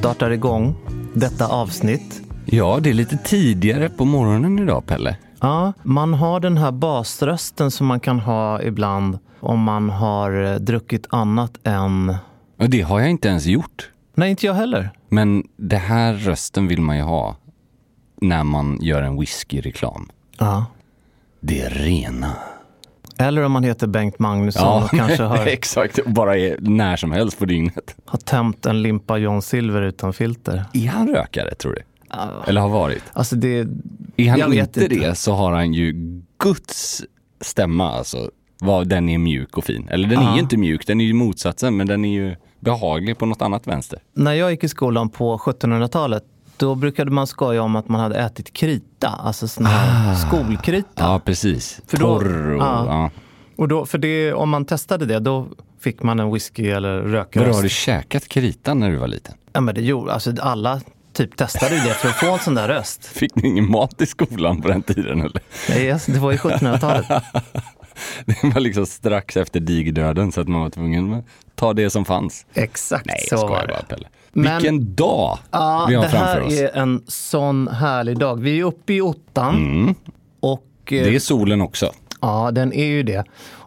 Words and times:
startar 0.00 0.30
igång 0.30 0.74
detta 1.14 1.46
avsnitt. 1.46 2.22
Ja, 2.44 2.78
det 2.82 2.90
är 2.90 2.94
lite 2.94 3.16
tidigare 3.16 3.88
på 3.88 4.04
morgonen 4.04 4.58
idag, 4.58 4.86
Pelle. 4.86 5.16
Ja, 5.40 5.72
man 5.82 6.14
har 6.14 6.40
den 6.40 6.56
här 6.56 6.70
basrösten 6.72 7.70
som 7.70 7.86
man 7.86 8.00
kan 8.00 8.20
ha 8.20 8.62
ibland 8.62 9.18
om 9.40 9.60
man 9.60 9.90
har 9.90 10.44
eh, 10.44 10.54
druckit 10.54 11.06
annat 11.10 11.58
än... 11.64 12.16
Och 12.58 12.70
det 12.70 12.80
har 12.80 13.00
jag 13.00 13.10
inte 13.10 13.28
ens 13.28 13.46
gjort. 13.46 13.90
Nej, 14.14 14.30
inte 14.30 14.46
jag 14.46 14.54
heller. 14.54 14.90
Men 15.08 15.44
det 15.56 15.76
här 15.76 16.14
rösten 16.14 16.68
vill 16.68 16.80
man 16.80 16.96
ju 16.96 17.02
ha 17.02 17.36
när 18.20 18.44
man 18.44 18.78
gör 18.80 19.02
en 19.02 19.20
whiskyreklam. 19.20 20.10
Ja. 20.38 20.66
Det 21.40 21.60
är 21.60 21.70
rena. 21.70 22.32
Eller 23.20 23.42
om 23.42 23.52
man 23.52 23.64
heter 23.64 23.86
Bengt 23.86 24.18
Magnusson 24.18 24.82
och 24.82 24.90
kanske 24.90 25.22
har, 25.22 25.46
exakt. 25.46 26.04
Bara 26.06 26.36
är 26.38 26.56
när 26.60 26.96
som 26.96 27.12
helst 27.12 27.38
på 27.38 27.44
dygnet. 27.44 27.94
har 28.04 28.18
tömt 28.18 28.66
en 28.66 28.82
limpa 28.82 29.18
John 29.18 29.42
Silver 29.42 29.82
utan 29.82 30.12
filter. 30.12 30.64
Är 30.72 30.86
han 30.88 31.08
rökare, 31.08 31.54
tror 31.54 31.72
du? 31.74 31.82
Eller 32.46 32.60
har 32.60 32.68
varit? 32.68 33.02
Alltså 33.12 33.36
det... 33.36 33.66
Är 34.16 34.30
han 34.30 34.52
inte, 34.52 34.88
det 34.88 35.18
så 35.18 35.32
har 35.32 35.52
han 35.52 35.74
ju 35.74 35.94
Guds 36.38 37.02
stämma, 37.40 37.90
alltså. 37.92 38.30
Vad 38.62 38.88
den 38.88 39.08
är 39.08 39.18
mjuk 39.18 39.56
och 39.58 39.64
fin. 39.64 39.88
Eller 39.90 40.08
den 40.08 40.18
är 40.18 40.22
Ja. 40.22 40.34
ju 40.34 40.40
inte 40.40 40.56
mjuk, 40.56 40.86
den 40.86 41.00
är 41.00 41.04
ju 41.04 41.12
motsatsen, 41.14 41.76
men 41.76 41.86
den 41.86 42.04
är 42.04 42.12
ju 42.12 42.36
behaglig 42.60 43.18
på 43.18 43.26
något 43.26 43.42
annat 43.42 43.66
vänster. 43.66 43.98
När 44.14 44.32
jag 44.32 44.50
gick 44.50 44.64
i 44.64 44.68
skolan 44.68 45.08
på 45.08 45.38
1700-talet 45.38 46.24
då 46.60 46.74
brukade 46.74 47.10
man 47.10 47.26
skoja 47.26 47.62
om 47.62 47.76
att 47.76 47.88
man 47.88 48.00
hade 48.00 48.16
ätit 48.16 48.52
krita, 48.52 49.08
alltså 49.08 49.48
sån 49.48 49.66
här 49.66 50.14
skolkrita. 50.14 50.88
Ja, 50.94 51.20
precis. 51.24 51.80
För 51.86 51.96
då- 51.96 52.18
Torr 52.18 52.50
och... 52.52 52.62
ja. 52.62 52.84
Ja. 52.86 53.10
Och 53.56 53.68
då, 53.68 53.86
för 53.86 53.98
det, 53.98 54.32
om 54.32 54.50
man 54.50 54.64
testade 54.64 55.06
det, 55.06 55.18
då 55.18 55.48
fick 55.80 56.02
man 56.02 56.20
en 56.20 56.32
whisky 56.32 56.70
eller 56.70 56.96
Vadå, 56.96 57.08
har 57.08 57.12
rökröst. 57.16 57.62
du 57.62 57.68
käkat 57.68 58.28
krita 58.28 58.74
när 58.74 58.90
du 58.90 58.96
var 58.96 59.08
liten? 59.08 59.34
Ja, 59.52 59.60
men 59.60 59.74
det 59.74 59.80
gjorde, 59.82 60.12
alltså 60.12 60.32
alla 60.40 60.80
typ 61.12 61.36
testade 61.36 61.74
det 61.74 61.94
för 61.94 62.08
att 62.08 62.14
få 62.16 62.32
en 62.32 62.38
sån 62.38 62.54
där 62.54 62.68
röst. 62.68 63.06
Fick 63.14 63.34
ni 63.34 63.48
ingen 63.48 63.70
mat 63.70 64.02
i 64.02 64.06
skolan 64.06 64.62
på 64.62 64.68
den 64.68 64.82
tiden 64.82 65.20
eller? 65.20 65.42
Nej, 65.68 65.92
alltså, 65.92 66.12
det 66.12 66.18
var 66.18 66.32
ju 66.32 66.38
1700-talet. 66.38 67.06
Det 68.26 68.44
var 68.54 68.60
liksom 68.60 68.86
strax 68.86 69.36
efter 69.36 69.60
digerdöden 69.60 70.32
så 70.32 70.40
att 70.40 70.48
man 70.48 70.60
var 70.60 70.70
tvungen 70.70 71.14
att 71.14 71.24
ta 71.54 71.72
det 71.72 71.90
som 71.90 72.04
fanns. 72.04 72.46
Exakt 72.54 73.06
Nej, 73.06 73.26
så 73.28 73.46
var 73.46 73.60
det. 73.66 73.68
bara 73.72 73.82
Pelle. 73.82 74.08
Men- 74.32 74.56
Vilken 74.62 74.94
dag 74.94 75.38
Ja, 75.50 75.86
vi 75.88 75.94
har 75.94 76.02
det 76.02 76.08
här 76.08 76.26
framför 76.34 76.46
oss. 76.46 76.60
är 76.60 76.76
en 76.76 77.02
sån 77.06 77.68
härlig 77.68 78.18
dag. 78.18 78.40
Vi 78.40 78.60
är 78.60 78.64
uppe 78.64 78.92
i 78.92 79.00
ottan. 79.00 79.54
Mm. 79.56 79.94
Och 80.40 80.62
eh, 80.84 81.04
Det 81.04 81.14
är 81.14 81.18
solen 81.18 81.60
också. 81.60 81.92
ja, 82.20 82.50
den 82.50 82.72
är 82.72 82.86
ju 82.86 83.02
det. 83.02 83.24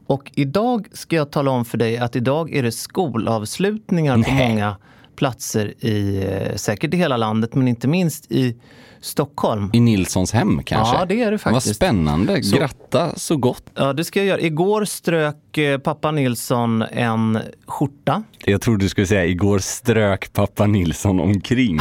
Och 0.08 0.32
idag 0.36 0.88
ska 0.94 1.16
jag 1.16 1.32
tala 1.32 1.52
om 1.52 1.66
för 1.66 1.78
dig 1.78 1.98
att 1.98 2.16
idag 2.16 2.54
är 2.56 2.64
det 2.64 2.72
skolavslutningar 2.72 4.14
på 4.16 4.32
Nej. 4.34 4.50
många 4.50 4.76
platser 5.16 5.74
i 5.86 6.26
eh, 6.32 6.56
säkert 6.56 6.94
i 6.94 6.98
hela 6.98 7.18
landet, 7.18 7.56
men 7.56 7.68
inte 7.68 7.88
minst 7.88 8.32
i 8.32 8.56
Stockholm. 9.02 9.70
I 9.74 9.80
Nilssons 9.80 10.32
hem 10.32 10.64
kanske? 10.64 10.96
Ja, 10.96 11.06
det 11.06 11.22
är 11.22 11.26
det 11.26 11.32
Vad 11.32 11.42
faktiskt. 11.42 11.76
spännande. 11.76 12.44
Så- 12.44 12.56
Gratta 12.58 13.12
så 13.16 13.38
gott. 13.38 13.64
Ja, 13.76 13.94
det 13.94 14.04
ska 14.04 14.20
jag 14.20 14.28
göra. 14.28 14.40
Igår 14.42 14.86
strök 14.86 15.36
eh, 15.58 15.78
pappa 15.78 16.12
Nilsson 16.12 16.82
en 16.82 17.40
skjorta. 17.68 18.24
Jag 18.46 18.62
trodde 18.62 18.86
du 18.86 18.90
skulle 18.90 19.08
säga 19.08 19.26
igår 19.26 19.60
strök 19.60 20.34
pappa 20.34 20.66
Nilsson 20.68 21.20
omkring. 21.20 21.80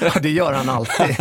Ja, 0.00 0.10
det 0.22 0.30
gör 0.30 0.52
han 0.52 0.68
alltid. 0.68 1.16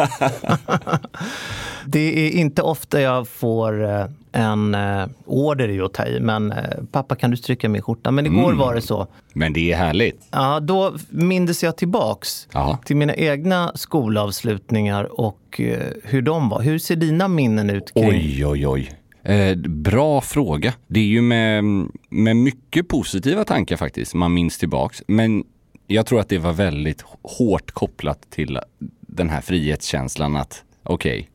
det 1.86 2.28
är 2.28 2.32
inte 2.32 2.62
ofta 2.62 3.02
jag 3.02 3.28
får 3.28 3.84
eh, 3.84 4.06
en 4.32 4.76
eh, 4.76 5.06
order 5.26 5.70
i 5.70 5.82
att 5.82 5.94
ta 5.94 6.06
i, 6.06 6.20
men 6.20 6.54
pappa 6.92 7.16
kan 7.16 7.32
du 7.32 7.38
stryka 7.38 7.70
min 7.70 7.82
skjorta? 7.82 8.12
Men 8.12 8.26
igår 8.26 8.46
Mm. 8.46 8.58
var 8.58 8.76
det 8.76 8.82
så. 8.82 9.08
Men 9.34 9.54
det 9.54 9.72
är 9.72 9.78
härligt. 9.78 10.28
Ja, 10.32 10.60
då 10.60 10.94
mindes 11.10 11.64
jag 11.64 11.78
tillbaks 11.78 12.48
Ja. 12.54 12.78
till 12.86 12.96
mina 12.96 13.16
egna 13.16 13.72
skolavslutningar 13.76 15.20
och 15.22 15.62
hur 16.04 16.22
de 16.22 16.50
var. 16.50 16.62
Hur 16.62 16.80
ser 16.80 16.96
dina 16.96 17.28
minnen 17.28 17.70
ut 17.70 17.94
kring? 17.94 18.10
Oj, 18.10 18.46
oj, 18.46 18.68
oj. 18.68 18.92
Eh, 19.26 19.56
bra 19.58 20.22
fråga. 20.22 20.74
Det 20.88 21.00
är 21.00 21.04
ju 21.04 21.22
med, 21.22 21.64
med 22.10 22.36
mycket 22.38 22.88
positiva 22.88 23.44
tankar 23.44 23.78
faktiskt 23.78 24.14
man 24.14 24.34
minns 24.34 24.58
tillbaks. 24.58 25.04
Men 25.08 25.44
jag 25.88 26.06
tror 26.06 26.20
att 26.20 26.30
det 26.30 26.38
var 26.38 26.54
väldigt 26.54 27.04
hårt 27.22 27.72
kopplat 27.72 28.30
till 28.30 28.60
den 29.02 29.30
här 29.30 29.42
frihetskänslan 29.42 30.36
att 30.36 30.64
okej, 30.84 31.30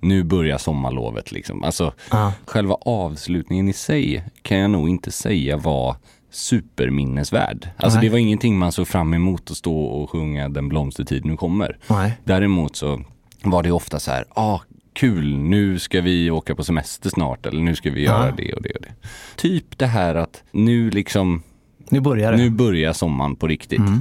nu 0.00 0.22
börjar 0.24 0.58
sommarlovet 0.58 1.32
liksom. 1.32 1.64
Alltså 1.64 1.92
Ja. 2.10 2.32
själva 2.46 2.74
avslutningen 2.74 3.68
i 3.68 3.72
sig 3.72 4.24
kan 4.42 4.58
jag 4.58 4.70
nog 4.70 4.88
inte 4.88 5.10
säga 5.10 5.56
var 5.56 5.96
superminnesvärd. 6.30 7.68
Alltså 7.76 7.98
Nej. 7.98 8.06
det 8.08 8.12
var 8.12 8.18
ingenting 8.18 8.58
man 8.58 8.72
såg 8.72 8.88
fram 8.88 9.14
emot 9.14 9.50
att 9.50 9.56
stå 9.56 9.80
och 9.84 10.10
sjunga 10.10 10.48
Den 10.48 10.68
blomstertid 10.68 11.24
nu 11.24 11.36
kommer. 11.36 11.78
Nej. 11.90 12.12
Däremot 12.24 12.76
så 12.76 13.02
var 13.42 13.62
det 13.62 13.72
ofta 13.72 14.00
så 14.00 14.10
här, 14.10 14.24
ah, 14.30 14.60
kul, 15.00 15.36
nu 15.38 15.78
ska 15.78 16.00
vi 16.00 16.30
åka 16.30 16.54
på 16.54 16.64
semester 16.64 17.10
snart 17.10 17.46
eller 17.46 17.60
nu 17.62 17.74
ska 17.74 17.90
vi 17.90 18.02
göra 18.02 18.26
Ja. 18.26 18.34
det 18.36 18.52
och 18.52 18.62
det 18.62 18.70
och 18.70 18.82
det. 18.82 18.92
Typ 19.36 19.78
det 19.78 19.86
här 19.86 20.14
att 20.14 20.42
nu 20.52 20.90
liksom, 20.90 21.42
Nu 21.90 22.00
börjar 22.00 22.32
det. 22.32 22.38
nu 22.38 22.50
börjar 22.50 22.92
sommaren 22.92 23.36
på 23.36 23.46
riktigt. 23.46 23.78
Mm. 23.78 24.00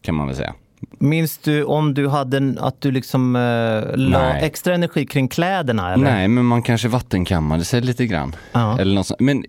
Kan 0.00 0.14
man 0.14 0.26
väl 0.26 0.36
säga. 0.36 0.54
Minns 0.98 1.38
du 1.38 1.64
om 1.64 1.94
du 1.94 2.08
hade 2.08 2.36
en, 2.36 2.58
att 2.58 2.80
du 2.80 2.90
liksom 2.90 3.36
eh, 3.36 3.96
la 3.96 4.34
extra 4.34 4.74
energi 4.74 5.06
kring 5.06 5.28
kläderna? 5.28 5.92
Eller? 5.92 6.04
Nej, 6.04 6.28
men 6.28 6.44
man 6.44 6.62
kanske 6.62 6.88
vattenkammade 6.88 7.64
sig 7.64 7.80
lite 7.80 8.06
grann. 8.06 8.36
Ja. 8.52 8.78
Eller 8.78 8.94
något 8.94 9.06
sånt. 9.06 9.20
Men 9.20 9.44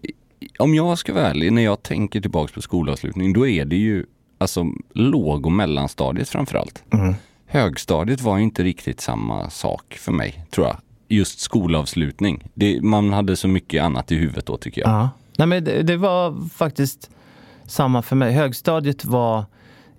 om 0.60 0.76
jag 0.76 0.98
ska 0.98 1.14
vara 1.14 1.28
ärlig, 1.30 1.54
när 1.54 1.62
jag 1.64 1.84
tänker 1.84 2.22
tillbaka 2.22 2.54
på 2.54 2.62
skolavslutning, 2.62 3.34
då 3.34 3.48
är 3.48 3.66
det 3.66 3.76
ju 3.76 4.06
alltså 4.38 4.66
låg 4.94 5.46
och 5.46 5.52
mellanstadiet 5.52 6.30
framförallt. 6.30 6.84
Mm. 6.94 7.16
Högstadiet 7.54 8.22
var 8.22 8.38
inte 8.40 8.64
riktigt 8.64 9.02
samma 9.02 9.50
sak 9.50 9.98
för 10.00 10.12
mig, 10.12 10.46
tror 10.52 10.68
jag. 10.68 10.78
Just 11.08 11.40
skolavslutning. 11.40 12.44
Det, 12.54 12.82
man 12.82 13.14
hade 13.14 13.36
så 13.36 13.48
mycket 13.48 13.84
annat 13.84 14.12
i 14.12 14.16
huvudet 14.16 14.46
då 14.46 14.58
tycker 14.58 14.82
jag. 14.82 14.90
Ja. 14.90 15.10
Nej, 15.38 15.48
men 15.48 15.64
det, 15.64 15.84
det 15.84 15.98
var 15.98 16.50
faktiskt 16.50 17.10
samma 17.66 18.02
för 18.02 18.16
mig. 18.16 18.34
Högstadiet 18.34 19.06
var 19.06 19.46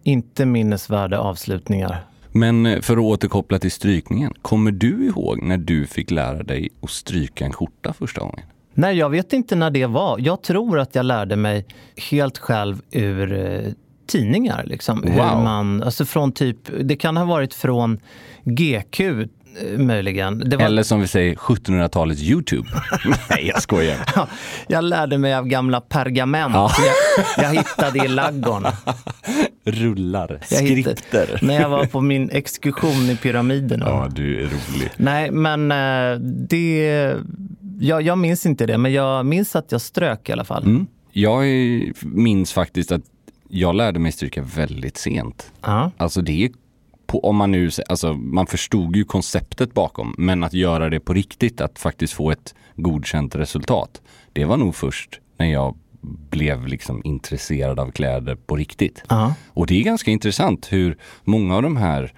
inte 0.02 0.46
minnesvärda 0.46 1.18
avslutningar. 1.18 2.06
Men 2.32 2.66
eh, 2.66 2.80
för 2.80 2.92
att 2.96 3.02
återkoppla 3.02 3.58
till 3.58 3.72
strykningen, 3.72 4.32
kommer 4.42 4.70
du 4.70 5.06
ihåg 5.06 5.42
när 5.42 5.58
du 5.58 5.86
fick 5.86 6.10
lära 6.10 6.42
dig 6.42 6.68
att 6.82 6.90
stryka 6.90 7.44
en 7.44 7.52
skjorta 7.52 7.92
första 7.92 8.20
gången? 8.20 8.46
Nej, 8.74 8.96
jag 8.96 9.10
vet 9.10 9.32
inte 9.32 9.56
när 9.56 9.70
det 9.70 9.86
var. 9.86 10.18
Jag 10.18 10.42
tror 10.42 10.78
att 10.78 10.94
jag 10.94 11.06
lärde 11.06 11.36
mig 11.36 11.66
helt 12.10 12.38
själv 12.38 12.82
ur 12.90 13.32
eh, 13.32 13.72
tidningar. 14.06 14.64
Liksom. 14.66 15.02
Hur 15.02 15.10
Wow. 15.10 15.42
man, 15.42 15.82
alltså 15.82 16.04
från 16.04 16.32
typ, 16.32 16.56
det 16.80 16.96
kan 16.96 17.16
ha 17.16 17.24
varit 17.24 17.54
från 17.54 17.98
GQ 18.44 19.00
eh, 19.00 19.78
möjligen. 19.78 20.50
Var, 20.50 20.60
Eller 20.60 20.82
som 20.82 21.00
vi 21.00 21.06
säger, 21.06 21.34
1700-talets 21.34 22.22
YouTube. 22.22 22.68
Nej, 23.30 23.46
jag 23.54 23.62
skojar. 23.62 23.96
Ja, 24.16 24.28
jag 24.68 24.84
lärde 24.84 25.18
mig 25.18 25.34
av 25.34 25.46
gamla 25.46 25.80
pergament. 25.80 26.54
Ja. 26.54 26.70
Jag, 27.36 27.44
jag 27.44 27.54
hittade 27.54 28.04
i 28.04 28.08
ladugården. 28.08 28.72
Rullar, 29.66 30.40
Jag 30.50 30.62
hittade- 30.62 30.96
skripter. 30.96 31.38
När 31.42 31.60
jag 31.60 31.68
var 31.68 31.84
på 31.86 32.00
min 32.00 32.30
exkursion 32.30 33.10
i 33.10 33.16
pyramiderna. 33.16 33.86
Ja, 33.88 34.08
du 34.14 34.36
är 34.40 34.44
rolig. 34.44 34.90
Nej, 34.96 35.30
men 35.30 35.72
eh, 35.72 36.18
det... 36.48 37.14
Jag, 37.80 38.02
jag 38.02 38.18
minns 38.18 38.46
inte 38.46 38.66
det, 38.66 38.78
men 38.78 38.92
jag 38.92 39.26
minns 39.26 39.56
att 39.56 39.72
jag 39.72 39.80
strök 39.80 40.28
i 40.28 40.32
alla 40.32 40.44
fall. 40.44 40.62
Mm. 40.64 40.86
Jag 41.12 41.44
minns 42.02 42.52
faktiskt 42.52 42.92
att 42.92 43.02
jag 43.48 43.74
lärde 43.74 43.98
mig 43.98 44.12
stryka 44.12 44.42
väldigt 44.42 44.96
sent. 44.96 45.52
Ja. 45.60 45.90
Alltså 45.96 46.22
det 46.22 46.44
är 46.44 46.50
på, 47.06 47.24
om 47.24 47.36
man 47.36 47.50
nu, 47.50 47.70
alltså 47.88 48.12
man 48.12 48.46
förstod 48.46 48.96
ju 48.96 49.04
konceptet 49.04 49.74
bakom, 49.74 50.14
men 50.18 50.44
att 50.44 50.52
göra 50.52 50.90
det 50.90 51.00
på 51.00 51.14
riktigt, 51.14 51.60
att 51.60 51.78
faktiskt 51.78 52.12
få 52.12 52.30
ett 52.30 52.54
godkänt 52.76 53.34
resultat. 53.34 54.02
Det 54.32 54.44
var 54.44 54.56
nog 54.56 54.74
först 54.74 55.20
när 55.36 55.46
jag 55.46 55.76
blev 56.30 56.66
liksom 56.66 57.02
intresserad 57.04 57.80
av 57.80 57.90
kläder 57.90 58.34
på 58.34 58.56
riktigt. 58.56 59.02
Ja. 59.08 59.34
Och 59.48 59.66
det 59.66 59.80
är 59.80 59.84
ganska 59.84 60.10
intressant 60.10 60.72
hur 60.72 60.98
många 61.24 61.56
av 61.56 61.62
de 61.62 61.76
här 61.76 62.12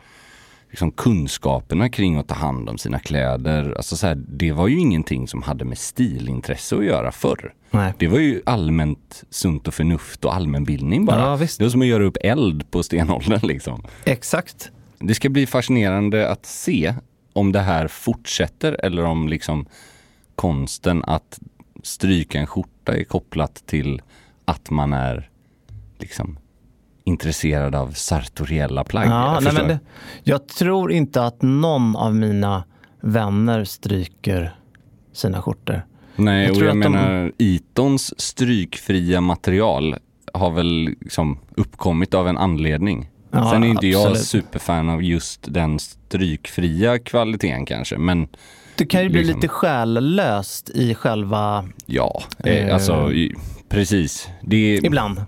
liksom 0.76 0.90
kunskaperna 0.90 1.88
kring 1.88 2.16
att 2.16 2.28
ta 2.28 2.34
hand 2.34 2.68
om 2.68 2.78
sina 2.78 2.98
kläder, 2.98 3.74
alltså 3.76 3.96
så 3.96 4.06
här, 4.06 4.14
det 4.14 4.52
var 4.52 4.68
ju 4.68 4.78
ingenting 4.78 5.28
som 5.28 5.42
hade 5.42 5.64
med 5.64 5.78
stilintresse 5.78 6.76
att 6.76 6.84
göra 6.84 7.12
förr. 7.12 7.54
Nej. 7.70 7.92
Det 7.98 8.08
var 8.08 8.18
ju 8.18 8.42
allmänt 8.46 9.24
sunt 9.30 9.68
och 9.68 9.74
förnuft 9.74 10.24
och 10.24 10.34
allmänbildning 10.34 11.04
bara. 11.04 11.20
Ja. 11.20 11.36
Det 11.36 11.60
var 11.60 11.68
som 11.68 11.80
att 11.80 11.86
göra 11.86 12.04
upp 12.04 12.16
eld 12.20 12.70
på 12.70 12.82
stenåldern 12.82 13.40
liksom. 13.42 13.84
Exakt. 14.04 14.70
Det 14.98 15.14
ska 15.14 15.28
bli 15.28 15.46
fascinerande 15.46 16.28
att 16.28 16.46
se 16.46 16.94
om 17.32 17.52
det 17.52 17.60
här 17.60 17.88
fortsätter 17.88 18.84
eller 18.84 19.04
om 19.04 19.28
liksom 19.28 19.66
konsten 20.34 21.04
att 21.04 21.38
stryka 21.82 22.38
en 22.38 22.46
skjorta 22.46 22.96
är 22.96 23.04
kopplat 23.04 23.62
till 23.66 24.02
att 24.44 24.70
man 24.70 24.92
är 24.92 25.30
liksom 25.98 26.38
intresserad 27.06 27.74
av 27.74 27.90
sartoriella 27.90 28.84
plagg. 28.84 29.06
Ja, 29.08 29.40
Jag 29.44 29.54
nej, 29.54 29.64
det, 29.66 29.78
jag 30.24 30.48
tror 30.48 30.92
inte 30.92 31.24
att 31.24 31.42
någon 31.42 31.96
av 31.96 32.14
mina 32.14 32.64
vänner 33.00 33.64
stryker 33.64 34.56
sina 35.12 35.42
skjortor. 35.42 35.82
Nej, 36.16 36.42
Jag 36.42 36.50
och 36.50 36.56
tror 36.56 36.68
jag 36.68 36.76
att 36.76 36.82
de- 36.82 36.92
menar 36.92 37.32
Itons 37.38 38.20
strykfria 38.20 39.20
material 39.20 39.96
har 40.34 40.50
väl 40.50 40.88
liksom 41.00 41.38
uppkommit 41.56 42.14
av 42.14 42.28
en 42.28 42.38
anledning. 42.38 43.08
Ja, 43.30 43.50
Sen 43.50 43.64
är 43.64 43.68
inte 43.68 43.86
jag 43.86 44.00
absolut. 44.00 44.26
superfan 44.26 44.88
av 44.88 45.02
just 45.02 45.46
den 45.54 45.78
strykfria 45.78 46.98
kvaliteten 46.98 47.66
kanske, 47.66 47.98
men 47.98 48.28
Det 48.76 48.86
kan 48.86 49.02
ju 49.02 49.08
bli 49.08 49.18
Liksom. 49.18 49.36
lite 49.40 49.48
själlöst 49.48 50.70
i 50.70 50.94
själva... 50.94 51.64
ja, 51.86 52.22
eh, 52.44 52.52
Eh. 52.66 52.74
alltså 52.74 53.12
i, 53.12 53.34
precis. 53.68 54.28
Det 54.42 54.56
är, 54.56 54.86
Ibland. 54.86 55.20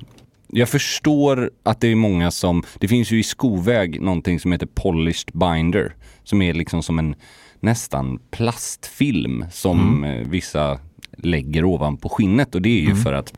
Jag 0.53 0.69
förstår 0.69 1.51
att 1.63 1.81
det 1.81 1.89
är 1.89 1.95
många 1.95 2.31
som, 2.31 2.63
det 2.79 2.89
finns 2.89 3.11
ju 3.11 3.19
i 3.19 3.23
skoväg 3.23 4.01
någonting 4.01 4.41
som 4.41 4.53
heter 4.53 4.69
polished 4.75 5.33
binder, 5.33 5.95
som 6.25 6.43
är 6.43 6.55
liksom 6.55 6.83
som 6.83 6.99
en 6.99 7.15
nästan 7.61 8.19
plastfilm 8.31 9.45
som 9.51 10.05
eh, 10.05 10.29
vissa 10.29 10.79
lägger 11.17 11.65
ovanpå 11.65 12.09
skinnet 12.09 12.55
och 12.55 12.63
det 12.63 12.69
är 12.69 12.81
ju 12.81 12.97
för 12.97 13.13
att 13.13 13.35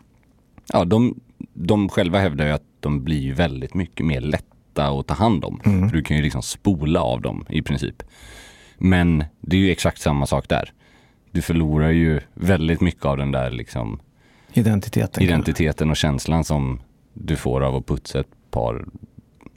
ja, 0.72 0.84
de, 0.84 1.20
de 1.54 1.88
själva 1.88 2.18
hävdar 2.18 2.46
ju 2.46 2.52
att 2.52 2.64
de 2.80 3.04
blir 3.04 3.34
väldigt 3.34 3.74
mycket 3.74 4.06
mer 4.06 4.20
lätta 4.20 4.88
att 4.88 5.06
ta 5.06 5.14
hand 5.14 5.44
om. 5.44 5.60
För 5.62 5.96
du 5.96 6.02
kan 6.02 6.16
ju 6.16 6.22
liksom 6.22 6.42
spola 6.42 7.00
av 7.00 7.20
dem 7.20 7.44
i 7.48 7.62
princip. 7.62 8.02
Men 8.78 9.24
det 9.40 9.56
är 9.56 9.60
ju 9.60 9.70
exakt 9.70 10.00
samma 10.00 10.26
sak 10.26 10.48
där. 10.48 10.72
Du 11.30 11.42
förlorar 11.42 11.90
ju 11.90 12.20
väldigt 12.34 12.80
mycket 12.80 13.04
av 13.04 13.16
den 13.16 13.32
där 13.32 13.50
liksom 13.50 14.00
Identiteten. 14.52 15.22
identiteten 15.22 15.90
och 15.90 15.96
känslan 15.96 16.44
som 16.44 16.80
du 17.25 17.37
får 17.37 17.61
av 17.61 17.76
att 17.76 17.87
putsa 17.87 18.20
ett 18.20 18.26
par 18.50 18.84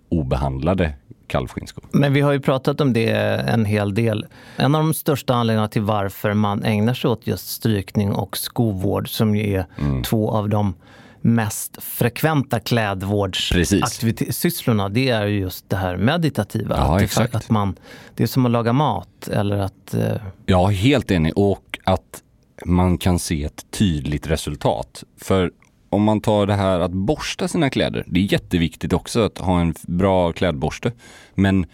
obehandlade 0.09 0.93
kalvskinnskor. 1.27 1.83
Men 1.91 2.13
vi 2.13 2.21
har 2.21 2.31
ju 2.31 2.39
pratat 2.39 2.81
om 2.81 2.93
det 2.93 3.09
en 3.49 3.65
hel 3.65 3.93
del. 3.93 4.25
En 4.57 4.75
av 4.75 4.83
de 4.83 4.93
största 4.93 5.33
anledningarna 5.33 5.67
till 5.67 5.81
varför 5.81 6.33
man 6.33 6.63
ägnar 6.63 6.93
sig 6.93 7.09
åt 7.09 7.27
just 7.27 7.49
strykning 7.49 8.11
och 8.11 8.37
skovård 8.37 9.09
som 9.09 9.35
ju 9.35 9.53
är 9.55 9.65
Mm. 9.77 10.03
två 10.03 10.31
av 10.31 10.49
de 10.49 10.73
mest 11.21 11.83
frekventa 11.83 12.59
klädvårdssysslorna, 12.59 14.89
det 14.89 15.09
är 15.09 15.25
ju 15.27 15.39
just 15.39 15.69
det 15.69 15.75
här 15.75 15.97
meditativa. 15.97 16.77
Ja, 16.77 16.95
att, 17.03 17.15
det, 17.31 17.37
att 17.37 17.49
man, 17.49 17.75
det 18.15 18.23
är 18.23 18.27
som 18.27 18.45
att 18.45 18.51
laga 18.51 18.73
mat 18.73 19.27
eller 19.27 19.57
att... 19.57 19.93
eh, 19.93 20.15
Ja, 20.45 20.67
helt 20.67 21.11
enig. 21.11 21.33
Och 21.37 21.79
att 21.83 22.23
man 22.65 22.97
kan 22.97 23.19
se 23.19 23.43
ett 23.43 23.65
tydligt 23.71 24.27
resultat. 24.27 25.03
För 25.17 25.51
om 25.93 26.03
man 26.03 26.21
tar 26.21 26.45
det 26.45 26.55
här 26.55 26.79
att 26.79 26.91
borsta 26.91 27.47
sina 27.47 27.69
kläder, 27.69 28.03
det 28.07 28.19
är 28.19 28.33
jätteviktigt 28.33 28.93
också 28.93 29.21
att 29.21 29.37
ha 29.37 29.61
en 29.61 29.73
bra 29.81 30.31
klädborste. 30.33 30.91
Men 31.35 31.65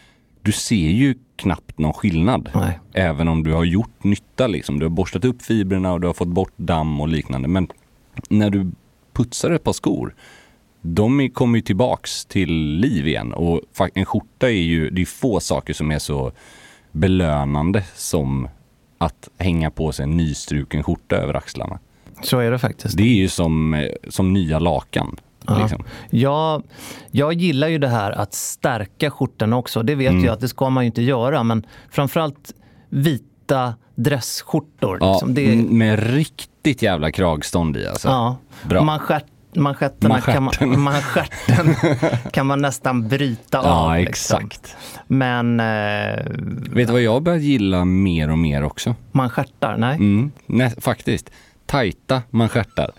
du 0.41 0.51
ser 0.51 0.75
ju 0.75 1.15
knappt 1.35 1.79
någon 1.79 1.93
skillnad. 1.93 2.49
Nej. 2.55 2.79
Även 2.93 3.27
om 3.27 3.43
du 3.43 3.53
har 3.53 3.63
gjort 3.63 4.03
nytta 4.03 4.47
liksom. 4.47 4.79
Du 4.79 4.85
har 4.85 4.89
borstat 4.89 5.25
upp 5.25 5.41
fibrerna 5.41 5.93
och 5.93 6.01
du 6.01 6.07
har 6.07 6.13
fått 6.13 6.27
bort 6.27 6.53
damm 6.55 7.01
och 7.01 7.07
liknande. 7.07 7.47
Men 7.47 7.67
när 8.29 8.49
du 8.49 8.71
putsar 9.13 9.51
ett 9.51 9.63
par 9.63 9.73
skor, 9.73 10.15
de 10.81 11.29
kommer 11.29 11.57
ju 11.57 11.61
tillbaks 11.61 12.25
till 12.25 12.53
liv 12.53 13.07
igen. 13.07 13.33
Och 13.33 13.61
en 13.93 14.05
skjorta 14.05 14.47
är 14.47 14.61
ju, 14.61 14.89
det 14.89 15.01
är 15.01 15.05
få 15.05 15.39
saker 15.39 15.73
som 15.73 15.91
är 15.91 15.99
så 15.99 16.31
belönande 16.91 17.83
som 17.95 18.47
att 18.97 19.29
hänga 19.37 19.71
på 19.71 19.91
sig 19.91 20.03
en 20.03 20.17
nystruken 20.17 20.83
skjorta 20.83 21.15
över 21.15 21.33
axlarna. 21.33 21.79
Så 22.21 22.39
är 22.39 22.51
det 22.51 22.59
faktiskt. 22.59 22.97
Det 22.97 23.03
är 23.03 23.15
ju 23.15 23.29
som, 23.29 23.73
eh, 23.73 23.87
som 24.09 24.33
nya 24.33 24.59
lakan. 24.59 25.15
Ja. 25.47 25.57
Liksom. 25.59 25.83
Jag, 26.09 26.63
jag 27.11 27.33
gillar 27.33 27.67
ju 27.67 27.77
det 27.77 27.87
här 27.87 28.11
att 28.11 28.33
stärka 28.33 29.11
skjortan 29.11 29.53
också. 29.53 29.83
Det 29.83 29.95
vet 29.95 30.11
Mm. 30.11 30.25
jag 30.25 30.33
att 30.33 30.39
det 30.39 30.47
ska 30.47 30.69
man 30.69 30.83
ju 30.83 30.85
inte 30.87 31.01
göra. 31.01 31.43
Men 31.43 31.65
framförallt 31.91 32.53
vita 32.89 33.73
dressskjortor. 33.95 34.97
Ja, 35.01 35.11
liksom. 35.11 35.33
det, 35.33 35.55
med 35.55 36.13
riktigt 36.13 36.81
jävla 36.81 37.11
kragstånd 37.11 37.77
i 37.77 37.87
alltså. 37.87 38.07
ja. 38.07 38.37
Bra. 38.63 38.83
Manschett, 38.83 39.25
manschetterna 39.55 40.21
kan 40.21 40.43
man, 40.43 40.53
Manschetten. 40.79 40.79
manschetten 41.73 42.31
kan 42.31 42.45
man 42.47 42.61
nästan 42.61 43.07
bryta 43.07 43.59
av. 43.59 43.65
Ja, 43.65 43.95
liksom. 43.95 44.37
exakt. 44.39 44.75
Men 45.07 45.59
eh, 45.59 46.25
Vet 46.73 46.87
du 46.87 46.93
vad 46.93 47.01
jag 47.01 47.23
börjat 47.23 47.41
gilla 47.41 47.85
mer 47.85 48.31
och 48.31 48.37
mer 48.37 48.63
också? 48.63 48.95
manschettar, 49.11 49.77
nej. 49.77 49.95
Mm, 49.95 50.31
nej, 50.45 50.73
faktiskt. 50.77 51.29
Tajta 51.69 52.21
manschettar. 52.29 52.91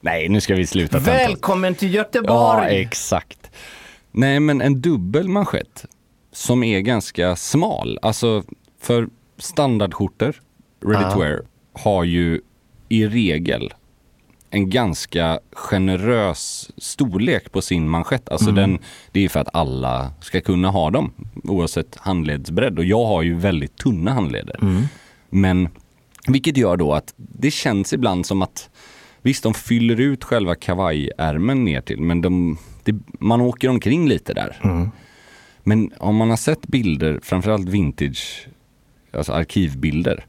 Nej, 0.00 0.28
nu 0.28 0.40
ska 0.40 0.54
vi 0.54 0.66
sluta 0.66 0.92
tönta. 0.92 1.10
Välkommen 1.10 1.74
till 1.74 1.94
Ja, 1.94 2.00
Göteborg! 2.00 2.80
exakt. 2.80 3.50
Nej, 4.12 4.40
men 4.40 4.60
en 4.60 4.80
dubbel 4.80 5.28
manschett 5.28 5.84
som 6.32 6.62
är 6.64 6.80
ganska 6.80 7.36
smal. 7.36 7.98
Alltså, 8.02 8.42
för 8.80 9.08
standardskjortor, 9.38 10.34
ready 10.84 11.04
to 11.04 11.10
Ja. 11.10 11.18
wear, 11.18 11.42
har 11.72 12.04
ju 12.04 12.40
i 12.88 13.06
regel 13.06 13.74
en 14.50 14.70
ganska 14.70 15.40
generös 15.52 16.70
storlek 16.76 17.52
på 17.52 17.62
sin 17.62 17.88
manschett. 17.88 18.28
Alltså 18.28 18.50
den, 18.50 18.78
det 19.12 19.24
är 19.24 19.28
för 19.28 19.40
att 19.40 19.54
alla 19.54 20.12
ska 20.20 20.40
kunna 20.40 20.70
ha 20.70 20.90
dem 20.90 21.12
oavsett 21.44 21.96
handledsbredd. 21.96 22.78
Och 22.78 22.84
jag 22.84 23.04
har 23.06 23.22
ju 23.22 23.34
väldigt 23.34 23.76
tunna 23.76 24.12
handleder. 24.12 24.60
Men 25.30 25.68
vilket 26.26 26.56
gör 26.56 26.76
då 26.76 26.92
att 26.92 27.14
det 27.16 27.50
känns 27.50 27.92
ibland 27.92 28.26
som 28.26 28.42
att 28.42 28.70
Visst, 29.26 29.42
de 29.42 29.54
fyller 29.54 30.00
ut 30.00 30.24
själva 30.24 30.54
kavajärmen 30.54 31.64
ner 31.64 31.80
till, 31.80 32.00
men 32.00 32.20
de, 32.20 32.58
det, 32.84 32.94
man 33.20 33.40
åker 33.40 33.68
omkring 33.68 34.08
lite 34.08 34.34
där. 34.34 34.56
Men 35.62 35.92
om 35.98 36.16
man 36.16 36.30
har 36.30 36.36
sett 36.36 36.66
bilder, 36.66 37.20
framförallt 37.22 37.68
vintage, 37.68 38.48
alltså 39.12 39.32
arkivbilder, 39.32 40.26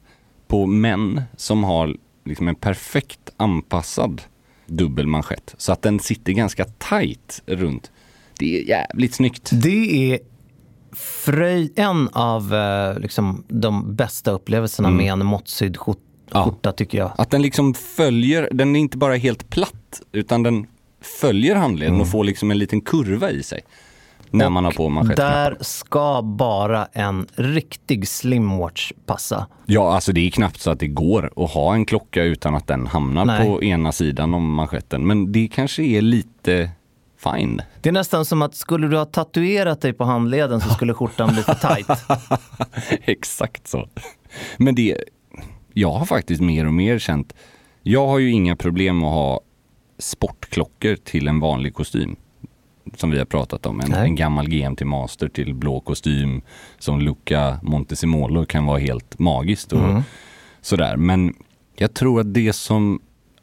på 0.48 0.66
män 0.66 1.22
som 1.36 1.64
har 1.64 1.98
liksom 2.26 2.48
en 2.48 2.56
perfekt 2.56 3.30
anpassad 3.38 4.22
dubbelmanschett, 4.66 5.56
så 5.58 5.72
att 5.72 5.82
den 5.82 6.00
sitter 6.00 6.34
ganska 6.34 6.66
tight 6.66 7.42
runt. 7.46 7.92
Det 8.40 8.60
är 8.60 8.64
jävligt 8.70 9.14
snyggt. 9.14 9.50
Det 9.54 10.14
är 10.14 10.20
fröj, 10.98 11.74
en 11.76 12.10
av 12.14 12.54
eh, 12.54 13.00
liksom, 13.00 13.44
de 13.48 13.96
bästa 13.96 14.32
upplevelserna 14.32 14.90
med 14.90 15.12
en 15.12 15.26
måttsydd 15.26 15.78
skjort, 15.78 15.98
Mm. 16.32 16.40
Ja. 16.40 16.46
skjorta 16.46 16.72
tycker 16.72 16.98
jag. 16.98 17.12
Att 17.18 17.32
den 17.32 17.42
liksom 17.42 17.74
följer, 17.74 18.50
den 18.52 18.76
är 18.76 18.80
inte 18.80 18.98
bara 18.98 19.16
helt 19.16 19.50
platt, 19.50 20.02
utan 20.12 20.44
den 20.44 20.68
följer 21.20 21.56
handleden 21.56 22.02
och 22.02 22.12
får 22.12 22.24
liksom 22.24 22.52
en 22.52 22.58
liten 22.58 22.82
kurva 22.82 23.32
i 23.32 23.44
sig. 23.44 23.62
När 24.32 24.50
man 24.50 24.66
har 24.66 24.72
på 24.72 24.90
manschettknapparna. 24.90 25.50
Där 25.50 25.58
ska 25.62 26.22
bara 26.22 26.86
en 26.86 27.28
riktig 27.36 28.08
slimwatch 28.08 28.92
passa. 29.06 29.48
Ja, 29.66 29.94
alltså 29.94 30.12
det 30.12 30.28
är 30.28 30.32
knappt 30.32 30.62
så 30.62 30.72
att 30.72 30.80
det 30.80 30.88
går 30.88 31.32
att 31.36 31.52
ha 31.52 31.74
en 31.74 31.86
klocka 31.86 32.24
utan 32.24 32.56
att 32.56 32.68
den 32.68 32.88
hamnar 32.88 33.26
Nej. 33.26 33.48
på 33.48 33.64
ena 33.64 33.92
sidan 33.92 34.34
om 34.34 34.54
manschetten. 34.54 35.08
Men 35.08 35.32
det 35.32 35.48
kanske 35.54 35.84
är 35.84 36.02
lite 36.02 36.70
fine. 37.18 37.62
Det 37.82 37.90
är 37.90 37.94
nästan 37.94 38.26
som 38.26 38.42
att 38.42 38.56
skulle 38.56 38.88
du 38.88 38.98
ha 38.98 39.06
tatuerat 39.06 39.82
dig 39.82 39.94
på 39.94 40.04
handleden 40.04 40.62
så 40.62 40.70
skulle 40.70 40.94
skjortan 40.94 41.34
bli 41.34 41.44
för 41.44 41.54
tajt. 41.54 41.88
Exakt 43.06 43.68
så. 43.68 43.90
Men 44.58 44.76
det, 44.76 45.04
jag 45.74 45.92
har 45.92 46.06
faktiskt 46.06 46.42
mer 46.42 46.66
och 46.68 46.74
mer 46.74 47.00
känt, 47.00 47.34
jag 47.84 48.08
har 48.08 48.20
ju 48.20 48.32
inga 48.32 48.56
problem 48.56 49.04
att 49.04 49.14
ha 49.14 49.42
sportklockor 50.00 50.96
till 50.96 51.28
en 51.28 51.40
vanlig 51.40 51.74
kostym. 51.74 52.16
Som 52.96 53.12
vi 53.12 53.18
har 53.18 53.26
pratat 53.26 53.66
om, 53.66 53.80
en, 53.82 53.94
en 53.94 54.16
gammal 54.16 54.50
GMT 54.50 54.82
Master 54.86 55.28
till 55.28 55.54
blå 55.54 55.80
kostym 55.80 56.42
som 56.80 57.00
Luca 57.02 57.60
Montesimolo 57.64 58.46
kan 58.46 58.66
vara 58.66 58.80
helt 58.80 59.20
magiskt 59.20 59.74
och 59.74 59.80
Mm. 59.90 60.02
sådär. 60.62 60.98
Men 60.98 61.34
jag 61.76 61.94
tror 61.94 62.20
att 62.22 62.34
det 62.34 62.54
som 62.54 63.02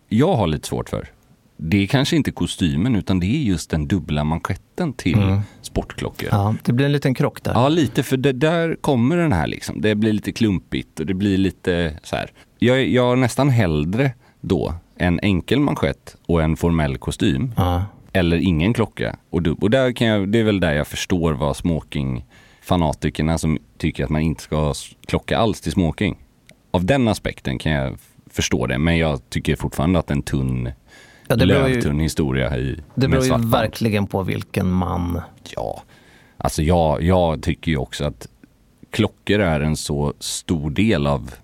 jag 0.09 0.37
har 0.37 0.47
lite 0.47 0.69
svårt 0.69 0.89
för, 0.89 1.09
det 1.57 1.83
är 1.83 1.87
kanske 1.87 2.17
inte 2.17 2.31
kostymen 2.31 2.97
utan 2.97 3.21
det 3.21 3.27
är 3.27 3.43
just 3.43 3.71
den 3.71 3.89
dubbla 3.89 4.25
manschetten 4.25 4.93
till 4.93 5.41
sportklockor. 5.63 6.29
Mm. 6.29 6.41
Ja, 6.41 6.55
det 6.63 6.73
blir 6.73 6.87
en 6.87 6.93
liten 6.93 7.15
krock 7.15 7.43
där. 7.43 7.53
Ja, 7.53 7.69
lite, 7.69 8.03
för 8.03 8.17
det, 8.17 8.33
där 8.33 8.77
kommer 8.81 9.17
den 9.17 9.33
här 9.33 9.47
liksom. 9.47 9.81
Det 9.81 9.95
blir 9.95 10.13
lite 10.13 10.33
klumpigt 10.33 11.01
och 11.01 11.07
det 11.07 11.15
blir 11.15 11.39
lite 11.39 11.99
så 12.03 12.17
här. 12.17 12.31
Jag, 12.59 12.89
jag 12.89 13.03
har 13.03 13.17
nästan 13.17 13.51
hellre 13.51 14.13
då 14.41 14.75
en 14.97 15.21
enkel 15.21 15.61
manschett 15.61 16.17
och 16.27 16.43
en 16.43 16.57
formell 16.57 16.99
kostym. 16.99 17.53
Ja. 17.57 17.85
Eller 18.13 18.37
ingen 18.37 18.75
klocka. 18.75 19.17
Och, 19.31 19.43
du, 19.43 19.51
och 19.51 19.71
där 19.71 19.93
kan 19.93 20.07
jag, 20.07 20.29
det 20.29 20.39
är 20.39 20.45
väl 20.45 20.61
där 20.61 20.73
jag 20.73 20.87
förstår 20.87 21.33
vad 21.33 21.57
smoking-fanatikerna 21.57 23.39
som 23.39 23.59
tycker 23.79 24.05
att 24.05 24.11
man 24.11 24.23
inte 24.23 24.43
ska 24.43 24.57
ha 24.57 24.75
klocka 25.07 25.39
alls 25.39 25.61
till 25.61 25.73
smoking. 25.73 26.17
Av 26.71 26.85
den 26.85 27.09
aspekten 27.09 27.59
kan 27.59 27.73
jag 27.73 27.99
förstå 28.31 28.67
det, 28.67 28.79
men 28.79 28.99
jag 28.99 29.31
tycker 29.31 29.57
fortfarande 29.57 29.99
att 29.99 30.11
en 30.11 30.23
tunn, 30.23 30.71
Ja, 31.29 31.37
det 31.37 31.45
lövtunn 31.45 32.01
historia 32.01 32.59
i, 32.59 32.81
Det 32.95 33.09
beror 33.09 33.25
ju 33.25 33.49
verkligen 33.49 34.07
på 34.07 34.23
vilken 34.23 34.71
man... 34.73 35.21
Ja, 35.57 35.83
alltså 36.37 36.63
jag, 36.63 37.03
jag 37.03 37.43
tycker 37.43 37.71
ju 37.71 37.77
också 37.77 38.05
att 38.05 38.29
klockor 38.91 39.41
är 39.41 39.61
en 39.61 39.77
så 39.77 40.15
stor 40.19 40.71
del 40.71 41.07
av 41.07 41.35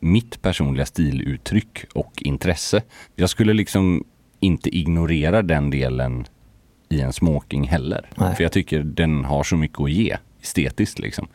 mitt 0.00 0.42
personliga 0.42 0.86
stiluttryck 0.86 1.84
och 1.94 2.12
intresse. 2.16 2.82
Jag 3.16 3.30
skulle 3.30 3.52
liksom 3.52 4.04
inte 4.40 4.76
ignorera 4.76 5.42
den 5.42 5.70
delen 5.70 6.26
i 6.88 7.00
en 7.00 7.12
smoking 7.12 7.68
heller. 7.68 8.10
Nej. 8.16 8.36
För 8.36 8.42
jag 8.42 8.52
tycker 8.52 8.82
den 8.82 9.24
har 9.24 9.42
så 9.42 9.56
mycket 9.56 9.80
att 9.80 9.90
ge 9.90 10.16
estetiskt 10.42 10.98
liksom. 10.98 11.28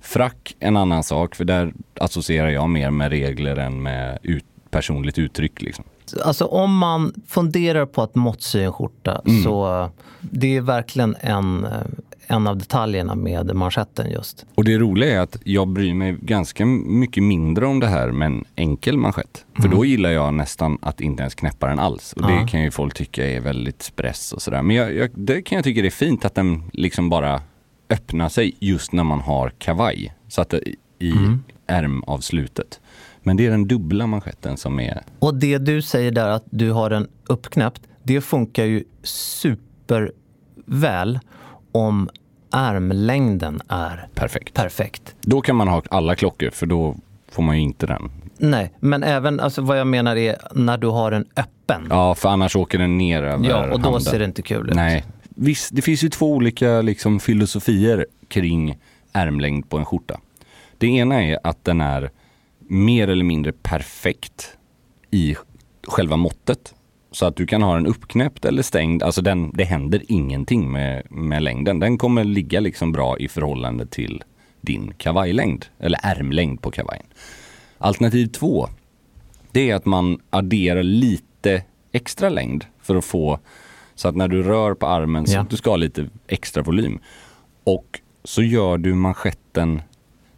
Frack 0.00 0.56
en 0.60 0.76
annan 0.76 1.02
sak, 1.02 1.34
för 1.34 1.44
där 1.44 1.72
associerar 2.00 2.48
jag 2.48 2.70
mer 2.70 2.90
med 2.90 3.10
regler 3.10 3.56
än 3.56 3.82
med 3.82 4.18
ut, 4.22 4.44
personligt 4.70 5.18
uttryck 5.18 5.62
liksom. 5.62 5.84
Alltså 6.24 6.44
om 6.44 6.76
man 6.76 7.12
funderar 7.26 7.86
på 7.86 8.02
att 8.02 8.14
måttsy 8.14 8.60
en 8.62 8.72
skjorta 8.72 9.22
Mm. 9.26 9.42
så 9.42 9.90
det 10.20 10.56
är 10.56 10.60
verkligen 10.60 11.16
en, 11.20 11.66
en 12.26 12.46
av 12.46 12.56
detaljerna 12.56 13.14
med 13.14 13.54
manschetten 13.56 14.10
just. 14.10 14.46
Och 14.54 14.64
det 14.64 14.78
roliga 14.78 15.14
är 15.16 15.20
att 15.20 15.36
jag 15.44 15.68
bryr 15.68 15.94
mig 15.94 16.16
ganska 16.20 16.66
mycket 16.66 17.22
mindre 17.22 17.66
om 17.66 17.80
det 17.80 17.86
här 17.86 18.10
med 18.12 18.26
en 18.26 18.44
enkel 18.56 18.96
manschett. 18.98 19.44
För 19.62 19.68
då 19.68 19.84
gillar 19.84 20.10
jag 20.10 20.34
nästan 20.34 20.78
att 20.82 21.00
inte 21.00 21.20
ens 21.22 21.34
knäppa 21.34 21.66
den 21.66 21.78
alls. 21.78 22.12
Och 22.12 22.22
det 22.22 22.32
Ja. 22.34 22.46
kan 22.46 22.62
ju 22.62 22.70
folk 22.70 22.94
tycka 22.94 23.26
är 23.30 23.40
väldigt 23.40 23.82
spress 23.82 24.32
och 24.32 24.42
sådär. 24.42 24.62
Men 24.62 24.76
jag, 24.76 24.94
jag, 24.94 25.10
det 25.14 25.42
kan 25.42 25.56
jag 25.56 25.64
tycka 25.64 25.82
det 25.82 25.88
är 25.88 25.90
fint 25.90 26.24
att 26.24 26.34
den 26.34 26.62
liksom 26.72 27.08
bara 27.08 27.40
öppnar 27.90 28.28
sig 28.28 28.56
just 28.60 28.92
när 28.92 29.04
man 29.04 29.20
har 29.20 29.50
kavaj. 29.58 30.14
Så 30.28 30.40
att 30.40 30.48
det, 30.50 30.60
i 30.98 31.12
ärmavslutet. 31.66 32.80
Men 33.26 33.36
det 33.36 33.46
är 33.46 33.50
den 33.50 33.68
dubbla 33.68 34.06
manschetten 34.06 34.56
som 34.56 34.80
är 34.80 35.02
Och 35.18 35.34
det 35.34 35.58
du 35.58 35.82
säger 35.82 36.10
där 36.10 36.28
att 36.28 36.44
du 36.50 36.70
har 36.70 36.90
den 36.90 37.08
uppknäppt, 37.26 37.82
det 38.02 38.20
funkar 38.20 38.64
ju 38.64 38.84
superväl 39.02 41.18
om 41.72 42.08
ärmlängden 42.52 43.60
är 43.68 44.08
perfekt. 44.14 44.54
perfekt. 44.54 45.14
Då 45.20 45.40
kan 45.40 45.56
man 45.56 45.68
ha 45.68 45.82
alla 45.90 46.14
klockor 46.14 46.50
för 46.50 46.66
då 46.66 46.96
får 47.28 47.42
man 47.42 47.56
ju 47.56 47.62
inte 47.62 47.86
den. 47.86 48.10
Nej, 48.38 48.72
men 48.80 49.02
även 49.02 49.40
alltså, 49.40 49.62
vad 49.62 49.78
jag 49.78 49.86
menar 49.86 50.16
är 50.16 50.36
när 50.54 50.78
du 50.78 50.86
har 50.86 51.10
den 51.10 51.26
öppen. 51.36 51.86
Ja, 51.90 52.14
för 52.14 52.28
annars 52.28 52.56
åker 52.56 52.78
den 52.78 52.98
ner 52.98 53.22
över 53.22 53.48
Ja, 53.48 53.62
och 53.72 53.80
då 53.80 53.84
handen. 53.84 54.00
ser 54.00 54.18
det 54.18 54.24
inte 54.24 54.42
kul 54.42 54.68
ut. 54.70 54.74
Nej. 54.76 55.04
Visst, 55.28 55.76
det 55.76 55.82
finns 55.82 56.04
ju 56.04 56.08
två 56.08 56.32
olika 56.32 56.82
liksom, 56.82 57.20
filosofier 57.20 58.06
kring 58.28 58.78
ärmlängd 59.12 59.70
på 59.70 59.78
en 59.78 59.84
skjorta. 59.84 60.20
Det 60.78 60.86
ena 60.86 61.22
är 61.22 61.38
att 61.42 61.64
den 61.64 61.80
är 61.80 62.10
mer 62.68 63.08
eller 63.08 63.24
mindre 63.24 63.52
perfekt 63.52 64.56
i 65.10 65.36
själva 65.82 66.16
måttet. 66.16 66.74
Så 67.10 67.26
att 67.26 67.36
du 67.36 67.46
kan 67.46 67.62
ha 67.62 67.74
den 67.74 67.86
uppknäppt 67.86 68.44
eller 68.44 68.62
stängd. 68.62 69.02
Alltså 69.02 69.22
den, 69.22 69.50
det 69.54 69.64
händer 69.64 70.02
ingenting 70.08 70.72
med, 70.72 71.02
med 71.10 71.42
längden. 71.42 71.78
Den 71.78 71.98
kommer 71.98 72.24
ligga 72.24 72.60
liksom 72.60 72.92
bra 72.92 73.18
i 73.18 73.28
förhållande 73.28 73.86
till 73.86 74.22
din 74.60 74.92
kavajlängd. 74.98 75.66
Eller 75.78 75.98
ärmlängd 76.02 76.62
på 76.62 76.70
kavajen. 76.70 77.06
Alternativ 77.78 78.26
två, 78.26 78.68
det 79.52 79.70
är 79.70 79.74
att 79.74 79.86
man 79.86 80.20
adderar 80.30 80.82
lite 80.82 81.62
extra 81.92 82.28
längd 82.28 82.64
för 82.82 82.96
att 82.96 83.04
få 83.04 83.38
så 83.94 84.08
att 84.08 84.16
när 84.16 84.28
du 84.28 84.42
rör 84.42 84.74
på 84.74 84.86
armen 84.86 85.26
så 85.26 85.34
Ja. 85.34 85.40
att 85.40 85.50
du 85.50 85.56
ska 85.56 85.70
ha 85.70 85.76
lite 85.76 86.08
extra 86.26 86.62
volym. 86.62 86.98
Och 87.64 88.00
så 88.24 88.42
gör 88.42 88.78
du 88.78 88.94
manschetten 88.94 89.82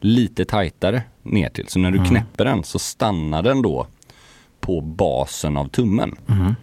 lite 0.01 0.45
tajtare 0.45 1.03
ner 1.23 1.49
till. 1.49 1.69
Så 1.69 1.79
när 1.79 1.91
du 1.91 2.05
knäpper 2.05 2.45
den 2.45 2.65
så 2.65 2.79
stannar 2.79 3.43
den 3.43 3.63
då 3.63 3.87
på 4.61 4.81
basen 4.81 5.57
av 5.57 5.69
tummen. 5.69 6.17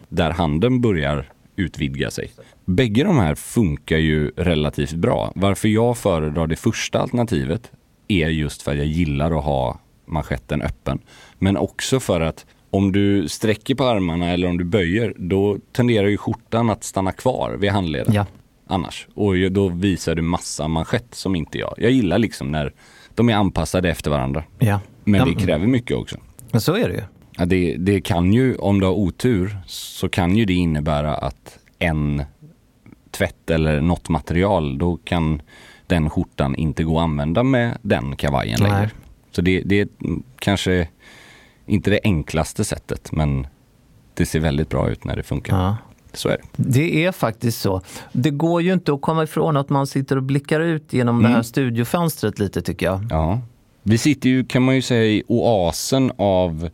Där 0.10 0.32
handen 0.32 0.82
börjar 0.82 1.32
utvidga 1.56 2.12
sig. 2.12 2.32
Bägge 2.66 3.04
de 3.04 3.18
här 3.18 3.36
funkar 3.36 3.98
ju 3.98 4.32
relativt 4.36 4.94
bra. 4.94 5.32
Varför 5.36 5.68
jag 5.68 5.98
föredrar 5.98 6.48
det 6.48 6.56
första 6.56 7.00
alternativet 7.00 7.72
är 8.08 8.30
just 8.30 8.62
för 8.62 8.72
att 8.72 8.78
jag 8.78 8.88
gillar 8.88 9.38
att 9.38 9.44
ha 9.44 9.80
manschetten 10.06 10.62
öppen. 10.62 11.00
Men 11.40 11.58
också 11.58 12.00
för 12.00 12.22
att 12.22 12.46
om 12.70 12.92
du 12.92 13.28
sträcker 13.28 13.76
på 13.76 13.84
armarna 13.84 14.32
eller 14.32 14.48
om 14.48 14.58
du 14.58 14.64
böjer, 14.64 15.14
då 15.18 15.58
tenderar 15.72 16.08
ju 16.08 16.18
skjortan 16.18 16.70
att 16.70 16.84
stanna 16.84 17.12
kvar 17.12 17.58
vid 17.60 17.72
handleden. 17.72 18.14
Ja. 18.14 18.26
Annars. 18.68 19.08
Och 19.14 19.52
då 19.52 19.68
visar 19.68 20.16
du 20.16 20.22
massa 20.22 20.68
manschett 20.68 21.16
som 21.16 21.36
inte 21.36 21.58
jag. 21.58 21.74
Jag 21.78 21.92
gillar 21.92 22.18
liksom 22.18 22.52
när 22.52 22.74
de 23.16 23.30
är 23.30 23.36
anpassade 23.36 23.90
efter 23.90 24.12
varandra. 24.12 24.44
Ja. 24.60 24.80
Men 25.04 25.20
ja, 25.20 25.26
det 25.26 25.46
kräver 25.46 25.68
mycket 25.68 25.98
också. 25.98 26.18
men 26.52 26.62
så 26.62 26.76
är 26.76 26.90
det 26.90 26.96
ju. 26.96 27.04
Ja, 27.38 27.46
det, 27.46 27.76
det 27.78 28.02
kan 28.02 28.34
ju, 28.34 28.56
om 28.56 28.80
du 28.80 28.86
har 28.86 28.94
otur, 28.94 29.58
så 29.66 30.10
kan 30.10 30.38
ju 30.38 30.46
det 30.46 30.54
innebära 30.54 31.16
att 31.16 31.58
en 31.80 32.24
tvätt 33.12 33.50
eller 33.50 33.82
något 33.82 34.10
material, 34.10 34.78
då 34.78 34.98
kan 34.98 35.42
den 35.88 36.10
skjortan 36.10 36.56
inte 36.56 36.84
gå 36.84 36.98
att 36.98 37.04
använda 37.04 37.44
med 37.44 37.78
den 37.82 38.16
kavajen 38.16 38.60
Nej. 38.62 38.72
längre. 38.72 38.92
Så 39.32 39.42
det, 39.42 39.62
det 39.62 39.80
är 39.80 39.88
kanske 40.40 40.88
inte 41.66 41.90
det 41.90 42.00
enklaste 42.04 42.64
sättet, 42.64 43.12
men 43.12 43.48
det 44.14 44.26
ser 44.26 44.40
väldigt 44.40 44.70
bra 44.70 44.90
ut 44.90 45.04
när 45.04 45.16
det 45.16 45.24
funkar. 45.24 45.58
Ja. 45.58 45.78
Så 46.18 46.30
är 46.30 46.38
det. 46.38 46.44
Det 46.56 47.06
är 47.06 47.12
faktiskt 47.12 47.62
så. 47.62 47.82
Det 48.12 48.30
går 48.30 48.62
ju 48.62 48.74
inte 48.74 48.94
att 48.94 49.02
komma 49.02 49.24
ifrån 49.24 49.58
att 49.58 49.70
man 49.70 49.88
sitter 49.88 50.16
och 50.18 50.24
blickar 50.24 50.60
ut 50.60 50.94
genom 50.94 51.20
Mm. 51.20 51.32
det 51.32 51.36
här 51.36 51.44
studiofönstret 51.44 52.40
lite 52.40 52.62
tycker 52.62 52.86
jag. 52.86 53.08
Ja. 53.10 53.40
Vi 53.84 53.98
sitter 53.98 54.30
ju, 54.30 54.46
kan 54.46 54.62
man 54.64 54.76
ju 54.76 54.82
säga, 54.82 55.04
i 55.06 55.24
oasen 55.28 56.12
av 56.18 56.70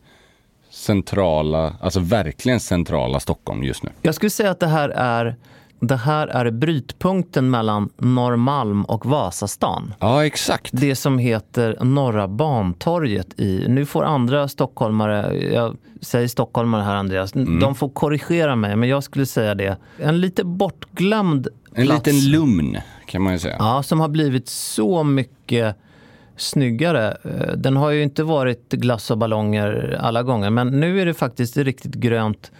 centrala, 0.70 1.74
alltså 1.80 2.00
verkligen 2.00 2.60
centrala 2.60 3.20
Stockholm 3.20 3.64
just 3.64 3.82
nu. 3.82 3.90
Jag 4.02 4.14
skulle 4.14 4.30
säga 4.30 4.50
att 4.50 4.60
det 4.60 4.66
här 4.66 4.88
är, 4.88 5.36
det 5.82 5.96
här 5.96 6.26
är 6.28 6.50
brytpunkten 6.50 7.50
mellan 7.50 7.88
Norrmalm 7.98 8.84
och 8.84 9.06
Vasastan. 9.06 9.94
Ja, 10.00 10.26
exakt. 10.26 10.70
Det 10.72 10.96
som 10.96 11.18
heter 11.18 11.76
Norra 11.84 12.28
Bantorget 12.28 13.40
i, 13.40 13.64
nu 13.68 13.86
får 13.86 14.04
andra 14.04 14.48
stockholmare, 14.48 15.36
jag 15.52 15.76
säger 16.00 16.28
stockholmare 16.28 16.82
här 16.82 16.94
Andreas, 16.94 17.34
Mm. 17.34 17.60
de 17.60 17.74
får 17.74 17.88
korrigera 17.88 18.56
mig 18.56 18.76
men 18.76 18.88
jag 18.88 19.02
skulle 19.04 19.26
säga 19.26 19.54
det. 19.54 19.76
En 19.98 20.20
lite 20.20 20.44
bortglömd 20.44 21.48
En 21.74 21.86
plats. 21.86 22.06
liten 22.06 22.30
lugn 22.30 22.76
kan 23.06 23.22
man 23.22 23.32
ju 23.32 23.38
säga. 23.38 23.56
Ja, 23.58 23.82
som 23.82 24.00
har 24.00 24.08
blivit 24.08 24.48
så 24.48 25.04
mycket 25.04 25.76
snyggare. 26.36 27.16
Eh, 27.24 27.52
Den 27.56 27.76
har 27.76 27.90
ju 27.90 28.02
inte 28.02 28.22
varit 28.22 28.68
glass 28.72 29.10
och 29.10 29.18
ballonger 29.18 29.98
alla 30.00 30.22
gånger, 30.22 30.50
men 30.50 30.80
nu 30.80 31.00
är 31.00 31.06
det 31.06 31.14
faktiskt 31.14 31.56
riktigt 31.56 31.94
grönt 31.94 32.52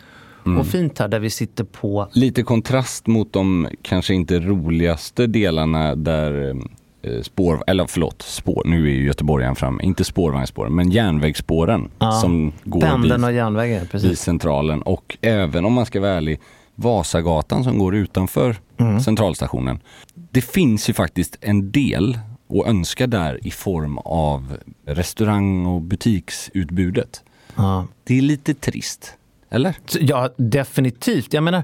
Mm. 0.47 0.59
och 0.59 0.67
fint 0.67 0.99
här 0.99 1.09
där 1.09 1.21
vi 1.21 1.31
sitter 1.31 1.65
på. 1.65 2.09
Lite 2.13 2.43
kontrast 2.43 3.07
mot 3.07 3.33
de 3.33 3.69
kanske 3.83 4.15
inte 4.15 4.41
roligaste 4.41 5.27
delarna 5.27 5.95
där 5.95 6.57
eh, 7.03 7.23
spår, 7.23 7.65
eller 7.67 7.87
förlåt, 7.87 8.23
spår, 8.23 8.63
nu 8.67 8.87
är 8.87 8.95
ju 8.95 9.07
göteborgaren 9.07 9.57
fram, 9.57 9.81
inte 9.81 10.05
spårvagnsspåren, 10.05 10.75
men 10.75 10.91
järnvägsspåren 10.91 11.91
Ja, 11.99 12.13
som 12.13 12.53
går 12.65 12.81
Pendeln 12.81 13.21
vid, 13.21 13.25
och 13.25 13.33
järnvägen, 13.33 13.81
vid 13.81 13.91
precis. 13.91 14.21
centralen 14.21 14.83
och 14.83 15.19
även 15.21 15.65
om 15.65 15.73
man 15.73 15.87
ska 15.87 16.01
vara 16.01 16.13
ärlig, 16.13 16.41
Vasagatan 16.75 17.65
som 17.65 17.79
går 17.79 17.95
utanför 17.95 18.57
centralstationen. 19.05 19.81
Det 20.15 20.41
finns 20.41 20.89
ju 20.89 20.93
faktiskt 20.93 21.37
en 21.41 21.71
del 21.73 22.19
att 22.61 22.67
önska 22.67 23.07
där 23.07 23.47
i 23.47 23.51
form 23.51 23.99
av 23.99 24.57
restaurang 24.87 25.67
och 25.67 25.83
butiksutbudet. 25.83 27.23
Ja. 27.57 27.87
Det 28.05 28.19
är 28.19 28.23
lite 28.23 28.55
trist, 28.55 29.15
eller? 29.53 29.75
Ja, 30.01 30.29
definitivt. 30.39 31.33
Jag 31.33 31.43
menar, 31.45 31.63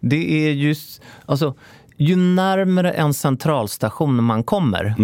det 0.00 0.46
är 0.48 0.52
just... 0.52 1.02
Alltså, 1.26 1.54
ju 1.96 2.16
närmare 2.16 2.92
en 2.92 3.14
centralstation 3.14 4.24
man 4.24 4.42
kommer, 4.44 4.94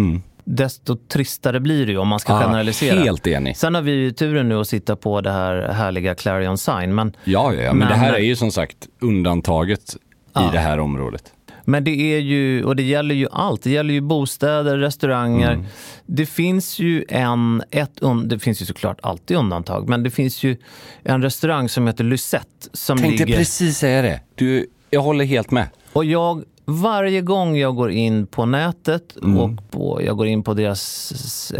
desto 0.43 0.95
tristare 1.07 1.59
blir 1.59 1.85
det 1.85 1.91
ju 1.91 1.97
om 1.97 2.07
man 2.07 2.19
ska 2.19 2.33
Ja, 2.33 2.39
generalisera. 2.43 2.99
helt 2.99 3.27
enig. 3.27 3.57
Sen 3.57 3.75
har 3.75 3.81
vi 3.81 3.91
ju 3.91 4.11
turen 4.11 4.49
nu 4.49 4.59
att 4.59 4.67
sitta 4.67 4.95
på 4.95 5.21
det 5.21 5.31
här 5.31 5.69
härliga 5.71 6.15
Clarion 6.15 6.57
Sign. 6.57 6.95
Men, 6.95 7.15
Ja, 7.23 7.53
ja, 7.53 7.61
ja. 7.61 7.69
Men, 7.73 7.77
Men- 7.79 7.87
det 7.87 7.93
här 7.93 8.13
är 8.13 8.17
ju 8.19 8.35
som 8.35 8.51
sagt 8.51 8.87
undantaget 9.01 9.95
Ja. 10.33 10.49
i 10.49 10.51
det 10.53 10.59
här 10.59 10.79
området. 10.79 11.23
Men 11.69 11.83
det 11.83 12.15
är 12.15 12.19
ju, 12.19 12.63
och 12.63 12.75
det 12.75 12.83
gäller 12.83 13.15
ju 13.15 13.27
allt. 13.31 13.63
Det 13.63 13.69
gäller 13.69 13.93
ju 13.93 14.01
bostäder, 14.01 14.77
restauranger. 14.77 15.51
Mm. 15.51 15.65
Det 16.05 16.25
finns 16.25 16.79
ju 16.79 17.05
en, 17.09 17.63
ett, 17.71 17.99
det 18.25 18.39
finns 18.39 18.61
ju 18.61 18.65
såklart 18.65 18.99
alltid 19.03 19.37
undantag, 19.37 19.89
men 19.89 20.03
det 20.03 20.09
finns 20.09 20.43
ju 20.43 20.57
en 21.03 21.21
restaurang 21.21 21.69
som 21.69 21.87
heter 21.87 22.03
Lysette 22.03 22.69
som 22.73 22.97
Tänkte 22.97 23.25
ligger... 23.25 23.37
precis 23.37 23.77
säga 23.77 24.01
det. 24.01 24.21
Du, 24.35 24.67
jag 24.89 25.01
håller 25.01 25.25
helt 25.25 25.51
med. 25.51 25.67
Och 25.93 26.05
jag, 26.05 26.43
varje 26.65 27.21
gång 27.21 27.57
jag 27.57 27.75
går 27.75 27.91
in 27.91 28.27
på 28.27 28.45
nätet 28.45 29.15
och 29.15 29.71
på, 29.71 30.01
jag 30.03 30.17
går 30.17 30.27
in 30.27 30.43
på 30.43 30.53
deras 30.53 31.53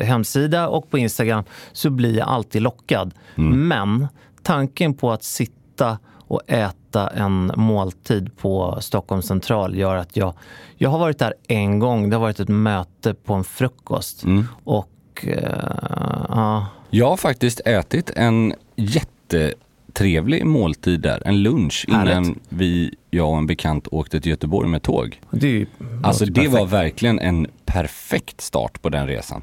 hemsida 0.00 0.68
och 0.68 0.90
på 0.90 0.98
Instagram 0.98 1.44
så 1.72 1.90
blir 1.90 2.18
jag 2.18 2.28
alltid 2.28 2.62
lockad. 2.62 3.14
Men 3.34 4.08
tanken 4.42 4.94
på 4.94 5.12
att 5.12 5.24
sitta 5.24 5.98
och 6.08 6.40
äta 6.46 6.76
en 7.00 7.52
måltid 7.56 8.36
på 8.36 8.78
Stockholms 8.80 9.26
central 9.26 9.76
gör 9.76 9.96
att 9.96 10.16
jag, 10.16 10.34
jag 10.76 10.90
har 10.90 10.98
varit 10.98 11.18
där 11.18 11.34
en 11.48 11.78
gång. 11.78 12.10
Det 12.10 12.16
har 12.16 12.20
varit 12.20 12.40
ett 12.40 12.48
möte 12.48 13.14
på 13.14 13.34
en 13.34 13.44
frukost. 13.44 14.24
Och 14.64 14.88
eh, 15.22 15.58
ja, 16.28 16.66
Jag 16.90 17.08
har 17.08 17.16
faktiskt 17.16 17.60
ätit 17.64 18.10
en 18.16 18.54
jättetrevlig 18.76 20.46
måltid 20.46 21.00
där, 21.00 21.22
en 21.26 21.42
lunch 21.42 21.84
innan 21.88 22.06
Härligt. 22.08 22.38
vi, 22.48 22.94
jag 23.10 23.30
och 23.30 23.38
en 23.38 23.46
bekant 23.46 23.88
åkte 23.90 24.20
till 24.20 24.30
Göteborg 24.30 24.68
med 24.68 24.82
tåg. 24.82 25.20
det 25.30 25.48
ju 25.48 25.66
Alltså 26.02 26.24
det 26.24 26.48
var 26.48 26.66
verkligen 26.66 27.18
en 27.18 27.46
perfekt 27.64 28.40
start 28.40 28.82
på 28.82 28.88
den 28.88 29.06
resan. 29.06 29.42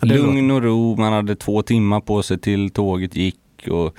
Lugn 0.00 0.50
och 0.50 0.62
ro, 0.62 0.96
man 0.96 1.12
hade 1.12 1.36
två 1.36 1.62
timmar 1.62 2.00
på 2.00 2.22
sig 2.22 2.38
till 2.38 2.70
tåget 2.70 3.16
gick 3.16 3.38
och 3.70 3.96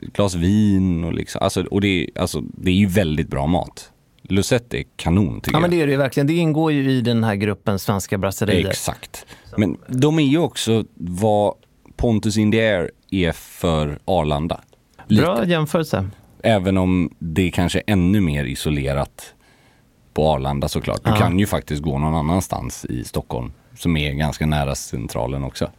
glas 0.00 0.34
vin 0.34 1.04
och 1.04 1.12
liksom, 1.12 1.42
alltså, 1.42 1.62
och 1.64 1.80
det, 1.80 1.88
är- 1.88 2.20
alltså, 2.20 2.40
det 2.40 2.70
är 2.70 2.74
ju 2.74 2.86
väldigt 2.86 3.28
bra 3.28 3.46
mat. 3.46 3.90
Lucette 4.22 4.78
är 4.78 4.84
kanon 4.96 5.40
tycker 5.40 5.56
Ja 5.56 5.60
men 5.60 5.70
jag. 5.70 5.78
det 5.78 5.82
är 5.82 5.86
det 5.86 5.92
ju 5.92 5.98
verkligen. 5.98 6.26
Det 6.26 6.32
ingår 6.34 6.72
ju 6.72 6.90
i 6.90 7.00
den 7.00 7.24
här 7.24 7.34
gruppen 7.34 7.78
svenska 7.78 8.18
brasserier. 8.18 8.68
Exakt. 8.68 9.26
Men 9.56 9.76
de 9.88 10.18
är 10.18 10.22
ju 10.24 10.38
också 10.38 10.84
vad 10.94 11.54
Pontus 11.96 12.36
in 12.36 12.52
the 12.52 12.60
Air 12.60 12.90
är 13.10 13.32
för 13.32 13.98
Arlanda. 14.04 14.60
Lite. 15.06 15.22
Bra 15.22 15.44
jämförelse. 15.46 16.08
Även 16.42 16.76
om 16.78 17.14
det 17.18 17.50
kanske 17.50 17.78
är 17.78 17.92
ännu 17.92 18.20
mer 18.20 18.44
isolerat 18.44 19.34
på 20.14 20.28
Arlanda 20.28 20.68
såklart. 20.68 21.04
Du 21.04 21.10
Ja. 21.10 21.16
kan 21.16 21.38
ju 21.38 21.46
faktiskt 21.46 21.82
gå 21.82 21.98
någon 21.98 22.14
annanstans 22.14 22.84
i 22.84 23.04
Stockholm 23.04 23.52
som 23.76 23.96
är 23.96 24.12
ganska 24.12 24.46
nära 24.46 24.74
centralen 24.74 25.44
också. 25.44 25.70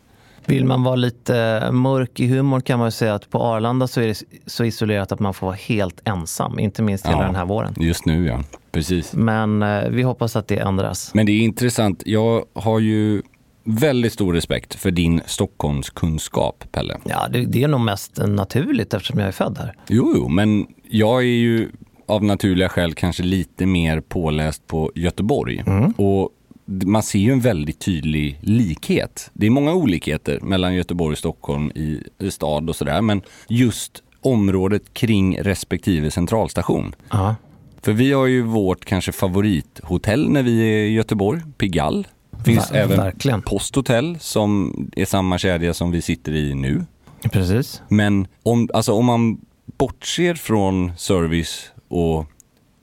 Vill 0.47 0.65
man 0.65 0.83
vara 0.83 0.95
lite 0.95 1.69
mörk 1.71 2.19
i 2.19 2.27
humor 2.27 2.59
kan 2.59 2.79
man 2.79 2.87
ju 2.87 2.91
säga 2.91 3.13
att 3.15 3.29
på 3.29 3.39
Arlanda 3.43 3.87
så 3.87 4.01
är 4.01 4.07
det 4.07 4.23
så 4.45 4.63
isolerat 4.63 5.11
att 5.11 5.19
man 5.19 5.33
får 5.33 5.47
vara 5.47 5.55
helt 5.55 6.01
ensam. 6.07 6.59
Inte 6.59 6.81
minst 6.83 7.05
hela 7.07 7.17
Ja. 7.17 7.23
den 7.25 7.35
här 7.35 7.45
våren. 7.45 7.73
Just 7.79 8.05
nu 8.05 8.25
ja, 8.25 8.39
precis. 8.71 9.13
Men 9.13 9.63
eh, 9.63 9.89
vi 9.89 10.01
hoppas 10.03 10.35
att 10.35 10.47
det 10.47 10.57
ändras. 10.57 11.11
Men 11.13 11.25
det 11.25 11.31
är 11.31 11.39
intressant. 11.41 12.03
Jag 12.05 12.43
har 12.53 12.79
ju 12.79 13.21
väldigt 13.63 14.13
stor 14.13 14.33
respekt 14.33 14.75
för 14.75 14.91
din 14.91 15.21
Stockholmskunskap, 15.25 16.63
Pelle. 16.71 16.97
Ja, 17.03 17.27
det, 17.29 17.45
det 17.45 17.63
är 17.63 17.67
nog 17.67 17.81
mest 17.81 18.19
naturligt 18.27 18.93
eftersom 18.93 19.19
jag 19.19 19.27
är 19.27 19.31
född 19.31 19.57
här. 19.57 19.73
Jo, 19.87 20.13
jo, 20.15 20.27
men 20.29 20.65
jag 20.89 21.19
är 21.21 21.25
ju 21.25 21.69
av 22.07 22.23
naturliga 22.23 22.69
skäl 22.69 22.93
kanske 22.93 23.23
lite 23.23 23.65
mer 23.65 23.99
påläst 24.01 24.67
på 24.67 24.91
Göteborg. 24.95 25.63
Och 25.97 26.29
d- 26.29 26.36
man 26.67 27.03
ser 27.03 27.19
ju 27.19 27.31
en 27.31 27.39
väldigt 27.39 27.79
tydlig 27.79 28.39
likhet. 28.41 29.29
Det 29.33 29.45
är 29.45 29.49
många 29.49 29.73
olikheter 29.73 30.39
mellan 30.39 30.75
Göteborg 30.75 31.11
och 31.11 31.17
Stockholm 31.17 31.71
i, 31.75 32.03
i 32.19 32.31
stad 32.31 32.69
och 32.69 32.75
sådär, 32.75 33.01
men 33.01 33.21
just 33.47 34.03
området 34.21 34.93
kring 34.93 35.37
respektive 35.37 36.11
centralstation. 36.11 36.95
Ja. 37.11 37.35
För 37.81 37.93
vi 37.93 38.11
har 38.11 38.25
ju 38.25 38.41
vårt 38.41 38.85
kanske 38.85 39.11
favorithotell 39.11 40.29
när 40.29 40.43
vi 40.43 40.59
är 40.59 40.85
i 40.85 40.93
Göteborg, 40.93 41.41
Pigalle. 41.57 42.03
Finns 42.45 42.71
Ver- 42.71 42.75
även 42.75 42.97
verkligen. 42.97 43.41
Posthotell 43.41 44.17
som 44.19 44.73
är 44.95 45.05
samma 45.05 45.37
kedja 45.37 45.73
som 45.73 45.91
vi 45.91 46.01
sitter 46.01 46.31
i 46.31 46.53
nu. 46.55 46.85
Precis. 47.31 47.81
Men 47.87 48.27
om, 48.43 48.69
alltså 48.73 48.93
om 48.93 49.05
man 49.05 49.41
bortser 49.77 50.33
från 50.33 50.91
service 50.97 51.71
och 51.87 52.25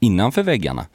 innanför 0.01 0.43
väggarna 0.43 0.87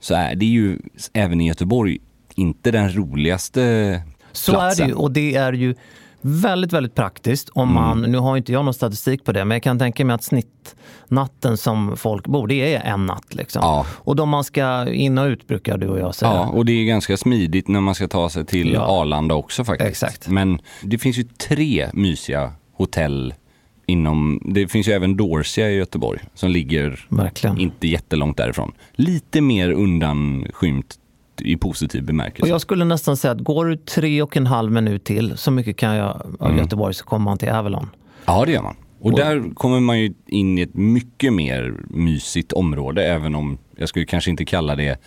så 0.00 0.14
är 0.14 0.34
det 0.34 0.46
ju 0.46 0.78
även 1.12 1.40
i 1.40 1.48
Göteborg 1.48 1.98
inte 2.34 2.70
den 2.70 2.96
roligaste 2.96 4.02
Så 4.32 4.52
platsen. 4.52 4.84
är 4.84 4.86
det 4.88 4.92
ju. 4.92 4.96
Och 4.98 5.10
det 5.10 5.34
är 5.36 5.52
ju 5.52 5.74
väldigt, 6.22 6.72
väldigt 6.72 6.94
praktiskt. 6.94 7.48
Om 7.48 7.70
Mm. 7.70 7.74
man, 7.82 8.00
Nu 8.12 8.18
har 8.18 8.36
inte 8.36 8.52
jag 8.52 8.64
någon 8.64 8.74
statistik 8.74 9.24
på 9.24 9.32
det, 9.32 9.44
men 9.44 9.54
jag 9.54 9.62
kan 9.62 9.78
tänka 9.78 10.04
mig 10.04 10.14
att 10.14 10.22
snittnatten 10.24 11.56
som 11.56 11.96
folk 11.96 12.26
bor, 12.26 12.46
det 12.46 12.74
är 12.74 12.80
en 12.92 13.06
natt. 13.06 13.34
Liksom. 13.34 13.60
Ja. 13.62 13.86
Och 13.92 14.16
då 14.16 14.26
man 14.26 14.44
ska 14.44 14.88
in 14.92 15.18
och 15.18 15.26
ut 15.26 15.46
brukar 15.46 15.78
du 15.78 15.88
och 15.88 15.98
jag 15.98 16.14
säga. 16.14 16.32
Ja, 16.32 16.46
och 16.48 16.64
det 16.66 16.72
är 16.72 16.84
ganska 16.84 17.16
smidigt 17.16 17.68
när 17.68 17.80
man 17.80 17.94
ska 17.94 18.08
ta 18.08 18.28
sig 18.30 18.46
till 18.46 18.72
Ja. 18.72 18.80
Arlanda 19.00 19.34
också 19.34 19.64
faktiskt. 19.64 19.90
Exakt. 19.90 20.28
Men 20.28 20.60
det 20.82 20.98
finns 20.98 21.16
ju 21.18 21.22
tre 21.22 21.88
mysiga 21.92 22.52
hotell 22.72 23.34
inom, 23.86 24.40
det 24.44 24.68
finns 24.68 24.88
ju 24.88 24.92
även 24.92 25.16
Dorsia 25.16 25.70
i 25.70 25.74
Göteborg 25.74 26.20
som 26.34 26.50
ligger 26.50 27.06
Verkligen. 27.08 27.58
inte 27.58 27.88
jättelångt 27.88 28.36
därifrån. 28.36 28.72
Lite 28.92 29.40
mer 29.40 29.70
undanskymt 29.70 30.98
i 31.42 31.56
positiv 31.56 32.04
bemärkelse. 32.04 32.42
Och 32.42 32.48
jag 32.48 32.60
skulle 32.60 32.84
nästan 32.84 33.16
säga 33.16 33.32
att 33.32 33.40
går 33.40 33.66
du 33.66 33.76
tre 33.76 34.22
och 34.22 34.36
en 34.36 34.46
halv 34.46 34.72
minut 34.72 35.04
till, 35.04 35.36
så 35.36 35.50
mycket 35.50 35.76
kan 35.76 35.94
jag 35.96 36.08
av 36.40 36.46
Mm. 36.50 36.58
Göteborg, 36.58 36.94
så 36.94 37.04
kommer 37.04 37.24
man 37.24 37.38
till 37.38 37.48
Avalon. 37.48 37.88
Ja, 38.24 38.44
det 38.44 38.52
gör 38.52 38.62
man. 38.62 38.76
Och 39.00 39.16
där 39.16 39.54
kommer 39.54 39.80
man 39.80 40.00
ju 40.00 40.14
in 40.26 40.58
i 40.58 40.62
ett 40.62 40.74
mycket 40.74 41.32
mer 41.32 41.74
mysigt 41.88 42.52
område, 42.52 43.04
även 43.06 43.34
om 43.34 43.58
jag 43.76 43.88
skulle 43.88 44.04
kanske 44.06 44.30
inte 44.30 44.44
kalla 44.44 44.76
det 44.76 45.00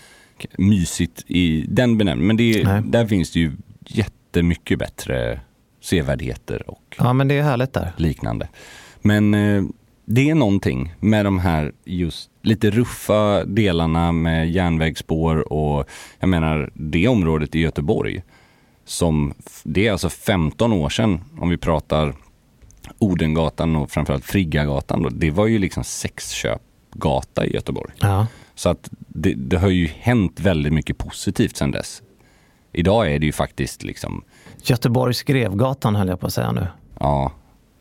mysigt 0.58 1.24
i 1.28 1.66
den 1.70 1.98
benämningen. 1.98 2.28
Men 2.28 2.38
det 2.38 2.62
är, 2.62 2.64
Nej. 2.66 2.82
där 2.86 3.06
finns 3.08 3.32
det 3.32 3.40
ju 3.40 3.52
jättemycket 3.88 4.80
bättre 4.80 5.40
sevärdheter 5.82 6.70
och 6.70 6.96
Ja, 6.98 7.14
men 7.14 7.28
det 7.28 7.38
är 7.38 7.44
härligt 7.44 7.74
där. 7.74 7.92
liknande. 7.98 8.48
Men 9.02 9.34
eh, 9.34 9.64
det 10.06 10.30
är 10.30 10.36
någonting 10.36 10.94
med 11.00 11.26
de 11.26 11.40
här 11.40 11.72
just 11.86 12.30
lite 12.44 12.70
ruffa 12.70 13.46
delarna 13.46 14.12
med 14.12 14.52
järnvägsspår 14.52 15.54
och 15.54 15.90
jag 16.20 16.30
menar 16.30 16.72
det 16.74 17.08
området 17.08 17.56
i 17.56 17.60
Göteborg 17.60 18.24
som, 18.86 19.34
det 19.64 19.88
är 19.88 19.92
alltså 19.92 20.10
15 20.10 20.74
år 20.74 20.90
sedan 20.90 21.22
om 21.40 21.50
vi 21.50 21.58
pratar 21.58 22.14
Odengatan 23.00 23.76
och 23.76 23.92
framförallt 23.92 24.26
Friggagatan 24.26 25.04
då, 25.04 25.10
det 25.10 25.32
var 25.32 25.48
ju 25.48 25.60
liksom 25.60 25.84
sexköpgata 25.84 27.46
i 27.46 27.54
Göteborg. 27.54 27.94
Ja. 28.00 28.28
Så 28.56 28.70
att 28.70 28.90
det, 29.08 29.34
det 29.34 29.58
har 29.58 29.70
ju 29.70 29.88
hänt 29.88 30.40
väldigt 30.40 30.74
mycket 30.74 30.98
positivt 30.98 31.58
sedan 31.58 31.72
dess. 31.72 32.02
Idag 32.72 33.12
är 33.12 33.20
det 33.20 33.26
ju 33.26 33.32
faktiskt 33.32 33.84
liksom, 33.84 34.24
Göteborgs 34.64 35.24
Grevgatan 35.24 35.96
höll 35.96 36.08
jag 36.08 36.20
på 36.20 36.28
att 36.28 36.34
säga 36.34 36.52
nu. 36.52 36.68
ja, 37.00 37.32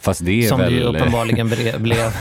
fast 0.02 0.24
det 0.24 0.44
är 0.44 0.48
Som 0.48 0.60
väl... 0.60 0.72
det 0.72 0.78
ju 0.78 0.84
uppenbarligen 0.84 1.48
blev. 1.78 2.16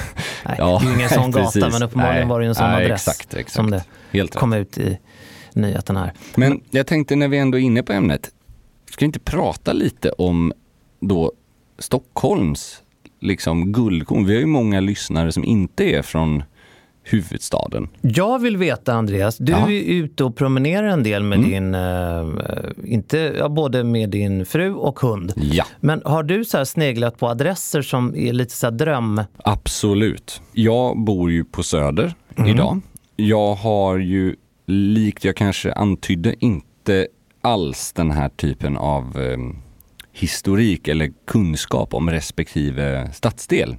Nej, 0.46 0.56
Ja, 0.58 0.80
det 0.82 0.86
är 0.88 0.89
ju 0.89 0.96
ingen 0.96 1.10
sån 1.10 1.32
gata, 1.32 1.46
precis. 1.46 1.62
men 1.74 1.84
uppenbarligen 1.84 2.20
Nej, 2.20 2.30
var 2.30 2.39
det 2.39 2.44
ju 2.46 2.50
en 2.50 2.56
sån 2.56 2.72
nej, 2.72 2.86
adress 2.86 3.08
exakt, 3.08 3.34
exakt. 3.34 3.52
som 3.56 3.72
det 3.72 3.84
Helt 4.12 4.32
rätt. 4.36 4.39
kom 4.39 4.54
ut 4.54 4.78
i 4.78 4.98
nyheten 5.54 5.96
här. 5.98 6.13
Men 6.36 6.62
jag 6.70 6.88
tänkte 6.88 7.15
när 7.15 7.28
vi 7.28 7.38
ändå 7.38 7.58
är 7.58 7.62
inne 7.62 7.84
på 7.84 7.94
ämnet, 7.94 8.30
ska 8.89 9.00
vi 9.00 9.06
inte 9.06 9.20
prata 9.20 9.74
lite 9.74 10.10
om 10.12 10.54
då 11.00 11.32
Stockholms 11.80 12.82
liksom 13.20 13.72
guldkorn? 13.74 14.26
Vi 14.26 14.34
har 14.34 14.39
ju 14.39 14.46
många 14.46 14.80
lyssnare 14.80 15.32
som 15.32 15.44
inte 15.44 15.84
är 15.84 16.02
från 16.02 16.44
huvudstaden. 17.04 17.88
Jag 18.02 18.40
vill 18.40 18.58
veta 18.58 18.94
Andreas, 18.94 19.38
du 19.38 19.52
Ja. 19.52 19.58
Mm. 19.58 19.70
är 19.70 19.80
ute 19.80 20.24
och 20.24 20.36
promenerar 20.36 20.88
en 20.88 21.04
del 21.04 21.24
med 21.24 21.40
din, 21.40 21.76
eh, 21.76 22.28
inte, 22.86 23.36
ja, 23.40 23.50
både 23.50 23.84
med 23.84 24.10
din 24.10 24.46
fru 24.46 24.74
och 24.74 25.00
hund. 25.00 25.34
Ja, 25.36 25.66
Men 25.80 26.02
har 26.06 26.24
du 26.24 26.46
så 26.46 26.58
här 26.58 26.66
sneglat 26.66 27.18
på 27.18 27.28
adresser 27.28 27.82
som 27.82 28.16
är 28.16 28.34
lite 28.34 28.54
så 28.56 28.66
här 28.68 28.72
dröm... 28.72 29.22
absolut. 29.38 30.42
Jag 30.54 30.98
bor 31.00 31.32
ju 31.32 31.44
på 31.44 31.64
Söder 31.64 32.14
idag. 32.48 32.82
Jag 33.16 33.56
har 33.56 33.98
ju, 33.98 34.36
likt 34.68 35.24
jag 35.26 35.36
kanske 35.36 35.74
antydde, 35.74 36.36
inte 36.46 37.08
alls 37.42 37.94
den 37.94 38.12
här 38.12 38.30
typen 38.30 38.78
av 38.78 39.04
eh, 39.04 39.38
historik 40.14 40.88
eller 40.88 41.12
kunskap 41.28 41.94
om 41.94 42.10
respektive 42.10 43.10
stadsdel. 43.14 43.76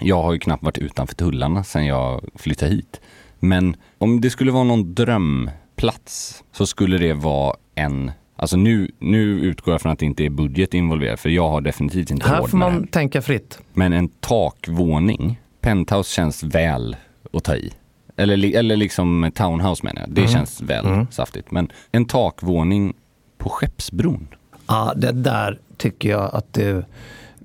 Jag 0.00 0.22
har 0.22 0.32
ju 0.32 0.38
knappt 0.38 0.62
varit 0.62 0.78
utanför 0.78 1.14
tullarna 1.14 1.64
sedan 1.64 1.86
jag 1.86 2.24
flyttade 2.34 2.70
hit. 2.74 3.00
Men 3.40 3.76
om 3.98 4.20
det 4.20 4.30
skulle 4.30 4.52
vara 4.52 4.64
någon 4.64 4.94
drömplats 4.94 6.44
så 6.52 6.66
skulle 6.66 6.98
det 6.98 7.12
vara 7.14 7.56
en 7.74 8.10
Alltså 8.40 8.56
nu, 8.56 8.90
nu 8.98 9.40
utgår 9.40 9.74
jag 9.74 9.80
från 9.80 9.92
att 9.92 9.98
det 9.98 10.06
inte 10.06 10.24
är 10.24 10.30
budget 10.30 10.74
involverad 10.74 11.18
för 11.18 11.28
jag 11.28 11.48
har 11.48 11.60
definitivt 11.60 12.10
inte 12.10 12.28
Här 12.28 12.38
råd 12.40 12.50
får 12.50 12.58
med 12.58 12.68
det 12.68 12.72
man 12.72 12.80
här. 12.82 12.90
tänka 12.90 13.22
fritt. 13.22 13.58
Men 13.74 13.92
en 13.92 14.08
takvåning, 14.08 15.40
penthouse 15.60 16.10
känns 16.14 16.42
väl 16.42 16.96
att 17.32 17.44
ta 17.44 17.56
i. 17.56 17.72
Eller, 18.16 18.56
eller 18.56 18.76
liksom 18.76 19.30
townhouse 19.34 19.84
menar 19.86 20.00
jag, 20.00 20.10
det 20.10 20.20
Mm. 20.20 20.32
känns 20.32 20.60
väl 20.60 21.06
saftigt. 21.10 21.50
Men 21.50 21.70
en 21.92 22.04
takvåning 22.04 22.94
på 23.38 23.48
Skeppsbron. 23.48 24.28
Ja, 24.66 24.92
det 24.96 25.12
där 25.12 25.58
tycker 25.76 26.08
jag 26.10 26.34
att 26.34 26.52
du, 26.54 26.84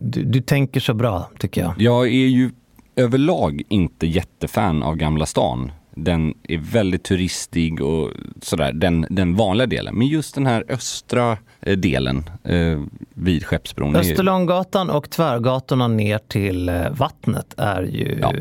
du, 0.04 0.24
du 0.24 0.42
tänker 0.42 0.80
så 0.80 0.94
bra, 0.94 1.30
tycker 1.40 1.62
jag. 1.62 1.74
Jag 1.78 2.06
är 2.08 2.28
ju 2.28 2.52
överlag 2.96 3.62
inte 3.70 4.08
jättefan 4.08 4.84
av 4.84 4.96
Gamla 4.96 5.26
stan. 5.26 5.72
Den 5.96 6.34
är 6.44 6.58
väldigt 6.58 7.04
turistig 7.04 7.82
och 7.82 8.12
sådär, 8.42 8.74
den, 8.74 9.06
den 9.10 9.36
vanliga 9.36 9.68
delen. 9.68 9.96
Men 9.96 10.08
just 10.08 10.36
den 10.36 10.46
här 10.46 10.64
östra 10.70 11.38
eh, 11.62 11.78
delen 11.78 12.30
eh, 12.44 12.82
vid 13.14 13.46
Skeppsbron. 13.46 13.96
Österlånggatan 13.96 14.90
och 14.90 15.10
tvärgatorna 15.10 15.88
ner 15.88 16.18
till 16.28 16.70
eh, 16.70 16.90
vattnet 16.92 17.54
är 17.58 17.84
ju, 17.84 18.18
Ja. 18.22 18.34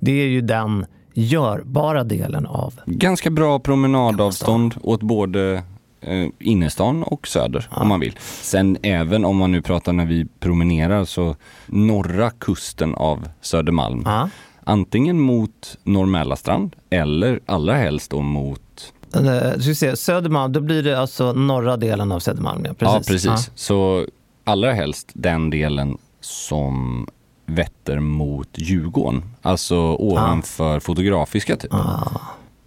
det 0.00 0.12
är 0.12 0.26
ju 0.26 0.40
den 0.40 0.86
görbara 1.14 2.04
delen 2.04 2.46
av 2.46 2.74
Ganska 2.86 3.30
bra 3.30 3.58
promenadavstånd 3.58 4.74
åt 4.82 5.02
både 5.02 5.62
eh, 6.02 6.28
innerstan 6.38 7.02
och 7.02 7.28
söder 7.28 7.68
om 7.70 7.88
man 7.88 8.00
vill. 8.00 8.18
Sen 8.42 8.78
även 8.82 9.24
om 9.24 9.36
man 9.36 9.52
nu 9.52 9.62
pratar 9.62 9.92
när 9.92 10.06
vi 10.06 10.26
promenerar 10.40 11.04
så 11.04 11.36
norra 11.66 12.30
kusten 12.30 12.94
av 12.94 13.28
Södermalm. 13.40 14.02
Ja. 14.04 14.28
Antingen 14.64 15.20
mot 15.20 15.78
Norr 15.82 16.06
Mälarstrand 16.06 16.76
eller 16.90 17.40
allra 17.46 17.74
helst 17.74 18.10
då 18.10 18.20
mot 18.20 18.92
Eh, 19.14 19.58
ska 19.58 19.74
se, 19.74 19.96
Södermalm, 19.96 20.52
då 20.52 20.60
blir 20.60 20.82
det 20.82 21.00
alltså 21.00 21.32
norra 21.32 21.76
delen 21.76 22.12
av 22.12 22.20
Södermalm. 22.20 22.64
Ja, 22.64 22.74
precis. 22.74 23.24
Ja, 23.24 23.32
precis. 23.32 23.50
Så 23.54 24.06
allra 24.44 24.72
helst 24.72 25.10
den 25.12 25.50
delen 25.50 25.98
som 26.20 27.06
vetter 27.46 28.00
mot 28.00 28.48
Djurgården. 28.54 29.22
Alltså 29.42 29.76
ovanför 29.78 30.80
Fotografiska 30.80 31.56
typ. 31.56 31.72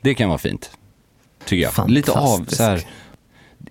Det 0.02 0.14
kan 0.14 0.30
vara 0.30 0.38
fint. 0.38 0.72
Tycker 1.46 1.72
jag. 1.78 1.90
Lite 1.90 2.12
av 2.12 2.46
så 2.48 2.64
här, 2.64 2.82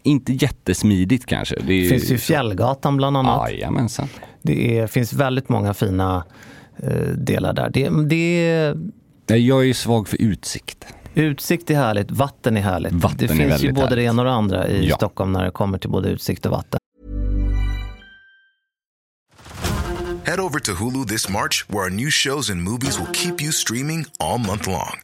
inte 0.05 0.33
jättesmidigt 0.33 1.27
kanske. 1.27 1.55
Det 1.55 1.63
Det 1.83 1.89
finns 1.89 2.11
ju 2.11 2.19
Fjällgatan 2.19 2.97
bland 2.97 3.17
annat. 3.17 3.51
Jajamensan. 3.51 4.09
Det 4.43 4.79
är, 4.79 4.87
finns 4.87 5.13
väldigt 5.13 5.49
många 5.49 5.75
fina 5.75 6.25
eh, 6.83 6.91
delar 7.17 7.53
där. 7.53 7.71
Det, 7.71 7.89
det, 9.27 9.37
Jag 9.39 9.61
är 9.61 9.65
ju 9.65 9.75
svag 9.75 10.09
för 10.09 10.23
utsikt. 10.23 10.87
utsikt 11.15 11.71
är 11.71 11.75
härligt, 11.75 12.11
vatten 12.11 12.57
är 12.57 12.61
härligt. 12.61 12.93
Vatten 12.93 13.19
det 13.19 13.25
är 13.25 13.49
finns 13.49 13.65
ju 13.65 13.73
både 13.73 13.81
det 13.87 13.91
härligt. 13.91 14.05
ena 14.11 14.23
och 14.23 14.27
det 14.29 14.33
andra 14.35 14.69
i 14.69 14.89
Ja. 14.89 14.97
Stockholm 14.97 15.33
när 15.33 15.45
det 15.45 15.51
kommer 15.51 15.79
till 15.79 15.91
både 15.91 16.09
utsikt 16.09 16.47
och 16.47 16.53
vatten. 16.53 16.81
Head 20.27 20.41
over 20.41 20.61
to 20.61 20.73
Hulu 20.73 21.05
this 21.05 21.29
March, 21.29 21.65
where 21.69 21.81
our 21.85 21.91
new 21.91 22.11
shows 22.11 22.51
and 22.51 22.63
movies 22.63 22.99
will 22.99 23.13
keep 23.13 23.35
you 23.43 23.53
streaming 23.53 24.05
all 24.19 24.39
month 24.39 24.69
long. 24.69 25.04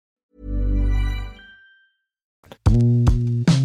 Thank 2.65 3.49
you. 3.49 3.60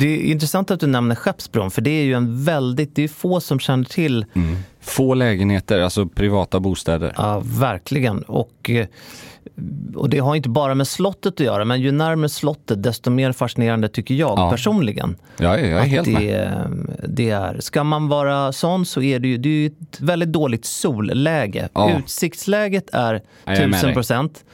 Det 0.00 0.06
är 0.06 0.32
intressant 0.32 0.70
att 0.70 0.80
du 0.80 0.86
nämner 0.86 1.14
Skeppsbron, 1.14 1.70
för 1.70 1.82
det 1.82 1.90
är 1.90 2.04
ju 2.04 2.14
en 2.14 2.44
väldigt, 2.44 2.94
det 2.96 3.04
är 3.04 3.08
få 3.08 3.40
som 3.40 3.58
känner 3.60 3.84
till, 3.84 4.24
Få 4.80 5.14
lägenheter, 5.14 5.80
alltså 5.80 6.06
privata 6.06 6.60
bostäder. 6.60 7.14
ja, 7.16 7.42
verkligen. 7.44 8.22
Och, 8.22 8.70
eh, 8.70 8.86
och 9.94 10.10
det 10.10 10.18
har 10.18 10.36
inte 10.36 10.48
bara 10.48 10.74
med 10.74 10.88
slottet 10.88 11.32
att 11.34 11.40
göra, 11.40 11.64
men 11.64 11.80
ju 11.80 11.92
närmare 11.92 12.28
slottet 12.28 12.82
desto 12.82 13.10
mer 13.10 13.32
fascinerande 13.32 13.88
tycker 13.88 14.14
jag 14.14 14.38
Ja. 14.38 14.50
personligen. 14.50 15.16
Ja, 15.38 15.58
jag 15.58 15.68
är 15.68 15.78
att 15.80 15.86
helt 15.86 16.08
med. 16.08 16.22
det, 16.22 17.06
det 17.08 17.30
är. 17.30 17.60
Ska 17.60 17.84
man 17.84 18.08
vara 18.08 18.52
sån 18.52 18.86
så 18.86 19.02
är 19.02 19.18
det 19.18 19.28
ju, 19.28 19.36
det 19.38 19.48
är 19.48 19.66
ett 19.66 20.00
väldigt 20.00 20.32
dåligt 20.32 20.64
solläge. 20.64 21.68
Ja. 21.74 21.98
Utsiktsläget 21.98 22.90
är 22.92 23.20
tusen 23.56 23.92
procent. 23.94 24.44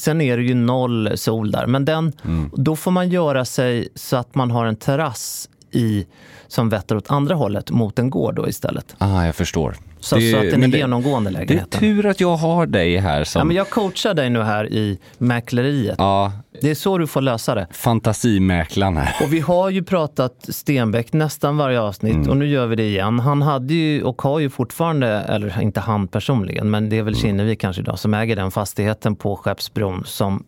Sen 0.00 0.20
är 0.20 0.36
det 0.36 0.42
ju 0.42 0.54
noll 0.54 1.10
sol 1.18 1.50
där. 1.50 1.66
Men 1.66 1.84
den, 1.84 2.12
Mm. 2.24 2.50
då 2.52 2.76
får 2.76 2.90
man 2.90 3.08
göra 3.08 3.44
sig 3.44 3.88
så 3.94 4.16
att 4.16 4.34
man 4.34 4.50
har 4.50 4.64
en 4.66 4.76
terrass 4.76 5.48
i, 5.72 6.06
som 6.48 6.68
vetter 6.68 6.96
åt 6.96 7.10
andra 7.10 7.34
hållet 7.34 7.70
mot 7.70 7.98
en 7.98 8.10
gård 8.10 8.34
då 8.34 8.48
istället. 8.48 8.94
Ah, 8.98 9.24
jag 9.26 9.34
förstår. 9.34 9.76
Så, 10.00 10.20
så 10.20 10.36
att 10.36 10.50
den 10.50 10.62
är 10.62 10.68
det- 10.68 10.78
genomgående 10.78 11.30
Det 11.30 11.36
är 11.36 11.40
lägenheten. 11.40 11.80
tur 11.80 12.06
att 12.06 12.20
jag 12.20 12.36
har 12.36 12.66
dig 12.66 12.96
här 12.98 13.24
som 13.24 13.38
Ja, 13.40 13.44
men 13.44 13.56
jag 13.56 13.70
coachar 13.70 14.14
dig 14.14 14.30
nu 14.30 14.42
här 14.42 14.72
i 14.72 14.98
mäkleriet. 15.18 15.94
ja, 15.98 16.32
Det 16.60 16.70
är 16.70 16.74
så 16.74 16.98
du 16.98 17.06
får 17.06 17.20
lösa 17.20 17.54
det. 17.54 17.66
fantasimäklaren 17.72 18.96
här. 18.96 19.14
Och 19.26 19.32
vi 19.32 19.40
har 19.40 19.70
ju 19.70 19.82
pratat 19.82 20.34
Stenbeck 20.48 21.12
nästan 21.12 21.56
varje 21.56 21.80
avsnitt 21.80 22.28
och 22.28 22.36
nu 22.36 22.46
gör 22.48 22.66
vi 22.66 22.76
det 22.76 22.86
igen. 22.88 23.18
Han 23.20 23.42
hade 23.42 23.74
ju 23.74 24.02
och 24.02 24.22
har 24.22 24.38
ju 24.38 24.50
fortfarande, 24.50 25.08
eller 25.08 25.62
inte 25.62 25.80
han 25.80 26.08
personligen, 26.08 26.70
men 26.70 26.88
det 26.88 26.98
är 26.98 27.02
väl 27.02 27.16
Kinnevik 27.16 27.60
kanske 27.60 27.82
idag 27.82 27.98
som 27.98 28.14
äger 28.14 28.36
den 28.36 28.50
fastigheten 28.50 29.16
på 29.16 29.36
Skeppsbron 29.36 30.02
som 30.06 30.44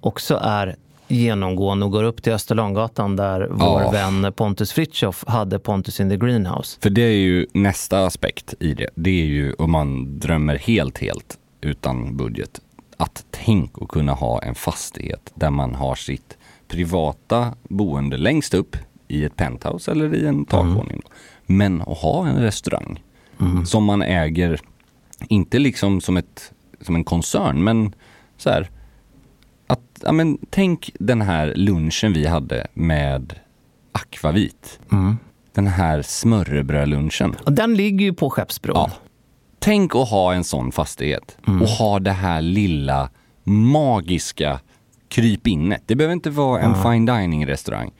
också 0.00 0.40
är 0.42 0.76
genomgående 1.10 1.84
och 1.84 1.92
går 1.92 2.02
upp 2.02 2.22
till 2.22 2.32
Österlånggatan 2.32 3.16
där 3.16 3.48
vår 3.50 3.92
vän 3.92 4.32
Pontus 4.32 4.72
Fritiof 4.72 5.24
hade 5.26 5.58
Pontus 5.58 6.00
in 6.00 6.10
the 6.10 6.16
Greenhouse. 6.16 6.78
För 6.82 6.90
det 6.90 7.02
är 7.02 7.16
ju 7.16 7.46
nästa 7.52 8.06
aspekt 8.06 8.54
i 8.60 8.74
det. 8.74 8.90
Det 8.94 9.10
är 9.10 9.26
ju 9.26 9.52
om 9.52 9.70
man 9.70 10.18
drömmer 10.18 10.56
helt, 10.56 10.98
helt 10.98 11.38
utan 11.60 12.16
budget. 12.16 12.60
Att 12.96 13.24
tänk 13.30 13.82
att 13.82 13.88
kunna 13.88 14.12
ha 14.12 14.42
en 14.42 14.54
fastighet 14.54 15.32
där 15.34 15.50
man 15.50 15.74
har 15.74 15.94
sitt 15.94 16.38
privata 16.68 17.54
boende 17.62 18.16
längst 18.16 18.54
upp 18.54 18.76
i 19.08 19.24
ett 19.24 19.36
penthouse 19.36 19.90
eller 19.90 20.14
i 20.14 20.26
en 20.26 20.44
takvåning. 20.44 21.02
Men 21.46 21.82
att 21.82 21.98
ha 21.98 22.26
en 22.26 22.42
restaurang 22.42 23.02
som 23.66 23.84
man 23.84 24.02
äger, 24.02 24.60
inte 25.28 25.58
liksom 25.58 26.00
som, 26.00 26.16
ett, 26.16 26.52
som 26.80 26.94
en 26.94 27.04
koncern, 27.04 27.64
men 27.64 27.94
så 28.36 28.50
här. 28.50 28.70
Ja, 30.04 30.12
men, 30.12 30.38
tänk 30.50 30.90
den 30.98 31.22
här 31.22 31.52
lunchen 31.56 32.12
vi 32.12 32.26
hade 32.26 32.66
med 32.74 33.34
akvavit. 33.92 34.80
Den 35.54 35.66
här 35.66 36.02
smörrebrödlunchen. 36.02 37.36
Och 37.44 37.52
den 37.52 37.74
ligger 37.74 38.04
ju 38.04 38.12
på 38.12 38.30
Skeppsbron. 38.30 38.74
Ja. 38.76 38.90
Tänk 39.58 39.94
att 39.96 40.08
ha 40.08 40.34
en 40.34 40.44
sån 40.44 40.72
fastighet 40.72 41.36
och 41.46 41.68
ha 41.68 41.98
det 41.98 42.12
här 42.12 42.42
lilla 42.42 43.10
magiska 43.44 44.60
krypinnet. 45.08 45.82
Det 45.86 45.94
behöver 45.96 46.12
inte 46.12 46.30
vara 46.30 46.60
en 46.62 46.82
fine 46.82 47.06
dining 47.06 47.46
restaurang. 47.46 47.90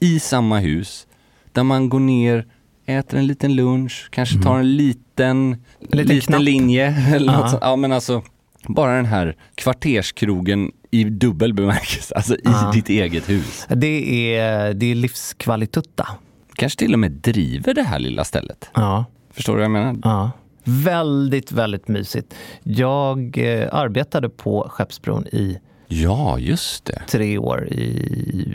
I 0.00 0.20
samma 0.20 0.58
hus 0.58 1.06
där 1.52 1.62
man 1.62 1.88
går 1.88 2.00
ner, 2.00 2.46
äter 2.86 3.18
en 3.18 3.26
liten 3.26 3.54
lunch, 3.56 4.08
kanske 4.10 4.42
tar 4.42 4.58
en 4.58 4.76
liten, 4.76 5.56
liten 5.80 6.20
knapp. 6.20 6.40
linje. 6.40 6.86
Eller 7.14 7.32
Ja. 7.32 7.38
något 7.40 7.50
sånt. 7.50 7.62
Ja, 7.62 7.76
men 7.76 7.92
alltså, 7.92 8.22
bara 8.68 8.96
den 8.96 9.06
här 9.06 9.36
kvarterskrogen 9.54 10.72
i 10.90 11.04
dubbel 11.04 11.54
bemärkelse, 11.54 12.14
alltså 12.14 12.34
i 12.34 12.40
Ja. 12.44 12.70
ditt 12.74 12.88
eget 12.88 13.28
hus. 13.28 13.66
Det 13.68 14.36
är, 14.36 14.74
det 14.74 14.86
är 14.86 14.94
livskvalitutta. 14.94 16.08
Kanske 16.54 16.78
till 16.78 16.92
och 16.92 16.98
med 16.98 17.12
driver 17.12 17.74
det 17.74 17.82
här 17.82 17.98
lilla 17.98 18.24
stället. 18.24 18.70
Ja. 18.74 19.04
Förstår 19.32 19.52
du 19.52 19.58
vad 19.58 19.64
jag 19.64 19.70
menar? 19.70 19.96
Ja. 20.02 20.30
Väldigt, 20.64 21.52
väldigt 21.52 21.88
mysigt. 21.88 22.34
Jag 22.62 23.38
eh, 23.38 23.68
arbetade 23.74 24.28
på 24.28 24.66
Skeppsbron 24.70 25.26
i 25.26 25.58
Ja, 25.88 26.38
just 26.38 26.84
det. 26.84 27.02
tre 27.08 27.38
år 27.38 27.68
i 27.68 28.54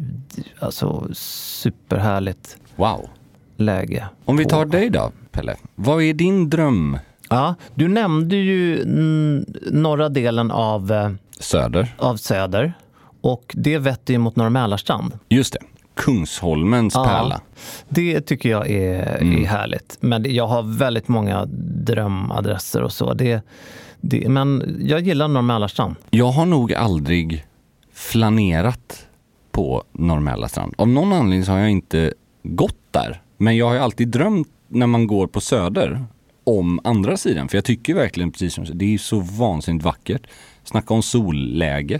alltså, 0.59 1.07
superhärligt 1.13 2.57
Wow. 2.75 3.09
läge. 3.57 4.05
Om 4.25 4.37
vi 4.37 4.45
tar 4.45 4.65
dig 4.65 4.89
då, 4.89 5.11
Pelle. 5.31 5.55
Vad 5.75 6.03
är 6.03 6.13
din 6.13 6.49
dröm? 6.49 6.97
Ja, 7.29 7.55
du 7.75 7.87
nämnde 7.87 8.35
ju 8.35 8.85
norra 9.71 10.09
delen 10.09 10.51
av, 10.51 10.91
eh, 10.91 11.11
Söder. 11.39 11.95
av 11.97 12.17
Söder 12.17 12.73
och 13.21 13.53
det 13.57 13.77
vetter 13.77 14.13
ju 14.13 14.19
mot 14.19 14.35
Norra 14.35 14.49
Mälarstrand. 14.49 15.19
Just 15.29 15.53
det. 15.53 15.59
Kungsholmens 15.95 16.93
Ja. 16.95 17.05
pärla. 17.05 17.41
Det 17.89 18.21
tycker 18.21 18.49
jag 18.49 18.69
är, 18.69 19.17
Mm. 19.21 19.43
är 19.43 19.47
härligt. 19.47 19.97
Men 19.99 20.33
jag 20.33 20.47
har 20.47 20.77
väldigt 20.77 21.07
många 21.07 21.45
drömadresser 21.85 22.81
och 22.81 22.91
så. 22.93 23.13
Det, 23.13 23.41
det, 24.01 24.29
men 24.29 24.77
jag 24.81 25.01
gillar 25.01 25.27
Norra 25.27 25.41
Mälarstrand. 25.41 25.95
Jag 26.09 26.31
har 26.31 26.45
nog 26.45 26.73
aldrig 26.73 27.45
flanerat 27.93 29.05
på 29.51 29.83
Norr 29.91 30.47
strand. 30.47 30.73
Av 30.77 30.87
någon 30.87 31.13
anledning 31.13 31.45
så 31.45 31.51
har 31.51 31.59
jag 31.59 31.69
inte 31.71 32.13
gått 32.43 32.77
där. 32.91 33.21
Men 33.37 33.57
jag 33.57 33.65
har 33.67 33.73
ju 33.73 33.79
alltid 33.79 34.07
drömt 34.07 34.47
när 34.67 34.87
man 34.87 35.07
går 35.07 35.27
på 35.27 35.41
Söder 35.41 36.05
om 36.43 36.79
andra 36.83 37.17
sidan. 37.17 37.47
För 37.49 37.57
jag 37.57 37.65
tycker 37.65 37.93
verkligen, 37.93 38.31
precis 38.31 38.53
som 38.53 38.63
du 38.63 38.73
det 38.73 38.93
är 38.93 38.97
så 38.97 39.19
vansinnigt 39.19 39.85
vackert. 39.85 40.21
Snacka 40.65 40.93
om 40.93 41.03
solläge 41.03 41.99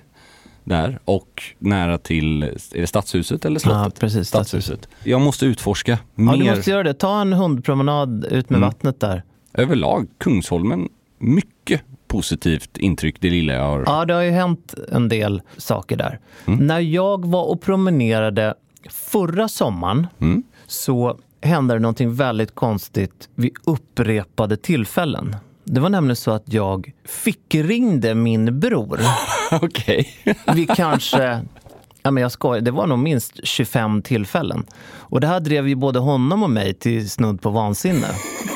där 0.64 1.00
och 1.06 1.44
nära 1.60 1.98
till, 1.98 2.44
är 2.44 2.58
det 2.82 2.88
Stadshuset 2.88 3.46
eller 3.46 3.60
slottet? 3.60 3.82
Ja, 3.96 4.00
precis, 4.00 4.28
Stadshuset. 4.28 4.88
Jag 5.04 5.22
måste 5.22 5.46
utforska 5.46 5.92
Ja, 5.92 6.22
mer 6.24 6.38
du 6.38 6.56
måste 6.56 6.72
göra 6.72 6.84
det. 6.84 6.94
Ta 6.94 7.22
en 7.22 7.34
hundpromenad 7.34 8.26
ut 8.26 8.50
med 8.50 8.58
Mm. 8.58 8.70
vattnet 8.70 9.00
där. 9.00 9.24
överlag. 9.54 10.08
Kungsholmen, 10.18 10.90
mycket 11.18 11.82
positivt 12.08 12.78
intryck 12.78 13.16
det 13.20 13.30
lilla 13.30 13.54
jag 13.54 13.64
har. 13.64 13.84
Ja, 13.86 14.06
det 14.06 14.14
har 14.14 14.22
ju 14.22 14.32
hänt 14.32 14.74
en 14.92 15.10
del 15.10 15.42
saker 15.58 15.96
där. 15.98 16.20
Mm. 16.46 16.68
När 16.68 16.80
jag 16.80 17.26
var 17.26 17.44
och 17.44 17.62
promenerade 17.62 18.54
förra 18.90 19.48
sommaren 19.48 20.08
Mm. 20.22 20.44
så 20.68 21.18
hände 21.42 21.74
det 21.74 21.80
någonting 21.80 22.16
väldigt 22.16 22.56
konstigt 22.56 23.30
vid 23.36 23.52
upprepade 23.64 24.58
tillfällen. 24.58 25.36
Det 25.66 25.80
var 25.80 25.90
nämligen 25.90 26.16
så 26.16 26.32
att 26.32 26.54
jag 26.54 26.92
fick 27.06 27.56
ringde 27.56 28.16
min 28.16 28.60
bror 28.60 29.00
Okej. 29.52 30.10
vid 30.54 30.70
kanske, 30.76 31.42
ja 32.04 32.12
men 32.12 32.22
jag 32.24 32.32
skojar, 32.32 32.62
det 32.62 32.72
var 32.72 32.88
nog 32.88 33.00
minst 33.00 33.40
25 33.44 34.02
tillfällen. 34.02 34.66
Och 34.98 35.22
det 35.22 35.28
här 35.28 35.40
drev 35.40 35.68
ju 35.68 35.76
både 35.76 36.00
honom 36.00 36.44
och 36.44 36.50
mig 36.50 36.74
till 36.74 37.10
snudd 37.10 37.42
på 37.42 37.50
vansinne. 37.50 38.08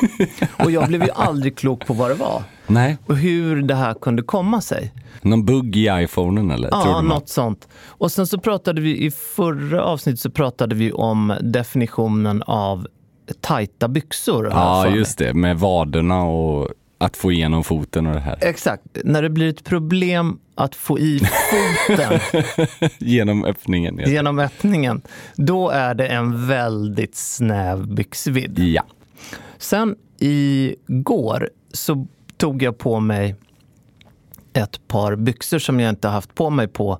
Och 0.64 0.70
jag 0.70 0.88
blev 0.88 1.02
ju 1.04 1.10
aldrig 1.10 1.56
klok 1.56 1.86
på 1.86 1.94
vad 1.94 2.10
det 2.10 2.14
var 2.14 2.42
Nej. 2.66 2.96
och 3.06 3.16
hur 3.16 3.62
det 3.62 3.74
här 3.74 3.94
kunde 3.94 4.22
komma 4.22 4.60
sig. 4.60 4.92
Någon 5.22 5.44
bugg 5.44 5.76
i 5.76 5.88
iPhonen 5.90 6.50
eller? 6.50 6.68
Ja, 6.72 7.02
något 7.02 7.28
sånt. 7.28 7.68
Och 7.86 8.12
sen 8.12 8.26
så 8.26 8.38
pratade 8.38 8.80
vi 8.80 9.04
i 9.04 9.10
förra 9.10 9.84
avsnittet 9.84 10.20
så 10.20 10.30
pratade 10.30 10.74
vi 10.74 10.92
om 10.92 11.34
definitionen 11.40 12.42
av 12.42 12.86
tajta 13.40 13.88
byxor. 13.88 14.48
Ja, 14.50 14.88
just 14.88 15.18
det. 15.18 15.34
Med 15.34 15.58
vaderna 15.58 16.22
och 16.22 16.68
att 17.00 17.16
få 17.16 17.32
igenom 17.32 17.64
foten 17.64 18.06
och 18.06 18.14
det 18.14 18.20
här. 18.20 18.38
Exakt. 18.40 18.82
När 19.04 19.22
det 19.22 19.30
blir 19.30 19.48
ett 19.48 19.64
problem 19.64 20.38
att 20.54 20.74
få 20.74 20.98
i 20.98 21.20
foten 21.20 22.20
Genom 22.98 23.44
öppningen. 23.44 24.00
Genom 24.06 24.38
öppningen, 24.38 25.02
då 25.36 25.68
är 25.70 25.94
det 25.94 26.06
en 26.06 26.46
väldigt 26.48 27.14
snäv 27.16 27.86
byxvidd. 27.94 28.58
ja. 28.58 28.82
Sen 29.58 29.96
igår 30.18 31.50
så 31.72 32.06
tog 32.36 32.62
jag 32.62 32.78
på 32.78 33.00
mig 33.00 33.36
ett 34.52 34.88
par 34.88 35.16
byxor 35.16 35.58
som 35.58 35.80
jag 35.80 35.88
inte 35.90 36.08
haft 36.08 36.34
på 36.34 36.50
mig 36.50 36.68
på 36.68 36.98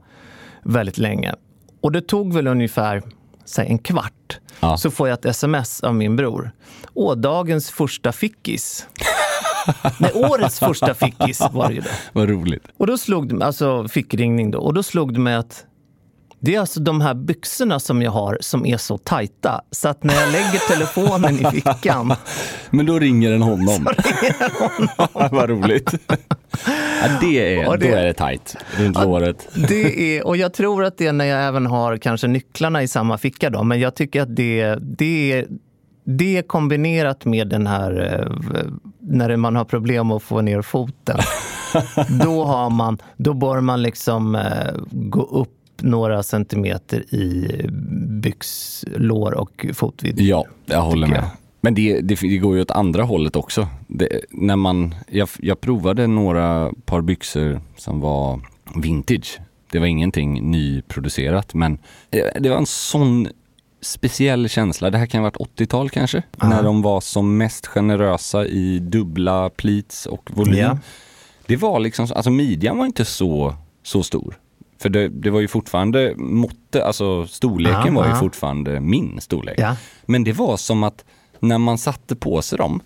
väldigt 0.63 0.99
länge. 0.99 1.35
Och 1.81 1.93
det 1.93 2.01
tog 2.01 2.35
väl 2.35 2.47
ungefär 2.47 3.03
säg, 3.45 3.67
en 3.69 3.79
kvart. 3.79 4.39
Ja. 4.61 4.77
Så 4.77 4.91
får 4.91 5.09
jag 5.09 5.19
ett 5.19 5.25
sms 5.25 5.81
av 5.81 5.95
min 5.95 6.17
bror. 6.17 6.51
Åh, 6.95 7.17
dagens 7.17 7.71
första 7.71 8.13
fickis. 8.13 8.87
Nej, 9.99 10.13
årets 10.15 10.59
första 10.59 10.95
fickis 10.95 11.41
var 11.53 11.69
det 11.69 11.75
ju 11.75 11.81
det. 11.81 11.91
Vad 12.13 12.29
roligt. 12.29 12.63
Och 12.79 12.87
då 12.87 12.99
slog 12.99 13.29
det 13.29 13.35
mig, 13.35 13.47
alltså 13.47 13.89
fickringning 13.89 14.51
då, 14.51 14.59
och 14.59 14.75
då 14.75 14.83
slog 14.83 15.15
det 15.15 15.21
mig 15.21 15.35
att 15.35 15.65
det 16.43 16.55
är 16.55 16.61
alltså 16.61 16.81
de 16.81 17.01
här 17.01 17.15
byxorna 17.15 17.81
som 17.81 18.03
jag 18.03 18.11
har 18.11 18.39
som 18.41 18.67
är 18.67 18.77
så 18.77 18.99
tajta 18.99 19.61
så 19.71 19.89
att 19.89 20.05
när 20.05 20.15
jag 20.15 20.33
lägger 20.33 20.69
telefonen 20.69 21.35
i 21.35 21.45
fickan 21.51 22.15
Men 22.71 22.87
då 22.87 22.99
ringer 22.99 23.31
den 23.31 23.43
honom. 23.43 23.87
Vad 25.31 25.51
roligt. 25.51 25.93
Ja, 27.03 27.09
det 27.21 27.55
är, 27.55 27.77
det- 27.77 27.91
Då 27.91 27.97
är 27.97 28.05
det 28.05 28.13
tajt 28.15 28.57
runt 28.79 28.97
låret. 29.05 29.49
Det 29.69 30.17
är, 30.17 30.27
och 30.27 30.37
jag 30.37 30.53
tror 30.55 30.85
att 30.85 30.99
det 30.99 31.07
är 31.07 31.13
när 31.13 31.25
jag 31.25 31.45
även 31.49 31.67
har 31.67 31.97
kanske 31.97 32.27
nycklarna 32.27 32.83
i 32.83 32.89
samma 32.89 33.19
ficka 33.19 33.51
då, 33.51 33.63
men 33.63 33.81
jag 33.81 33.95
tycker 33.95 34.23
att 34.23 34.37
det, 34.37 34.75
det, 34.81 35.33
är- 35.33 35.47
det 36.05 36.43
kombinerat 36.43 37.25
med 37.25 37.49
den 37.49 37.67
här 37.67 38.21
eh, 38.21 38.71
när 39.01 39.37
man 39.37 39.57
har 39.57 39.65
problem 39.65 40.11
att 40.11 40.23
få 40.23 40.41
ner 40.41 40.63
foten. 40.63 41.19
då, 42.25 42.45
har 42.45 42.71
man, 42.71 42.99
då 43.17 43.35
bör 43.35 43.61
man 43.61 43.83
liksom 43.83 44.35
eh, 44.35 44.43
gå 44.91 45.23
upp 45.23 45.57
några 45.83 46.23
centimeter 46.23 47.15
i 47.15 47.49
byxlår 48.23 49.35
och 49.35 49.67
fotvidd. 49.75 50.21
Ja, 50.21 50.45
jag 50.67 50.83
håller 50.83 51.07
med. 51.07 51.17
jag. 51.17 51.25
Men 51.61 51.75
det, 51.75 52.01
det, 52.01 52.15
det 52.15 52.39
går 52.39 52.57
ju 52.57 52.63
åt 52.63 52.71
andra 52.71 53.03
hållet 53.03 53.37
också. 53.37 53.69
Det, 53.87 54.21
när 54.31 54.57
man, 54.57 54.95
jag, 55.09 55.29
jag 55.39 55.61
provade 55.61 56.07
några 56.07 56.73
par 56.85 57.01
byxor 57.01 57.61
som 57.77 58.01
var 58.01 58.41
vintage. 58.75 59.39
Det 59.73 59.79
var 59.79 59.87
ingenting 59.87 60.51
nyproducerat 60.51 61.55
men 61.55 61.79
eh, 62.11 62.41
det 62.41 62.51
var 62.51 62.57
en 62.57 62.67
sån 62.67 63.29
speciell 63.81 64.49
känsla. 64.49 64.91
Det 64.91 64.99
här 64.99 65.07
kan 65.07 65.21
ha 65.25 65.31
varit 65.31 65.59
80-tal 65.59 65.91
kanske. 65.91 66.23
När 66.43 66.63
de 66.63 66.83
var 66.83 67.01
som 67.01 67.37
mest 67.37 67.67
generösa 67.67 68.47
i 68.47 68.79
dubbla 68.79 69.51
pleats 69.51 70.07
och 70.07 70.31
volym. 70.35 70.59
Ja. 70.59 70.79
Det 71.47 71.57
var 71.57 71.81
liksom, 71.81 72.07
alltså 72.15 72.31
midjan 72.31 72.79
var 72.79 72.87
inte 72.87 73.05
så, 73.05 73.55
så 73.83 74.03
stor. 74.03 74.39
För 74.79 74.89
det, 74.89 75.09
det 75.09 75.31
var 75.31 75.41
ju 75.41 75.49
fortfarande 75.49 76.15
måtte, 76.17 76.85
alltså 76.85 77.27
storleken 77.27 77.87
Ja, 77.87 77.93
var 77.93 78.09
ju 78.09 78.15
fortfarande 78.15 78.81
min 78.81 79.21
storlek. 79.21 79.59
Ja. 79.59 79.77
Men 80.07 80.25
det 80.25 80.33
var 80.33 80.57
som 80.57 80.83
att 80.83 81.05
när 81.39 81.59
man 81.59 81.79
satte 81.79 82.17
på 82.17 82.43
sig 82.43 82.59
dem 82.59 82.81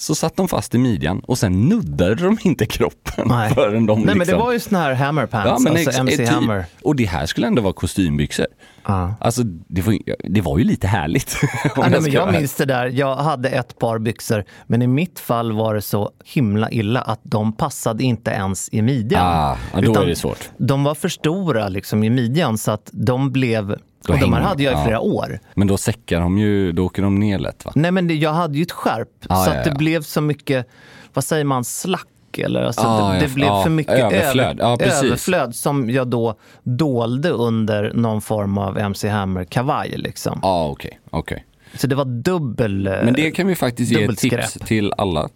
så 0.00 0.14
satt 0.14 0.36
de 0.36 0.48
fast 0.48 0.74
i 0.74 0.78
midjan 0.78 1.20
och 1.20 1.38
sen 1.38 1.68
nuddade 1.68 2.14
de 2.14 2.38
inte 2.42 2.66
kroppen 2.66 3.28
Nej. 3.28 3.50
förrän 3.54 3.86
de 3.86 3.98
Nej, 3.98 4.06
men 4.06 4.18
det 4.18 4.24
liksom... 4.24 4.38
var 4.38 4.52
ju 4.52 4.60
såna 4.60 4.78
här 4.78 4.94
hammer 4.94 5.26
pants, 5.26 5.64
men 5.64 5.72
alltså 5.72 6.00
MC 6.00 6.16
typ. 6.16 6.28
Hammer. 6.28 6.64
Och 6.82 6.96
det 6.96 7.04
här 7.04 7.26
skulle 7.26 7.46
ändå 7.46 7.62
vara 7.62 7.72
kostymbyxor. 7.72 8.46
Ja. 8.86 9.14
Alltså 9.20 9.42
det 9.44 9.82
var, 9.82 9.92
ju- 9.92 10.14
det 10.24 10.40
var 10.40 10.58
ju 10.58 10.64
lite 10.64 10.86
härligt. 10.86 11.36
Ja, 11.76 11.88
nej, 11.88 12.00
men 12.00 12.12
jag 12.12 12.32
minns 12.32 12.54
det 12.54 12.64
där. 12.64 12.86
Jag 12.86 13.16
hade 13.16 13.48
ett 13.48 13.78
par 13.78 13.98
byxor, 13.98 14.44
men 14.66 14.82
i 14.82 14.86
mitt 14.86 15.18
fall 15.18 15.52
var 15.52 15.74
det 15.74 15.82
så 15.82 16.10
himla 16.24 16.70
illa 16.70 17.00
att 17.00 17.20
de 17.22 17.52
passade 17.52 18.04
inte 18.04 18.30
ens 18.30 18.68
i 18.72 18.82
midjan. 18.82 19.26
Ah, 19.26 19.56
ja, 19.74 19.80
då 19.80 20.00
är 20.00 20.06
det 20.06 20.16
svårt. 20.16 20.50
De 20.56 20.84
var 20.84 20.94
för 20.94 21.08
stora 21.08 21.68
liksom, 21.68 22.04
i 22.04 22.10
midjan 22.10 22.58
så 22.58 22.70
att 22.70 22.90
de 22.92 23.32
blev... 23.32 23.76
Då 24.06 24.12
och 24.12 24.18
de 24.18 24.32
här 24.32 24.40
hade 24.40 24.62
jag 24.62 24.72
i 24.72 24.76
ja. 24.76 24.84
flera 24.84 25.00
år. 25.00 25.40
Men 25.54 25.66
då 25.68 25.76
säckar 25.76 26.20
de 26.20 26.38
ju, 26.38 26.72
då 26.72 26.86
åker 26.86 27.02
de 27.02 27.14
ner 27.18 27.38
lätt 27.38 27.64
va? 27.64 27.72
Nej, 27.74 27.90
men 27.90 28.08
det, 28.08 28.14
jag 28.14 28.32
hade 28.32 28.56
ju 28.58 28.62
ett 28.62 28.72
skärp 28.72 29.08
Ah, 29.28 29.44
så 29.44 29.50
ja, 29.50 29.56
att 29.58 29.64
det 29.64 29.70
ja. 29.70 29.76
blev 29.76 30.02
så 30.02 30.20
mycket, 30.20 30.66
vad 31.14 31.24
säger 31.24 31.44
man, 31.44 31.64
slack 31.64 32.06
Eller, 32.38 32.62
alltså, 32.62 32.82
Ah, 32.86 33.12
det, 33.12 33.20
det 33.20 33.34
blev 33.34 33.62
för 33.62 33.70
mycket 33.70 33.94
överflöd. 33.98 34.60
Över, 34.60 35.04
överflöd 35.04 35.54
som 35.54 35.90
jag 35.90 36.08
då 36.08 36.34
dolde 36.62 37.30
under 37.30 37.92
någon 37.94 38.20
form 38.20 38.58
av 38.58 38.78
MC 38.78 39.08
Hammer-kavaj. 39.08 39.94
Liksom. 39.96 40.38
Ja, 40.42 40.68
okej. 40.68 41.00
okej. 41.10 41.44
Så 41.74 41.86
det 41.86 41.94
var 41.94 42.04
dubbel... 42.04 42.86
eh, 42.86 42.92
Men 43.04 43.14
det 43.14 43.30
kan 43.30 43.46
vi 43.46 43.54
faktiskt 43.54 43.92
ge 43.92 44.08
tips 44.12 44.52
till 44.64 44.92
alla 44.98 45.28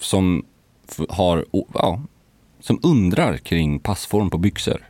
som 0.00 0.44
har, 1.08 1.44
ja, 1.74 2.00
som 2.60 2.80
undrar 2.82 3.36
kring 3.36 3.78
passform 3.80 4.30
på 4.30 4.38
byxor. 4.38 4.86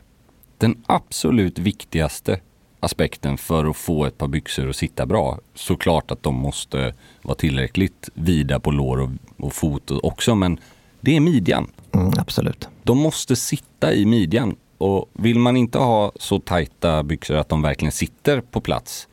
Den 0.57 0.83
absolut 0.87 1.59
viktigaste 1.59 2.39
aspekten 2.81 3.37
för 3.37 3.65
att 3.65 3.77
få 3.77 4.05
ett 4.05 4.17
par 4.17 4.27
byxor 4.27 4.69
att 4.69 4.75
sitta 4.75 5.05
bra, 5.05 5.39
såklart 5.53 6.11
att 6.11 6.23
de 6.23 6.35
måste 6.35 6.93
vara 7.21 7.35
tillräckligt 7.35 8.09
vida 8.13 8.59
på 8.59 8.71
lår 8.71 9.01
och, 9.01 9.09
och 9.37 9.53
fot 9.53 9.91
också, 9.91 10.35
men 10.35 10.59
det 11.01 11.15
är 11.15 11.19
midjan. 11.19 11.71
Mm, 11.91 12.13
absolut. 12.17 12.67
De 12.83 12.97
måste 12.97 13.35
sitta 13.35 13.93
i 13.93 14.05
midjan. 14.05 14.55
Och 14.77 15.09
vill 15.13 15.39
man 15.39 15.57
inte 15.57 15.77
ha 15.77 16.11
så 16.15 16.39
tajta 16.39 17.03
byxor 17.03 17.35
att 17.35 17.49
de 17.49 17.61
verkligen 17.61 17.91
sitter 17.91 18.41
på 18.41 18.61
plats, 18.61 19.07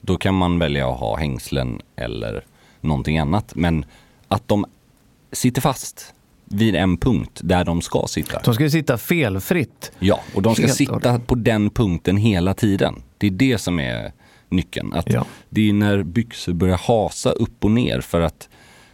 då 0.00 0.16
kan 0.16 0.34
man 0.34 0.58
välja 0.58 0.88
att 0.88 1.00
ha 1.00 1.16
hängslen 1.16 1.80
eller 1.96 2.44
någonting 2.80 3.18
annat. 3.18 3.52
Men 3.54 3.84
att 4.28 4.48
de 4.48 4.66
sitter 5.32 5.60
fast 5.60 6.14
vid 6.54 6.76
en 6.76 6.96
punkt 6.96 7.40
där 7.44 7.64
de 7.64 7.82
ska 7.82 8.06
sitta. 8.08 8.40
De 8.44 8.54
ska 8.54 8.64
ju 8.64 8.70
sitta 8.70 8.98
felfritt. 8.98 9.92
Ja, 9.98 10.20
och 10.34 10.42
de 10.42 10.54
ska 10.54 10.62
Helt 10.66 10.74
sitta 10.76 11.18
på 11.18 11.34
den 11.34 11.70
punkten 11.70 12.16
hela 12.16 12.54
tiden. 12.54 13.02
Det 13.18 13.26
är 13.26 13.30
det 13.30 13.58
som 13.58 13.80
är 13.80 14.12
nyckeln. 14.48 14.92
Att 14.92 15.12
Ja. 15.12 15.24
Det 15.48 15.68
är 15.68 15.72
när 15.72 16.02
byxor 16.02 16.52
börjar 16.52 16.76
hasa 16.78 17.30
upp 17.30 17.64
och 17.64 17.70
ner 17.70 18.00
för 18.00 18.20
att 18.20 18.48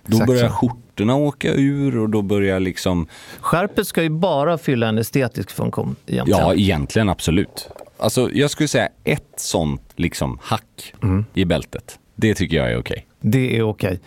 då 0.06 0.12
Exakt 0.16 0.26
börjar 0.26 0.48
så. 0.48 0.54
skjortorna 0.54 1.14
åka 1.16 1.52
ur 1.54 1.98
och 1.98 2.10
då 2.10 2.22
börjar 2.22 2.60
liksom 2.60 3.06
Skärpet 3.40 3.86
ska 3.86 4.02
ju 4.02 4.08
bara 4.08 4.58
fylla 4.58 4.88
en 4.88 4.98
estetisk 4.98 5.50
funktion 5.50 5.96
egentligen. 6.06 6.40
Ja, 6.40 6.54
egentligen 6.54 7.08
absolut. 7.08 7.68
Alltså 7.98 8.30
jag 8.32 8.50
skulle 8.50 8.68
säga 8.68 8.88
ett 9.04 9.32
sånt 9.36 9.82
liksom 9.96 10.38
hack 10.42 10.94
Mm. 11.02 11.24
i 11.34 11.44
bältet. 11.44 11.98
Det 12.16 12.34
tycker 12.34 12.56
jag 12.56 12.72
är 12.72 12.78
okej. 12.78 13.06
Det 13.20 13.56
är 13.58 13.62
okej. 13.62 14.00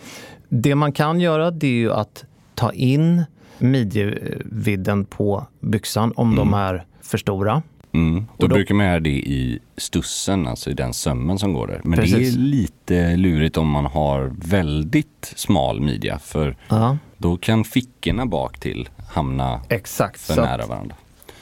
Det 0.48 0.74
man 0.74 0.92
kan 0.92 1.20
göra 1.20 1.50
det 1.50 1.66
är 1.66 1.70
ju 1.70 1.92
att 1.92 2.24
ta 2.54 2.72
in 2.72 3.24
midjevidden 3.60 5.04
på 5.04 5.46
byxan 5.60 6.12
om 6.16 6.36
de 6.36 6.54
är 6.54 6.84
för 7.02 7.18
stora. 7.18 7.62
Mm. 7.92 8.26
Då, 8.38 8.46
då- 8.46 8.54
brukar 8.54 8.74
man 8.74 8.86
göra 8.86 9.00
det 9.00 9.10
i 9.10 9.58
stussen, 9.76 10.46
alltså 10.46 10.70
i 10.70 10.74
den 10.74 10.94
sömmen 10.94 11.38
som 11.38 11.52
går 11.52 11.66
där. 11.66 11.80
Men 11.84 11.90
det 11.90 11.96
Precis. 11.96 12.34
är 12.34 12.38
lite 12.38 13.16
lurigt 13.16 13.56
om 13.56 13.68
man 13.68 13.86
har 13.86 14.32
väldigt 14.44 15.32
smal 15.36 15.80
midja. 15.80 16.18
För 16.18 16.56
Ja. 16.68 16.96
då 17.16 17.36
kan 17.36 17.64
fickorna 17.64 18.26
bak 18.26 18.58
till 18.60 18.88
hamna 19.08 19.60
Exakt. 19.68 20.20
för 20.20 20.34
Så 20.34 20.40
nära 20.42 20.66
varandra. 20.66 20.94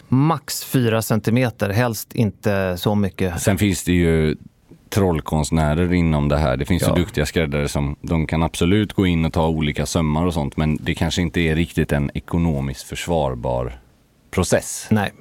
max 0.08 0.64
4 0.64 1.02
centimeter, 1.02 1.70
helst 1.70 2.12
inte 2.14 2.76
så 2.78 2.94
mycket. 2.94 3.40
Sen 3.42 3.58
finns 3.58 3.84
det 3.84 3.92
ju 3.92 4.36
trollkonstnärer 4.90 5.92
inom 5.92 6.28
det 6.28 6.36
här. 6.38 6.56
Det 6.56 6.64
finns 6.64 6.82
Ja. 6.82 6.96
ju 6.96 7.02
duktiga 7.04 7.26
skräddare 7.26 7.68
som 7.68 7.96
de 8.00 8.26
kan 8.26 8.42
absolut 8.42 8.92
gå 8.92 9.06
in 9.06 9.24
och 9.24 9.32
ta 9.32 9.48
olika 9.48 9.86
sömmar 9.86 10.26
och 10.26 10.34
sånt. 10.34 10.56
Men 10.56 10.76
det 10.80 10.94
kanske 10.94 11.22
inte 11.22 11.40
är 11.40 11.54
riktigt 11.56 11.92
en 11.92 12.10
ekonomiskt 12.14 12.82
försvarbar 12.82 13.80
process. 14.30 14.86
Nej, 14.90 15.12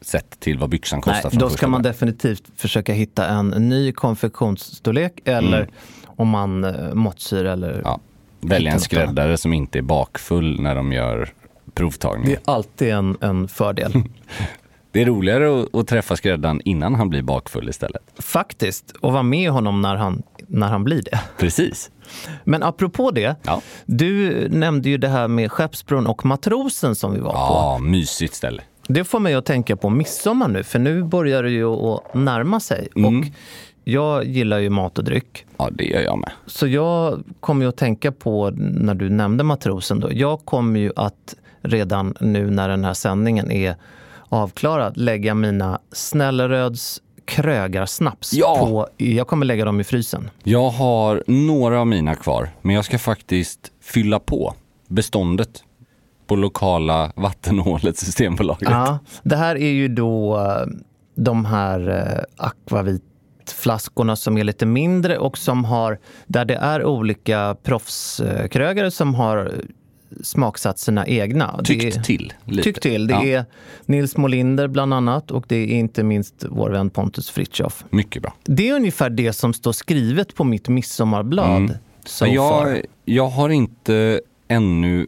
Sett 0.00 0.40
till 0.40 0.58
vad 0.58 0.68
byxan 0.70 1.00
kostar 1.00 1.30
Nej 1.32 1.38
då 1.40 1.50
ska 1.50 1.68
man 1.68 1.82
definitivt 1.82 2.42
försöka 2.56 2.92
hitta 2.92 3.26
en 3.28 3.48
ny 3.48 3.92
konfektionsstorlek 3.92 5.12
eller 5.24 5.58
Mm. 5.62 5.70
om 6.06 6.28
man 6.28 6.64
eh, 6.64 6.94
måttsyr 6.94 7.44
eller... 7.44 7.80
Ja. 7.84 8.00
Välja 8.40 8.72
en 8.72 8.80
skräddare 8.80 9.36
som 9.36 9.52
inte 9.52 9.78
är 9.78 9.82
bakfull 9.82 10.60
när 10.60 10.74
de 10.74 10.92
gör 10.92 11.28
provtagning. 11.74 12.26
Det 12.26 12.32
är 12.32 12.54
alltid 12.54 12.88
en, 12.90 13.16
en 13.20 13.48
fördel. 13.48 13.92
Det 14.92 15.00
är 15.02 15.06
roligare 15.06 15.62
att, 15.62 15.74
att 15.74 15.86
träffa 15.86 16.16
skräddaren 16.16 16.60
innan 16.64 16.94
han 16.94 17.08
blir 17.10 17.22
bakfull 17.22 17.68
istället. 17.68 18.02
Faktiskt, 18.18 18.90
och 19.00 19.12
vara 19.12 19.22
med 19.22 19.50
honom 19.50 19.82
när 19.82 19.96
han, 19.96 20.22
när 20.46 20.66
han 20.68 20.84
blir 20.84 21.02
det. 21.02 21.20
Precis. 21.38 21.90
Men 22.44 22.62
apropå 22.62 23.10
det, 23.10 23.36
Ja, 23.42 23.60
du 23.86 24.48
nämnde 24.48 24.88
ju 24.88 24.96
det 24.98 25.08
här 25.08 25.28
med 25.28 25.52
Skeppsbron 25.52 26.06
och 26.06 26.24
Matrosen 26.26 26.94
som 26.94 27.14
vi 27.14 27.20
var 27.20 27.32
på. 27.32 27.38
ja 27.38 27.78
mysigt 27.82 28.34
ställe. 28.34 28.62
Det 28.88 29.04
får 29.04 29.20
mig 29.20 29.34
att 29.34 29.44
tänka 29.46 29.76
på 29.76 29.90
midsommar 29.90 30.48
nu, 30.48 30.62
för 30.62 30.78
nu 30.78 31.02
börjar 31.04 31.42
det 31.42 31.50
ju 31.50 31.64
att 31.66 32.14
närma 32.14 32.60
sig. 32.60 32.88
Mm. 32.96 33.18
Och 33.20 33.26
jag 33.84 34.24
gillar 34.24 34.58
ju 34.58 34.70
mat 34.70 34.98
och 34.98 35.04
dryck. 35.04 35.44
Ja, 35.56 35.68
det 35.72 35.84
gör 35.84 36.00
jag 36.00 36.18
med. 36.18 36.30
Så 36.46 36.66
jag 36.66 37.22
kommer 37.40 37.62
ju 37.64 37.68
att 37.68 37.76
tänka 37.76 38.12
på, 38.12 38.50
när 38.56 38.94
du 38.94 39.08
nämnde 39.10 39.44
matrosen 39.44 40.00
då, 40.00 40.08
jag 40.12 40.44
kommer 40.44 40.80
ju 40.80 40.92
att 40.96 41.34
redan 41.62 42.14
nu 42.20 42.50
när 42.50 42.68
den 42.68 42.84
här 42.84 42.94
sändningen 42.94 43.50
är 43.50 43.76
avklarad 44.32 44.96
lägga 44.96 45.34
mina 45.34 45.78
Snälleröds 45.92 47.02
krögarsnaps 47.24 48.32
Ja. 48.34 48.56
på, 48.58 48.88
jag 48.96 49.26
kommer 49.26 49.46
lägga 49.46 49.64
dem 49.64 49.80
i 49.80 49.84
frysen. 49.84 50.30
Jag 50.42 50.70
har 50.70 51.24
några 51.26 51.80
av 51.80 51.86
mina 51.86 52.14
kvar, 52.14 52.48
men 52.62 52.74
jag 52.74 52.84
ska 52.84 52.98
faktiskt 52.98 53.72
fylla 53.82 54.18
på 54.18 54.54
beståndet 54.88 55.64
på 56.26 56.36
lokala 56.36 57.12
vattenhålet 57.16 57.98
Systembolaget. 57.98 58.68
Ja, 58.70 58.98
det 59.22 59.36
här 59.36 59.56
är 59.56 59.70
ju 59.70 59.88
då 59.88 60.38
eh, 60.38 60.66
de 61.14 61.44
här 61.44 61.88
eh, 62.38 62.46
akvavitflaskorna 62.46 64.16
som 64.16 64.38
är 64.38 64.44
lite 64.44 64.66
mindre 64.66 65.18
och 65.18 65.38
som 65.38 65.64
har, 65.64 65.98
där 66.26 66.44
det 66.44 66.54
är 66.56 66.84
olika 66.84 67.56
proffskrögare 67.62 68.90
som 68.90 69.14
har 69.14 69.52
smaksatt 70.22 70.78
sina 70.78 71.06
egna. 71.06 71.60
Tyckt 71.64 71.96
är- 71.96 72.02
till 72.02 72.32
lite. 72.44 72.62
Tyckt 72.62 72.82
till. 72.82 73.06
Det 73.06 73.14
Ja. 73.14 73.24
är 73.24 73.44
Nils 73.86 74.16
Molinder 74.16 74.68
bland 74.68 74.94
annat 74.94 75.30
och 75.30 75.44
det 75.48 75.56
är 75.56 75.66
inte 75.78 76.02
minst 76.02 76.34
vår 76.50 76.70
vän 76.70 76.90
Pontus 76.90 77.30
Fritiof. 77.30 77.84
Mycket 77.90 78.22
bra. 78.22 78.34
Det 78.44 78.68
är 78.68 78.74
ungefär 78.74 79.10
det 79.10 79.32
som 79.32 79.54
står 79.54 79.72
skrivet 79.72 80.34
på 80.34 80.44
mitt 80.44 80.68
midsommarblad. 80.68 81.56
Mm. 81.56 81.72
So 82.04 82.26
jag, 82.26 82.80
jag 83.04 83.28
har 83.28 83.48
inte 83.48 84.20
ännu 84.48 85.06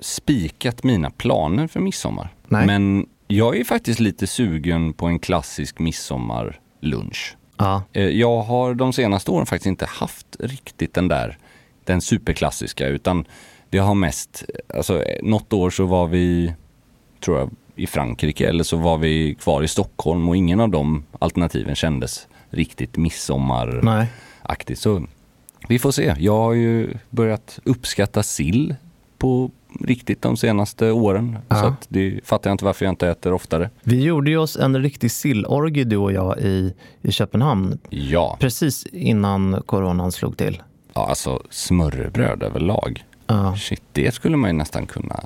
spikat 0.00 0.84
mina 0.84 1.10
planer 1.10 1.66
för 1.66 1.80
midsommar. 1.80 2.28
Nej. 2.48 2.66
Men 2.66 3.06
jag 3.26 3.56
är 3.56 3.64
faktiskt 3.64 4.00
lite 4.00 4.26
sugen 4.26 4.92
på 4.92 5.06
en 5.06 5.18
klassisk 5.18 5.78
midsommarlunch. 5.78 7.36
Ja. 7.56 7.82
Eh, 7.92 8.02
Jag 8.08 8.42
har 8.42 8.74
de 8.74 8.92
senaste 8.92 9.30
åren 9.30 9.46
faktiskt 9.46 9.66
inte 9.66 9.86
haft 9.86 10.26
riktigt 10.40 10.94
den 10.94 11.08
där, 11.08 11.38
den 11.84 12.00
superklassiska, 12.00 12.86
utan 12.88 13.24
det 13.74 13.80
har 13.80 13.94
mest, 13.94 14.44
alltså 14.74 15.02
något 15.22 15.52
år 15.52 15.70
så 15.70 15.84
var 15.86 16.06
vi, 16.06 16.54
tror 17.24 17.38
jag, 17.38 17.50
i 17.76 17.86
Frankrike 17.86 18.48
eller 18.48 18.64
så 18.64 18.76
var 18.76 18.98
vi 18.98 19.34
kvar 19.34 19.62
i 19.62 19.68
Stockholm 19.68 20.28
och 20.28 20.36
ingen 20.36 20.60
av 20.60 20.68
de 20.68 21.04
alternativen 21.18 21.74
kändes 21.74 22.26
riktigt 22.50 22.96
midsommaraktigt. 22.96 24.80
Så 24.80 25.02
vi 25.68 25.78
får 25.78 25.90
se. 25.90 26.14
Jag 26.18 26.36
har 26.38 26.52
ju 26.52 26.94
börjat 27.10 27.58
uppskatta 27.64 28.22
sill 28.22 28.74
på 29.18 29.50
riktigt 29.80 30.22
de 30.22 30.36
senaste 30.36 30.90
åren. 30.90 31.38
Ja. 31.48 31.56
Så 31.60 31.66
att 31.66 31.86
det 31.88 32.20
fattar 32.24 32.50
jag 32.50 32.54
inte 32.54 32.64
varför 32.64 32.84
jag 32.84 32.92
inte 32.92 33.08
äter 33.08 33.32
oftare. 33.32 33.70
Vi 33.82 34.02
gjorde 34.02 34.30
ju 34.30 34.36
oss 34.38 34.56
en 34.56 34.82
riktig 34.82 35.10
sillorgie 35.10 35.84
du 35.84 35.96
och 35.96 36.12
jag 36.12 36.38
i, 36.38 36.74
i 37.02 37.12
Köpenhamn 37.12 37.78
Ja, 37.90 38.36
precis 38.40 38.86
innan 38.86 39.62
coronan 39.66 40.12
slog 40.12 40.36
till. 40.36 40.62
ja 40.94 41.06
alltså 41.08 41.42
smörrebröd 41.50 42.42
överlag. 42.42 43.04
Ja. 43.26 43.56
Shit, 43.56 43.82
det 43.92 44.14
skulle 44.14 44.36
man 44.36 44.50
ju 44.50 44.54
nästan 44.56 44.86
kunna 44.86 45.20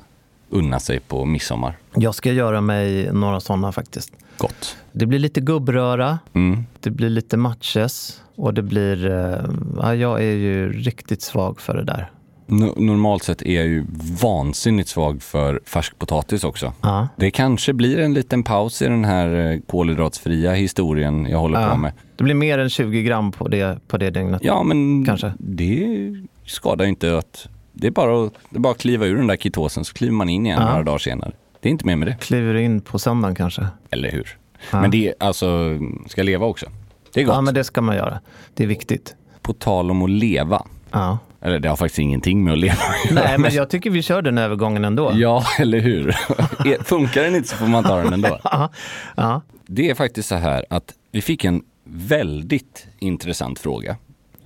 unna 0.49 0.79
sig 0.79 0.99
på 0.99 1.25
midsommar. 1.25 1.77
Jag 1.95 2.15
ska 2.15 2.31
göra 2.31 2.61
mig 2.61 3.09
några 3.13 3.39
sådana 3.39 3.71
faktiskt. 3.71 4.13
Gott. 4.37 4.77
Det 4.91 5.05
blir 5.05 5.19
lite 5.19 5.41
gubbröra, 5.41 6.19
Mm. 6.33 6.63
det 6.79 6.89
blir 6.89 7.09
lite 7.09 7.37
matches 7.37 8.21
och 8.35 8.53
det 8.53 8.61
blir... 8.61 9.05
eh, 9.11 9.45
Ja, 9.81 9.95
jag 9.95 10.19
är 10.23 10.31
ju 10.35 10.73
riktigt 10.73 11.21
svag 11.21 11.61
för 11.61 11.77
det 11.77 11.83
där. 11.83 12.11
No- 12.47 12.81
normalt 12.81 13.23
sett 13.23 13.41
är 13.41 13.55
jag 13.55 13.65
ju 13.67 13.85
vansinnigt 14.21 14.89
svag 14.89 15.21
för 15.21 15.61
färskpotatis 15.65 16.43
också. 16.43 16.73
Ja. 16.81 17.07
Det 17.15 17.31
kanske 17.31 17.73
blir 17.73 17.99
en 17.99 18.13
liten 18.13 18.43
paus 18.43 18.81
i 18.81 18.85
den 18.85 19.05
här 19.05 19.51
eh, 19.51 19.59
kolhydratsfria 19.67 20.53
historien 20.53 21.25
jag 21.25 21.37
håller 21.39 21.61
Ja. 21.61 21.69
på 21.71 21.77
med. 21.77 21.91
Det 22.15 22.23
blir 22.23 22.35
mer 22.35 22.57
än 22.59 22.69
20 22.69 23.03
gram 23.03 23.31
på 23.31 23.47
det, 23.47 23.79
på 23.87 23.97
det 23.97 24.09
dygnet. 24.09 24.41
Ja, 24.43 24.63
men 24.63 25.05
Kanske. 25.05 25.33
det 25.39 25.87
skadar 26.45 26.85
ju 26.85 26.89
inte 26.89 27.17
att... 27.17 27.47
Det 27.81 27.87
är, 27.87 27.91
bara 27.91 28.25
att, 28.25 28.33
det 28.49 28.55
är 28.57 28.59
bara 28.59 28.71
att 28.71 28.77
kliva 28.79 29.05
ur 29.05 29.15
den 29.17 29.27
där 29.27 29.35
ketosen 29.37 29.85
så 29.85 29.93
kliver 29.93 30.13
man 30.13 30.29
in 30.29 30.45
igen 30.45 30.61
Ja. 30.61 30.69
några 30.69 30.83
dagar 30.83 30.97
senare. 30.97 31.31
Det 31.61 31.69
är 31.69 31.71
inte 31.71 31.85
mer 31.85 31.95
med 31.95 32.07
det. 32.07 32.17
Kliver 32.21 32.55
in 32.55 32.81
på 32.81 32.99
söndagen 32.99 33.35
kanske. 33.35 33.67
Eller 33.89 34.11
hur? 34.11 34.37
Ja. 34.71 34.81
Men 34.81 34.91
det 34.91 35.07
är 35.07 35.13
alltså, 35.19 35.79
ska 36.07 36.23
leva 36.23 36.45
också. 36.45 36.65
Det 37.13 37.21
är 37.21 37.25
gott. 37.25 37.35
Ja, 37.35 37.41
men 37.41 37.53
det 37.53 37.63
ska 37.63 37.81
man 37.81 37.95
göra. 37.95 38.19
Det 38.53 38.63
är 38.63 38.67
viktigt. 38.67 39.15
På 39.41 39.53
tal 39.53 39.91
om 39.91 40.01
att 40.03 40.09
leva. 40.09 40.65
Ja. 40.91 41.17
Eller 41.41 41.59
det 41.59 41.69
har 41.69 41.75
faktiskt 41.75 41.99
ingenting 41.99 42.43
med 42.43 42.53
att 42.53 42.59
leva 42.59 42.75
Nej, 43.11 43.37
men 43.37 43.53
jag 43.53 43.69
tycker 43.69 43.89
vi 43.89 44.01
kör 44.01 44.21
den 44.21 44.37
övergången 44.37 44.85
ändå. 44.85 45.11
Ja, 45.15 45.43
eller 45.59 45.79
hur? 45.79 46.15
Funkar 46.83 47.23
den 47.23 47.35
inte 47.35 47.47
så 47.49 47.55
får 47.55 47.67
man 47.67 47.83
ta 47.83 47.95
den 47.97 48.13
ändå. 48.13 48.39
Ja. 48.43 48.69
ja. 49.15 49.41
Det 49.67 49.89
är 49.89 49.95
faktiskt 49.95 50.29
så 50.29 50.35
här 50.35 50.65
att 50.69 50.93
vi 51.11 51.21
fick 51.21 51.45
en 51.45 51.61
väldigt 51.83 52.87
intressant 52.99 53.59
fråga 53.59 53.95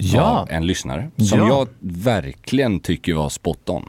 Ja. 0.05 0.21
av 0.39 0.51
en 0.51 0.67
lyssnare 0.67 1.11
som 1.17 1.39
Ja. 1.39 1.47
jag 1.47 1.67
verkligen 1.79 2.79
tycker 2.79 3.13
var 3.13 3.29
spot 3.29 3.69
on. 3.69 3.85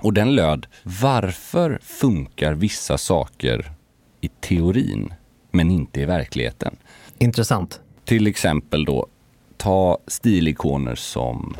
Och 0.00 0.12
den 0.12 0.34
löd, 0.34 0.66
varför 0.82 1.78
funkar 1.82 2.54
vissa 2.54 2.98
saker 2.98 3.72
i 4.20 4.28
teorin 4.28 5.14
men 5.50 5.70
inte 5.70 6.00
i 6.00 6.04
verkligheten? 6.04 6.76
Intressant. 7.18 7.80
Till 8.04 8.26
exempel 8.26 8.84
då, 8.84 9.06
ta 9.56 9.98
stilikoner 10.06 10.94
som 10.94 11.56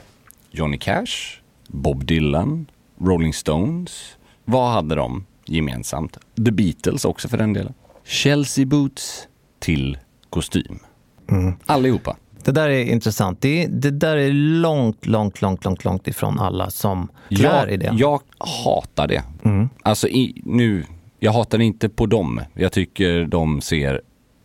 Johnny 0.51 0.79
Cash, 0.79 1.41
Bob 1.69 2.05
Dylan, 2.05 2.67
Rolling 3.01 3.33
Stones. 3.35 4.17
Vad 4.45 4.73
hade 4.73 4.95
de 4.95 5.27
gemensamt? 5.47 6.19
The 6.37 6.51
Beatles 6.53 7.05
också 7.05 7.29
för 7.29 7.37
den 7.39 7.53
delen. 7.53 7.75
Chelsea 8.05 8.67
boots 8.67 9.29
till 9.59 9.99
kostym. 10.31 10.79
Allihopa. 11.67 12.17
Det 12.45 12.53
där 12.53 12.69
är 12.69 12.85
intressant. 12.85 13.41
Det, 13.41 13.67
det 13.67 13.91
där 13.91 14.17
är 14.17 14.33
långt, 14.33 15.07
långt, 15.07 15.43
långt, 15.43 15.65
långt, 15.65 15.85
långt 15.85 16.09
ifrån 16.09 16.39
alla 16.39 16.71
som 16.71 17.09
klär 17.29 17.71
i 17.71 17.77
det. 17.77 17.85
Jag, 17.85 17.97
jag 17.99 18.21
hatar 18.65 19.09
det. 19.09 19.23
Alltså 19.83 20.09
i, 20.09 20.43
nu, 20.45 20.85
jag 21.19 21.33
hatar 21.33 21.61
inte 21.61 21.89
på 21.89 22.07
dem. 22.07 22.41
Jag 22.55 22.73
tycker 22.73 23.25
de 23.25 23.61
ser 23.61 24.01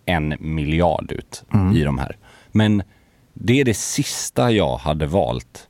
en 0.05 0.35
miljard 0.39 1.11
ut 1.11 1.43
i 1.75 1.83
de 1.83 1.97
här. 1.97 2.17
Men 2.51 2.83
det 3.33 3.59
är 3.59 3.65
det 3.65 3.73
sista 3.73 4.51
jag 4.51 4.77
hade 4.77 5.05
valt 5.05 5.67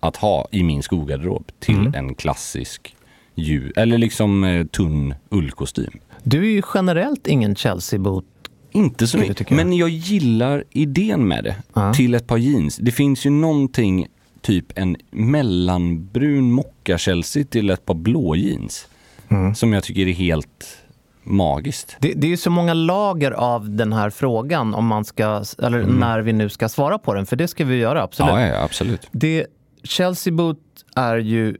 att 0.00 0.16
ha 0.16 0.48
i 0.50 0.62
min 0.62 0.82
skogarderob 0.82 1.50
till 1.58 1.94
en 1.94 2.14
klassisk 2.14 2.96
ju, 3.34 3.72
eller 3.76 3.98
liksom 3.98 4.44
eh, 4.44 4.66
tunn 4.66 5.14
ullkostym. 5.30 5.98
Du 6.22 6.38
är 6.46 6.50
ju 6.50 6.62
generellt 6.74 7.26
ingen 7.26 7.54
Chelsea-boot. 7.54 8.24
Inte 8.70 9.06
så 9.06 9.18
mycket, 9.18 9.50
men 9.50 9.72
jag 9.72 9.88
gillar 9.88 10.64
idén 10.70 11.28
med 11.28 11.44
det 11.44 11.56
Ja. 11.74 11.94
till 11.94 12.14
ett 12.14 12.26
par 12.26 12.36
jeans. 12.36 12.76
Det 12.76 12.92
finns 12.92 13.26
ju 13.26 13.30
någonting, 13.30 14.06
typ 14.40 14.78
en 14.78 14.96
mellanbrun 15.10 16.52
mocka-Chelsea 16.52 17.44
till 17.44 17.70
ett 17.70 17.86
par 17.86 17.94
blå 17.94 18.36
jeans. 18.36 18.86
Mm. 19.28 19.54
Som 19.54 19.72
jag 19.72 19.84
tycker 19.84 20.06
är 20.08 20.12
helt 20.12 20.78
magiskt. 21.22 21.96
Det, 22.00 22.12
det 22.16 22.26
är 22.26 22.28
ju 22.28 22.36
så 22.36 22.50
många 22.50 22.74
lager 22.74 23.30
av 23.30 23.70
den 23.76 23.92
här 23.92 24.10
frågan 24.10 24.74
om 24.74 24.86
man 24.86 25.04
ska, 25.04 25.44
eller 25.62 25.82
när 25.86 26.20
vi 26.20 26.32
nu 26.32 26.48
ska 26.48 26.68
svara 26.68 26.98
på 26.98 27.14
den, 27.14 27.26
för 27.26 27.36
det 27.36 27.48
ska 27.48 27.64
vi 27.64 27.76
göra, 27.76 28.02
absolut. 28.02 28.32
Ja, 28.32 28.46
ja, 28.46 28.62
absolut. 28.64 29.08
Det, 29.12 29.46
Chelsea 29.82 30.32
Boot 30.32 30.58
är 30.96 31.16
ju... 31.16 31.56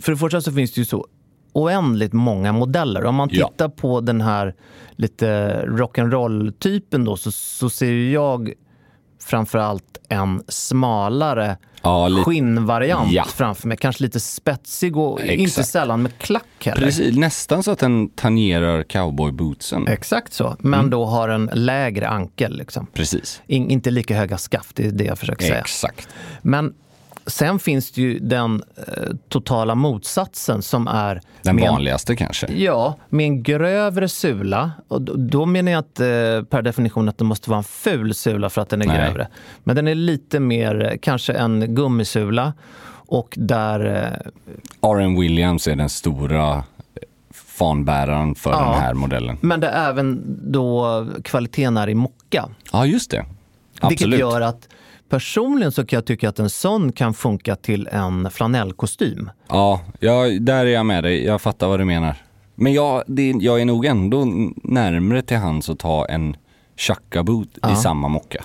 För 0.00 0.12
det 0.12 0.18
första 0.18 0.40
så 0.40 0.52
finns 0.52 0.72
det 0.72 0.80
ju 0.80 0.84
så 0.84 1.06
oändligt 1.54 2.12
många 2.12 2.52
modeller. 2.52 3.04
Om 3.04 3.14
man 3.14 3.28
Ja. 3.32 3.48
tittar 3.48 3.68
på 3.68 4.00
den 4.00 4.20
här 4.20 4.54
lite 4.96 5.26
rock'n'roll-typen 5.66 7.04
då 7.04 7.16
så, 7.16 7.32
så 7.32 7.70
ser 7.70 7.92
jag 7.92 8.52
framförallt 9.24 9.98
en 10.08 10.42
smalare 10.48 11.56
Ja, 11.82 12.08
skinnvariant 12.24 13.12
Ja. 13.12 13.24
framför 13.24 13.68
mig. 13.68 13.76
Kanske 13.76 14.02
lite 14.02 14.20
spetsig 14.20 14.96
och 14.96 15.20
Exakt. 15.20 15.38
inte 15.40 15.64
sällan 15.64 16.02
med 16.02 16.18
klack 16.18 16.44
heller. 16.64 16.80
Precis, 16.86 17.16
nästan 17.16 17.62
så 17.62 17.70
att 17.70 17.78
den 17.78 18.08
tangerar 18.08 18.82
cowboybootsen. 18.82 19.88
Exakt 19.88 20.32
så, 20.32 20.56
men 20.58 20.74
Mm. 20.80 20.90
då 20.90 21.04
har 21.04 21.28
en 21.28 21.50
lägre 21.52 22.08
ankel. 22.08 22.56
Liksom. 22.56 22.86
Precis. 22.94 23.42
In, 23.46 23.70
inte 23.70 23.90
lika 23.90 24.16
höga 24.16 24.38
skaft, 24.38 24.76
det 24.76 24.86
är 24.86 24.90
det 24.90 25.04
jag 25.04 25.18
försöker 25.18 25.46
säga. 25.46 25.58
Exakt. 25.60 26.08
Men 26.42 26.74
sen 27.26 27.58
finns 27.58 27.92
det 27.92 28.00
ju 28.02 28.18
den 28.18 28.62
eh, 28.76 28.84
totala 29.28 29.74
motsatsen 29.74 30.62
som 30.62 30.88
är 30.88 31.20
Den 31.42 31.56
med 31.56 31.64
en- 31.64 31.70
vanligaste 31.72 32.16
kanske. 32.16 32.46
Ja, 32.52 32.96
med 33.08 33.24
en 33.26 33.42
grövre 33.42 34.08
sula. 34.08 34.70
Och 34.88 35.02
då, 35.02 35.14
då 35.16 35.46
menar 35.46 35.72
jag 35.72 35.78
inte 35.80 36.08
eh, 36.08 36.42
per 36.44 36.62
definition 36.62 37.08
att 37.08 37.18
det 37.18 37.24
måste 37.24 37.50
vara 37.50 37.58
en 37.58 37.64
ful 37.64 38.14
sula 38.14 38.50
för 38.50 38.60
att 38.62 38.68
den 38.68 38.82
är 38.82 38.86
Nej. 38.86 38.96
grövre. 38.96 39.28
Men 39.64 39.76
den 39.76 39.88
är 39.88 39.94
lite 39.94 40.40
mer 40.40 40.84
eh, 40.84 40.98
kanske 41.02 41.32
en 41.32 41.74
gummisula. 41.74 42.52
Och 43.06 43.34
där... 43.36 43.80
eh, 44.82 44.90
R.M. 44.90 45.20
Williams 45.20 45.66
är 45.68 45.76
den 45.76 45.88
stora 45.88 46.64
fanbäraren 47.34 48.34
för 48.34 48.50
Ja. 48.50 48.58
den 48.72 48.80
här 48.82 48.94
modellen. 48.94 49.36
Men 49.40 49.60
där 49.60 49.88
även 49.88 50.22
då 50.52 51.06
kvaliteten 51.24 51.76
är 51.76 51.88
i 51.88 51.94
mocka. 51.94 52.48
Ja, 52.72 52.86
just 52.86 53.10
det. 53.10 53.24
Vilket 53.72 53.92
Absolut. 53.92 54.20
gör 54.20 54.40
att 54.40 54.68
personligen 55.14 55.72
så 55.72 55.86
kan 55.86 55.96
jag 55.96 56.04
tycka 56.06 56.28
att 56.28 56.38
en 56.38 56.50
sån 56.50 56.92
kan 56.92 57.14
funka 57.14 57.56
till 57.56 57.88
en 57.92 58.30
flanellkostym. 58.30 59.30
Ja, 59.48 59.80
jag, 60.00 60.42
där 60.42 60.66
är 60.66 60.70
jag 60.70 60.86
med 60.86 61.04
dig. 61.04 61.24
Jag 61.24 61.40
fattar 61.42 61.68
vad 61.68 61.80
du 61.80 61.84
menar. 61.84 62.14
Men 62.54 62.72
jag, 62.72 63.02
det, 63.06 63.34
jag 63.40 63.60
är 63.60 63.64
nog 63.64 63.86
ändå 63.86 64.24
närmre 64.62 65.22
till 65.22 65.36
hands 65.36 65.68
att 65.70 65.78
ta 65.78 66.06
en 66.06 66.36
chacka-boot 66.76 67.48
i 67.56 67.58
Ja. 67.62 67.76
samma 67.76 68.08
mocka. 68.08 68.44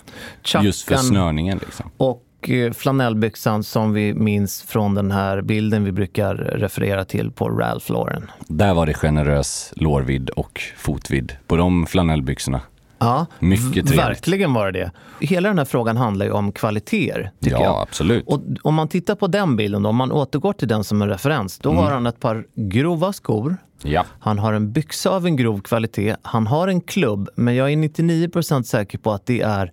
Just 0.61 0.85
för 0.87 0.95
Chackan- 0.95 1.03
snörningen 1.03 1.57
liksom. 1.57 1.91
Och 1.97 2.49
eh, 2.49 2.71
flanellbyxan 2.73 3.63
som 3.63 3.93
vi 3.93 4.13
minns 4.13 4.61
från 4.61 4.95
den 4.95 5.11
här 5.11 5.41
bilden 5.41 5.83
vi 5.83 5.91
brukar 5.91 6.35
referera 6.35 7.05
till 7.05 7.31
på 7.31 7.49
Ralph 7.49 7.91
Lauren. 7.91 8.31
Där 8.47 8.73
var 8.73 8.85
det 8.85 8.93
generös 8.93 9.73
lårvidd 9.75 10.29
och 10.29 10.61
fotvidd 10.77 11.33
på 11.47 11.55
de 11.57 11.85
flanellbyxorna. 11.85 12.61
Ja, 12.99 13.25
Mycket 13.39 13.73
trevligt. 13.73 13.97
verkligen 13.97 14.53
var 14.53 14.71
det 14.71 14.79
det. 15.19 15.25
Hela 15.25 15.49
den 15.49 15.57
här 15.57 15.65
frågan 15.65 15.97
handlar 15.97 16.25
ju 16.25 16.31
om 16.31 16.51
kvaliteter, 16.51 17.31
Ja, 17.39 17.49
jag. 17.63 17.81
absolut. 17.81 18.23
Och 18.27 18.41
om 18.61 18.75
man 18.75 18.87
tittar 18.87 19.15
på 19.15 19.27
den 19.27 19.55
bilden, 19.55 19.83
då, 19.83 19.89
om 19.89 19.95
man 19.95 20.11
återgår 20.11 20.53
till 20.53 20.67
den 20.67 20.83
som 20.83 21.01
en 21.01 21.09
referens, 21.09 21.59
då 21.59 21.69
Mm. 21.71 21.83
har 21.83 21.91
han 21.91 22.05
ett 22.05 22.19
par 22.19 22.45
grova 22.55 23.13
skor. 23.13 23.57
Ja. 23.83 24.05
Han 24.19 24.39
har 24.39 24.53
en 24.53 24.71
byxa 24.71 25.09
av 25.09 25.25
en 25.25 25.35
grov 25.35 25.61
kvalitet. 25.61 26.15
Han 26.21 26.47
har 26.47 26.67
en 26.67 26.81
klubb, 26.81 27.29
men 27.35 27.55
jag 27.55 27.71
är 27.71 27.75
99% 27.77 28.63
säker 28.67 28.97
på 28.97 29.11
att 29.11 29.25
det 29.25 29.41
är 29.41 29.71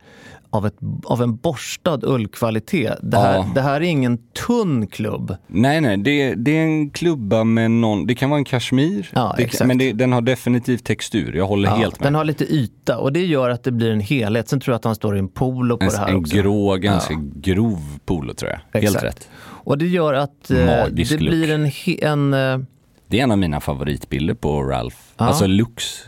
av, 0.51 0.67
ett, 0.67 0.75
av 1.05 1.23
en 1.23 1.37
borstad 1.37 1.99
ullkvalitet. 2.03 2.99
Det 3.03 3.17
här, 3.19 3.35
Ja. 3.37 3.47
det 3.55 3.61
här 3.61 3.75
är 3.75 3.81
ingen 3.81 4.19
tunn 4.47 4.87
klubb. 4.87 5.37
Nej, 5.47 5.81
nej, 5.81 5.97
det, 5.97 6.35
det 6.35 6.51
är 6.59 6.63
en 6.63 6.91
klubba 6.91 7.45
med 7.45 7.71
någon, 7.71 8.07
det 8.07 8.15
kan 8.15 8.31
vara 8.31 8.39
en 8.39 8.45
kashmir, 8.45 9.11
Ja, 9.15 9.35
det 9.39 9.65
men 9.65 9.79
det, 9.79 9.93
den 9.93 10.13
har 10.13 10.21
definitivt 10.21 10.85
textur. 10.85 11.35
Jag 11.37 11.47
håller 11.47 11.69
Ja, 11.69 11.75
helt 11.77 12.01
med. 12.01 12.07
den 12.07 12.15
har 12.15 12.25
lite 12.25 12.45
yta 12.55 12.99
och 12.99 13.13
det 13.13 13.25
gör 13.27 13.51
att 13.51 13.65
det 13.65 13.73
blir 13.73 13.91
en 13.93 14.01
helhet. 14.01 14.49
Sen 14.49 14.61
tror 14.61 14.73
jag 14.73 14.77
att 14.77 14.85
han 14.85 14.95
står 14.95 15.17
i 15.17 15.19
en 15.19 15.29
polo 15.29 15.77
på 15.77 15.85
en 15.85 15.91
det 15.91 15.99
här 15.99 16.09
en 16.09 16.17
också. 16.17 16.37
grå, 16.37 16.77
ganska 16.77 17.15
grov 17.35 17.99
polo 18.05 18.35
tror 18.35 18.51
jag. 18.51 18.81
Helt 18.81 18.97
Exakt. 18.97 19.05
rätt. 19.05 19.29
Och 19.39 19.79
det 19.79 19.87
gör 19.87 20.15
att 20.15 20.51
eh, 20.51 20.57
det 20.91 21.11
look. 21.11 21.19
blir 21.21 21.51
en, 21.51 21.71
en 22.03 22.35
eh, 22.35 22.67
Det 23.09 23.19
är 23.19 23.23
en 23.25 23.31
av 23.31 23.39
mina 23.39 23.61
favoritbilder 23.61 24.35
på 24.35 24.63
Ralph. 24.63 24.97
Alltså 25.17 25.47
looks 25.47 26.05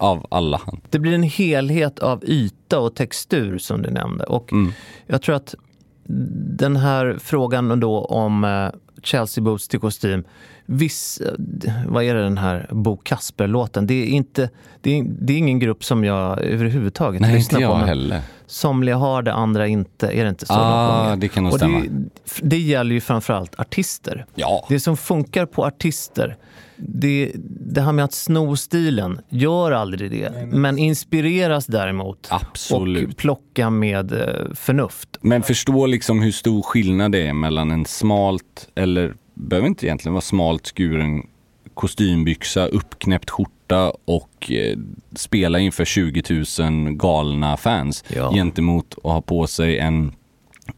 av 0.00 0.26
alla. 0.30 0.60
det 0.90 0.98
blir 0.98 1.12
en 1.14 1.22
helhet 1.22 1.98
av 1.98 2.24
yta 2.24 2.78
och 2.80 2.94
textur 2.94 3.58
som 3.58 3.82
du 3.82 3.90
nämnde. 3.90 4.24
Och 4.24 4.52
Mm. 4.52 4.72
jag 5.06 5.22
tror 5.22 5.34
att 5.36 5.54
den 6.58 6.76
här 6.76 7.16
frågan 7.20 7.80
då 7.80 8.04
om 8.04 8.44
eh, 8.44 8.68
Chelsea 9.02 9.44
Boots 9.44 9.68
till 9.68 9.80
kostym. 9.80 10.24
Viss, 10.66 11.20
eh, 11.20 11.72
vad 11.86 12.04
är 12.04 12.14
det 12.14 12.22
den 12.22 12.38
här 12.38 12.66
Bo 12.70 12.96
Kasper-låten? 12.96 13.86
Det 13.86 13.94
är, 13.94 14.06
inte, 14.06 14.50
det, 14.80 14.98
är, 14.98 15.04
det 15.20 15.32
är 15.32 15.36
ingen 15.38 15.58
grupp 15.58 15.84
som 15.84 16.04
jag 16.04 16.40
överhuvudtaget 16.40 17.20
Nej, 17.20 17.34
lyssnar 17.34 17.58
inte 17.60 17.70
jag 17.72 17.80
på. 17.80 17.86
heller. 17.86 18.20
Somliga 18.46 18.96
har 18.96 19.22
det, 19.22 19.32
andra 19.32 19.66
inte. 19.66 20.08
Är 20.08 20.24
det 20.24 20.30
inte 20.30 20.46
så? 20.46 20.52
Ah, 20.54 21.16
det 21.16 21.28
kan 21.28 21.44
nog 21.44 21.52
Och 21.52 21.58
stämma. 21.58 21.80
Det, 21.80 22.10
det 22.42 22.58
gäller 22.58 22.94
ju 22.94 23.00
framförallt 23.00 23.60
artister. 23.60 24.26
Ja. 24.34 24.66
Det 24.68 24.80
som 24.80 24.96
funkar 24.96 25.46
på 25.46 25.64
artister, 25.66 26.36
det, 26.82 27.32
det 27.72 27.80
här 27.80 27.92
med 27.92 28.04
att 28.04 28.12
sno 28.14 28.56
stilen, 28.56 29.20
gör 29.28 29.72
aldrig 29.72 30.10
det. 30.10 30.46
Men 30.52 30.78
inspireras 30.78 31.66
däremot 31.66 32.26
Absolut. 32.30 33.08
och 33.10 33.16
plocka 33.16 33.70
med 33.70 34.12
eh, 34.12 34.54
förnuft. 34.54 35.08
Men 35.20 35.42
förstå 35.42 35.86
liksom 35.86 36.22
hur 36.22 36.32
stor 36.32 36.62
skillnad 36.62 37.12
det 37.12 37.26
är 37.26 37.32
mellan 37.32 37.70
en 37.70 37.84
smalt, 37.84 38.68
eller 38.74 39.14
behöver 39.34 39.68
inte 39.68 39.86
egentligen 39.86 40.12
vara 40.14 40.20
smalt 40.22 40.66
skuren 40.66 41.22
kostymbyxa, 41.74 42.66
uppknäppt 42.66 43.30
skjorta 43.30 43.92
och 44.04 44.50
eh, 44.52 44.78
spela 45.16 45.58
inför 45.58 45.84
20 45.84 46.22
000 46.60 46.90
galna 46.92 47.56
fans 47.56 48.04
Ja. 48.08 48.32
gentemot 48.34 48.94
att 48.96 49.02
ha 49.12 49.20
på 49.20 49.46
sig 49.46 49.78
en 49.78 50.12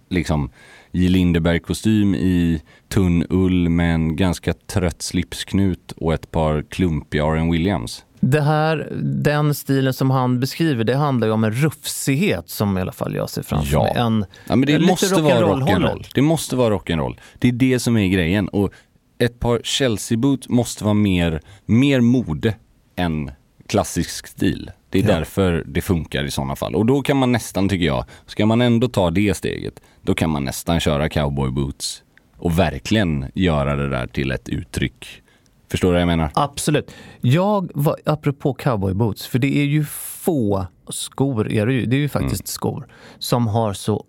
liksom 0.09 0.51
J. 0.93 1.09
Lindeberg-kostym 1.09 2.15
i 2.15 2.63
tunn 2.93 3.27
ull 3.31 3.69
med 3.69 3.95
en 3.95 4.17
ganska 4.17 4.53
trött 4.53 5.03
slipsknut 5.03 5.93
och 5.97 6.15
ett 6.15 6.31
par 6.31 6.63
klumpiga 6.63 7.25
R.M. 7.27 7.51
Williams. 7.51 8.05
Det 8.21 8.41
här, 8.43 8.89
den 9.03 9.55
stilen 9.55 9.93
som 9.95 10.11
han 10.11 10.41
beskriver, 10.41 10.85
det 10.85 10.97
handlar 10.97 11.27
ju 11.27 11.33
om 11.33 11.45
en 11.45 11.53
rufsighet 11.53 12.49
som 12.49 12.79
i 12.79 12.81
alla 12.81 12.93
fall 12.93 13.15
jag 13.15 13.31
ser 13.31 13.43
framför 13.43 13.73
Ja. 13.73 13.83
mig. 13.83 13.93
En, 13.97 14.25
Ja, 14.49 14.57
men 14.57 14.67
det 14.67 14.79
lite 14.79 14.91
måste 14.91 15.23
vara 15.23 15.41
rock'n'roll-hållet. 15.41 15.79
rock'n'roll. 15.79 16.07
Det 16.15 16.23
måste 16.23 16.57
vara 16.57 16.75
rock'n'roll. 16.75 17.19
Det 17.39 17.49
är 17.49 17.53
det 17.53 17.79
som 17.79 17.97
är 17.97 18.09
grejen. 18.09 18.49
Och 18.49 18.73
ett 19.19 19.41
par 19.41 19.61
Chelsea-boot 19.65 20.49
måste 20.49 20.85
vara 20.85 20.95
mer, 20.95 21.41
mer 21.67 22.01
mode 22.01 22.55
än 22.97 23.31
klassisk 23.67 24.27
stil. 24.27 24.71
Det 24.91 24.99
är 24.99 25.03
Ja. 25.03 25.09
därför 25.09 25.65
det 25.67 25.81
funkar 25.81 26.25
i 26.25 26.31
sådana 26.31 26.57
fall. 26.57 26.75
Och 26.75 26.87
då 26.87 27.03
kan 27.03 27.17
man 27.17 27.33
nästan, 27.33 27.69
tycker 27.69 27.87
jag, 27.87 28.05
ska 28.27 28.47
man 28.47 28.61
ändå 28.61 28.89
ta 28.89 29.11
det 29.11 29.35
steget, 29.37 29.81
då 30.03 30.15
kan 30.15 30.31
man 30.31 30.45
nästan 30.45 30.81
köra 30.81 31.09
cowboy-boots 31.09 32.03
och 32.43 32.59
verkligen 32.59 33.27
göra 33.35 33.77
det 33.77 33.89
där 33.89 34.07
till 34.07 34.31
ett 34.31 34.49
uttryck. 34.49 35.23
Förstår 35.71 35.89
du 35.89 35.93
vad 35.93 36.01
jag 36.01 36.07
menar? 36.07 36.31
Absolut. 36.35 36.91
Jag 37.21 37.71
var, 37.75 37.97
apropå 38.05 38.55
cowboy 38.55 38.95
boots, 38.95 39.27
för 39.27 39.39
det 39.39 39.57
är 39.59 39.65
ju 39.65 39.85
få 39.85 40.67
skor, 40.89 41.53
är 41.53 41.67
det, 41.67 41.73
ju, 41.73 41.87
det 41.87 41.97
är 41.97 42.01
ju 42.01 42.09
faktiskt 42.09 42.49
skor, 42.49 42.87
som 43.19 43.47
har 43.47 43.73
så 43.73 44.05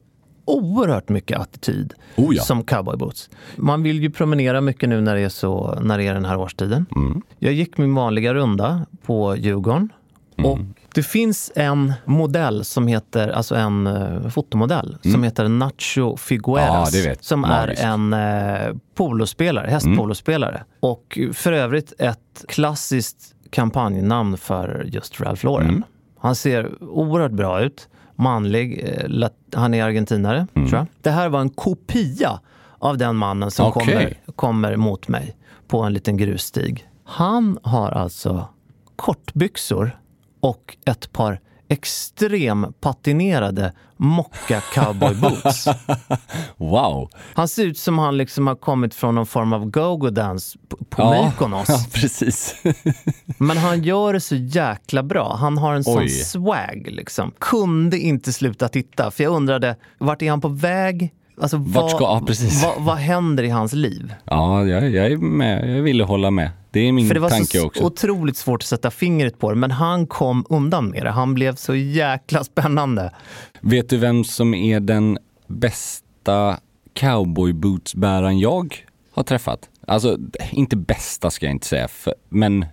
oerhört 0.46 1.10
mycket 1.10 1.40
attityd 1.40 1.94
Oh 2.16 2.36
ja. 2.36 2.44
som 2.44 2.64
cowboyboots. 2.64 3.30
Man 3.56 3.84
vill 3.84 4.04
ju 4.04 4.12
promenera 4.12 4.62
mycket 4.62 4.90
nu 4.90 5.02
när 5.02 5.16
det 5.16 5.22
är, 5.22 5.30
så, 5.30 5.80
när 5.82 5.98
det 5.98 6.08
är 6.08 6.14
den 6.14 6.26
här 6.26 6.38
årstiden. 6.38 6.86
Mm. 6.96 7.22
Jag 7.40 7.54
gick 7.54 7.78
min 7.78 7.96
vanliga 7.96 8.34
runda 8.34 8.86
på 9.06 9.36
Djurgården. 9.38 9.90
Mm. 10.38 10.52
Och 10.52 10.60
det 10.94 11.04
finns 11.04 11.52
en 11.56 11.94
modell 12.06 12.66
som 12.66 12.88
heter, 12.88 13.28
alltså 13.28 13.56
en 13.56 13.88
uh, 13.88 14.30
fotomodell 14.30 14.98
som 15.02 15.24
heter 15.24 15.48
Nacho 15.48 16.18
Figueras. 16.18 16.94
Mm. 16.96 17.10
Vet. 17.10 17.24
Som 17.24 17.42
Magisk. 17.42 17.82
är 17.82 17.88
en 17.88 18.14
uh, 18.14 18.76
polospelare, 18.96 19.68
hästpolospelare. 19.70 20.64
Och 20.80 21.20
för 21.34 21.52
övrigt 21.52 21.94
ett 22.00 22.46
klassiskt 22.48 23.36
kampanjnamn 23.50 24.38
för 24.38 24.86
just 24.88 25.22
Ralph 25.22 25.46
Lauren. 25.46 25.84
Han 26.20 26.36
ser 26.36 26.84
oerhört 26.84 27.32
bra 27.32 27.62
ut. 27.62 27.90
Manlig. 28.16 28.86
eh, 29.24 29.30
Han 29.56 29.74
är 29.74 29.84
argentinare, 29.84 30.48
tror 30.54 30.74
jag. 30.74 30.86
Det 31.02 31.12
här 31.12 31.30
var 31.30 31.42
en 31.42 31.50
kopia 31.50 32.40
av 32.80 32.98
den 32.98 33.16
mannen 33.16 33.52
som 33.52 33.66
Okej. 33.68 33.86
kommer, 33.86 34.14
kommer 34.36 34.76
mot 34.76 35.08
mig 35.08 35.36
på 35.68 35.82
en 35.82 35.94
liten 35.94 36.18
grusstig. 36.18 36.90
Han 37.06 37.60
har 37.64 37.92
alltså 37.92 38.48
kortbyxor 38.96 40.00
och 40.44 40.78
ett 40.86 41.12
par 41.12 41.39
extrem 41.70 42.74
patinerade 42.82 43.74
mocka 43.98 44.62
cowboyboots. 44.74 45.68
Wow! 46.58 47.10
Han 47.34 47.48
ser 47.48 47.66
ut 47.66 47.78
som 47.78 48.00
han 48.00 48.18
liksom 48.18 48.48
har 48.48 48.56
kommit 48.56 48.96
från 48.96 49.16
någon 49.16 49.26
form 49.26 49.54
av 49.54 49.66
go-go-dans 49.66 50.56
på, 50.68 50.78
på 50.78 51.02
Ja, 51.02 51.26
Mykonos. 51.26 51.66
ja, 51.70 51.80
precis. 51.94 52.56
Men 53.38 53.58
han 53.58 53.84
gör 53.84 54.14
det 54.14 54.20
så 54.20 54.36
jäkla 54.36 55.04
bra. 55.04 55.36
Han 55.39 55.58
har 55.58 55.74
en 55.74 55.84
sån 55.84 55.98
Oj. 55.98 56.10
swag 56.10 56.88
liksom. 56.91 57.32
Kunde 57.39 58.00
inte 58.00 58.34
sluta 58.34 58.68
titta, 58.68 59.12
för 59.12 59.24
jag 59.24 59.34
undrade, 59.34 59.76
vart 59.98 60.22
är 60.22 60.30
han 60.30 60.41
på 60.41 60.48
väg? 60.48 61.14
Alltså, 61.42 61.58
Vart 61.58 61.92
ska- 61.92 62.04
ja, 62.04 62.22
precis. 62.28 62.64
Vad, 62.64 62.82
vad 62.82 62.96
händer 62.98 63.44
i 63.44 63.50
hans 63.50 63.74
liv? 63.74 64.14
Ja, 64.26 64.66
jag, 64.66 64.90
jag 64.90 65.06
är 65.06 65.18
med. 65.18 65.78
Jag 65.78 65.82
ville 65.84 66.04
hålla 66.04 66.32
med. 66.32 66.50
Det 66.72 66.80
är 66.80 66.92
min 66.92 67.08
För 67.08 67.14
det 67.14 67.20
var 67.20 67.30
tanke 67.30 67.60
så 67.60 67.66
också. 67.68 67.84
otroligt 67.84 68.38
svårt 68.38 68.62
att 68.62 68.68
sätta 68.68 68.92
fingret 68.92 69.40
på 69.40 69.50
det, 69.50 69.56
men 69.56 69.72
han 69.72 70.08
kom 70.08 70.46
undan 70.50 70.90
med 70.90 71.04
det. 71.04 71.10
Han 71.12 71.34
blev 71.34 71.56
så 71.56 71.76
jäkla 71.76 72.44
spännande. 72.44 73.12
Vet 73.62 73.90
du 73.90 73.98
vem 73.98 74.24
som 74.24 74.54
är 74.54 74.80
den 74.80 75.18
bästa 75.48 76.58
cowboybootsbäraren 76.94 78.40
jag 78.40 78.76
har 79.12 79.24
träffat? 79.24 79.60
Alltså, 79.88 80.18
inte 80.52 80.76
bästa 80.78 81.30
ska 81.32 81.46
jag 81.46 81.54
inte 81.56 81.68
säga, 81.68 81.88
för, 81.88 82.14
men 82.30 82.66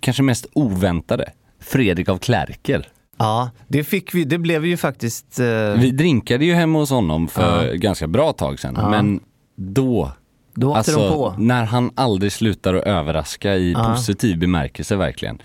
kanske 0.00 0.22
mest 0.22 0.46
oväntade. 0.52 1.32
Fredrik 1.60 2.08
av 2.08 2.18
Klärker. 2.18 2.88
Ja, 3.22 3.50
det 3.68 3.84
fick 3.84 4.14
vi. 4.14 4.24
Det 4.24 4.38
blev 4.38 4.66
ju 4.66 4.76
faktiskt... 4.76 5.40
eh, 5.40 5.46
Vi 5.76 5.90
drinkade 5.90 6.44
ju 6.44 6.54
hemma 6.54 6.78
hos 6.78 6.90
honom 6.90 7.28
för 7.28 7.74
ganska 7.74 8.06
bra 8.06 8.32
tag 8.32 8.60
sedan, 8.60 8.74
men 8.90 9.20
då 9.56 10.10
då 10.54 10.68
åkte 10.68 10.78
Alltså, 10.78 11.08
de 11.08 11.14
på. 11.14 11.34
när 11.38 11.64
han 11.64 11.90
aldrig 11.94 12.32
slutar 12.32 12.74
att 12.74 12.84
överraska 12.84 13.56
i 13.56 13.74
positiv 13.74 14.38
bemärkelse 14.38 14.96
verkligen. 14.96 15.38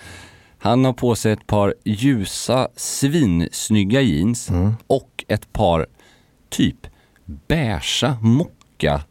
Han 0.60 0.86
har 0.86 0.94
på 0.94 1.16
sig 1.16 1.32
ett 1.32 1.48
par 1.48 1.74
ljusa, 1.86 2.68
svinsnygga 2.76 4.02
jeans 4.02 4.50
Mm. 4.50 4.74
och 4.88 5.26
ett 5.28 5.54
par 5.54 5.88
typ 6.50 6.88
beiga 7.48 8.18
mocka 8.22 9.02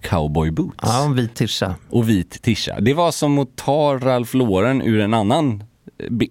cowboyboots. 0.00 0.76
Ja, 0.82 1.04
en 1.04 1.14
vit 1.14 1.34
tischa. 1.34 1.74
Och 1.90 2.08
vit 2.08 2.42
tisha. 2.42 2.80
Det 2.80 2.94
var 2.94 3.10
som 3.10 3.38
att 3.38 3.56
ta 3.56 3.98
Ralph 3.98 4.36
Lauren 4.36 4.82
ur 4.82 5.00
en 5.00 5.14
annan 5.14 5.64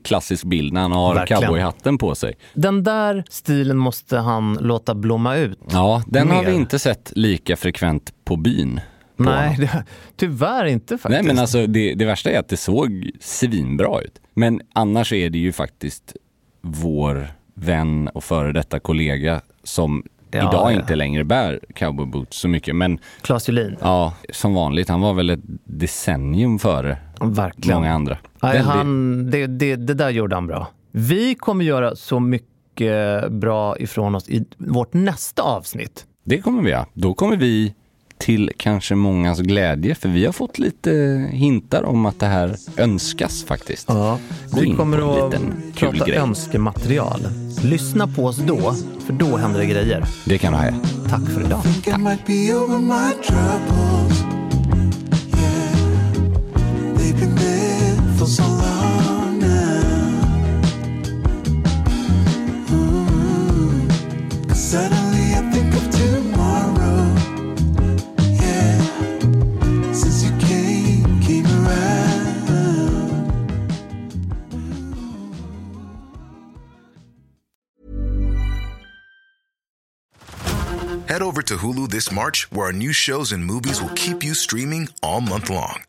klassisk 0.03 0.43
bild 0.43 0.73
när 0.73 0.81
han 0.81 0.91
har 0.91 1.15
Verkligen. 1.15 1.41
cowboyhatten 1.41 1.97
på 1.97 2.15
sig. 2.15 2.33
Den 2.53 2.83
där 2.83 3.23
stilen 3.29 3.77
måste 3.77 4.17
han 4.17 4.53
låta 4.61 4.95
blomma 4.95 5.35
ut. 5.35 5.59
Ja, 5.71 6.03
den 6.07 6.31
har 6.31 6.41
Mer. 6.43 6.49
vi 6.49 6.55
inte 6.55 6.79
sett 6.79 7.11
lika 7.15 7.55
frekvent 7.55 8.13
på 8.25 8.35
byn. 8.35 8.81
på 9.17 9.23
Nej, 9.23 9.55
det, 9.59 9.83
tyvärr 10.17 10.65
inte 10.65 10.97
faktiskt. 10.97 11.09
Nej 11.23 11.23
men 11.33 11.39
alltså 11.39 11.67
det, 11.67 11.93
det 11.93 12.05
värsta 12.05 12.31
är 12.31 12.39
att 12.39 12.49
det 12.49 12.57
såg 12.57 13.09
svinbra 13.19 14.01
ut. 14.01 14.21
Men 14.33 14.61
annars 14.73 15.13
är 15.13 15.29
det 15.29 15.37
ju 15.37 15.51
faktiskt 15.51 16.15
vår 16.61 17.27
vän 17.53 18.07
och 18.07 18.23
före 18.23 18.51
detta 18.51 18.79
kollega 18.79 19.41
som 19.63 20.03
Ja, 20.31 20.39
idag 20.39 20.53
ja. 20.53 20.71
inte 20.71 20.95
längre 20.95 21.23
bär 21.23 21.59
cowboyboots 21.75 22.37
så 22.39 22.47
mycket. 22.47 22.75
Men 22.75 22.99
Claes 23.21 23.47
Julin. 23.49 23.75
ja, 23.81 24.13
som 24.33 24.53
vanligt, 24.53 24.89
han 24.89 25.01
var 25.01 25.13
väl 25.13 25.29
ett 25.29 25.39
decennium 25.63 26.59
före 26.59 26.97
Verkligen. 27.21 27.77
många 27.77 27.93
andra. 27.93 28.17
Nej, 28.41 28.59
han, 28.59 29.31
det, 29.31 29.47
det, 29.47 29.75
det 29.75 29.93
där 29.93 30.09
gjorde 30.09 30.35
han 30.35 30.47
bra. 30.47 30.67
Vi 30.91 31.35
kommer 31.35 31.65
göra 31.65 31.95
så 31.95 32.19
mycket 32.19 33.31
bra 33.31 33.77
ifrån 33.77 34.15
oss 34.15 34.29
i 34.29 34.45
vårt 34.57 34.93
nästa 34.93 35.41
avsnitt. 35.41 36.05
Det 36.23 36.41
kommer 36.41 36.61
vi 36.61 36.71
ja. 36.71 36.85
Då 36.93 37.13
kommer 37.13 37.37
vi 37.37 37.73
till 38.17 38.51
kanske 38.57 38.95
mångas 38.95 39.39
glädje, 39.39 39.95
för 39.95 40.09
vi 40.09 40.25
har 40.25 40.33
fått 40.33 40.59
lite 40.59 40.91
hintar 41.31 41.83
om 41.83 42.05
att 42.05 42.19
det 42.19 42.25
här 42.25 42.55
önskas 42.77 43.43
faktiskt. 43.43 43.87
Gå 43.87 44.17
vi 44.61 44.75
kommer 44.75 44.97
att 44.97 45.33
liten 45.33 45.53
kul 45.75 45.89
prata 45.89 46.05
grej. 46.05 46.17
önskematerial. 46.17 47.19
Lyssna 47.63 48.07
på 48.07 48.25
oss 48.25 48.37
då, 48.37 48.73
för 49.05 49.13
då 49.13 49.37
händer 49.37 49.59
det 49.59 49.65
grejer. 49.65 50.03
Det 50.25 50.37
kan 50.37 50.53
du 50.53 50.59
ha. 50.59 50.65
Tack 51.09 51.29
för 51.29 51.41
idag. 51.41 51.61
think 52.79 54.18
Head 81.09 81.23
over 81.23 81.41
to 81.41 81.57
Hulu 81.57 81.89
this 81.89 82.11
March, 82.11 82.51
where 82.51 82.67
our 82.67 82.71
new 82.71 82.93
shows 82.93 83.31
and 83.31 83.43
movies 83.43 83.81
will 83.81 83.89
keep 83.95 84.23
you 84.23 84.35
streaming 84.35 84.89
all 85.01 85.21
month 85.21 85.49
long. 85.49 85.88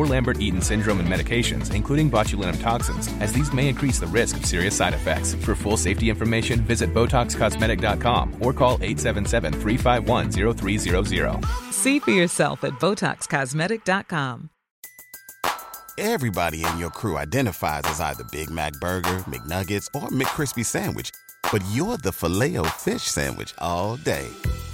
Lambert-Eaton 0.05 0.61
syndrome 0.61 0.99
and 0.99 1.09
medications, 1.09 1.73
including 1.73 2.11
botulinum 2.11 2.61
toxins, 2.61 3.09
as 3.19 3.33
these 3.33 3.51
may 3.51 3.69
increase 3.69 3.99
the 3.99 4.05
risk 4.07 4.37
of 4.37 4.45
serious 4.45 4.75
side 4.75 4.93
effects. 4.93 5.33
For 5.35 5.55
full 5.55 5.77
safety 5.77 6.09
information, 6.09 6.61
visit 6.61 6.93
BotoxCosmetic.com 6.93 8.37
or 8.39 8.53
call 8.53 8.77
877-351-0300. 8.79 11.45
See 11.71 11.99
for 11.99 12.11
yourself 12.11 12.63
at 12.63 12.73
BotoxCosmetic.com. 12.73 14.49
Everybody 15.97 16.63
in 16.65 16.77
your 16.79 16.89
crew 16.89 17.17
identifies 17.17 17.81
as 17.85 17.99
either 17.99 18.23
Big 18.31 18.49
Mac 18.49 18.71
Burger, 18.79 19.17
McNuggets, 19.27 19.87
or 19.93 20.07
McCrispy 20.09 20.65
Sandwich. 20.65 21.11
But 21.51 21.61
you're 21.71 21.97
the 21.97 22.11
Filet-O-Fish 22.11 23.03
Sandwich 23.03 23.53
all 23.59 23.97
day. 23.97 24.27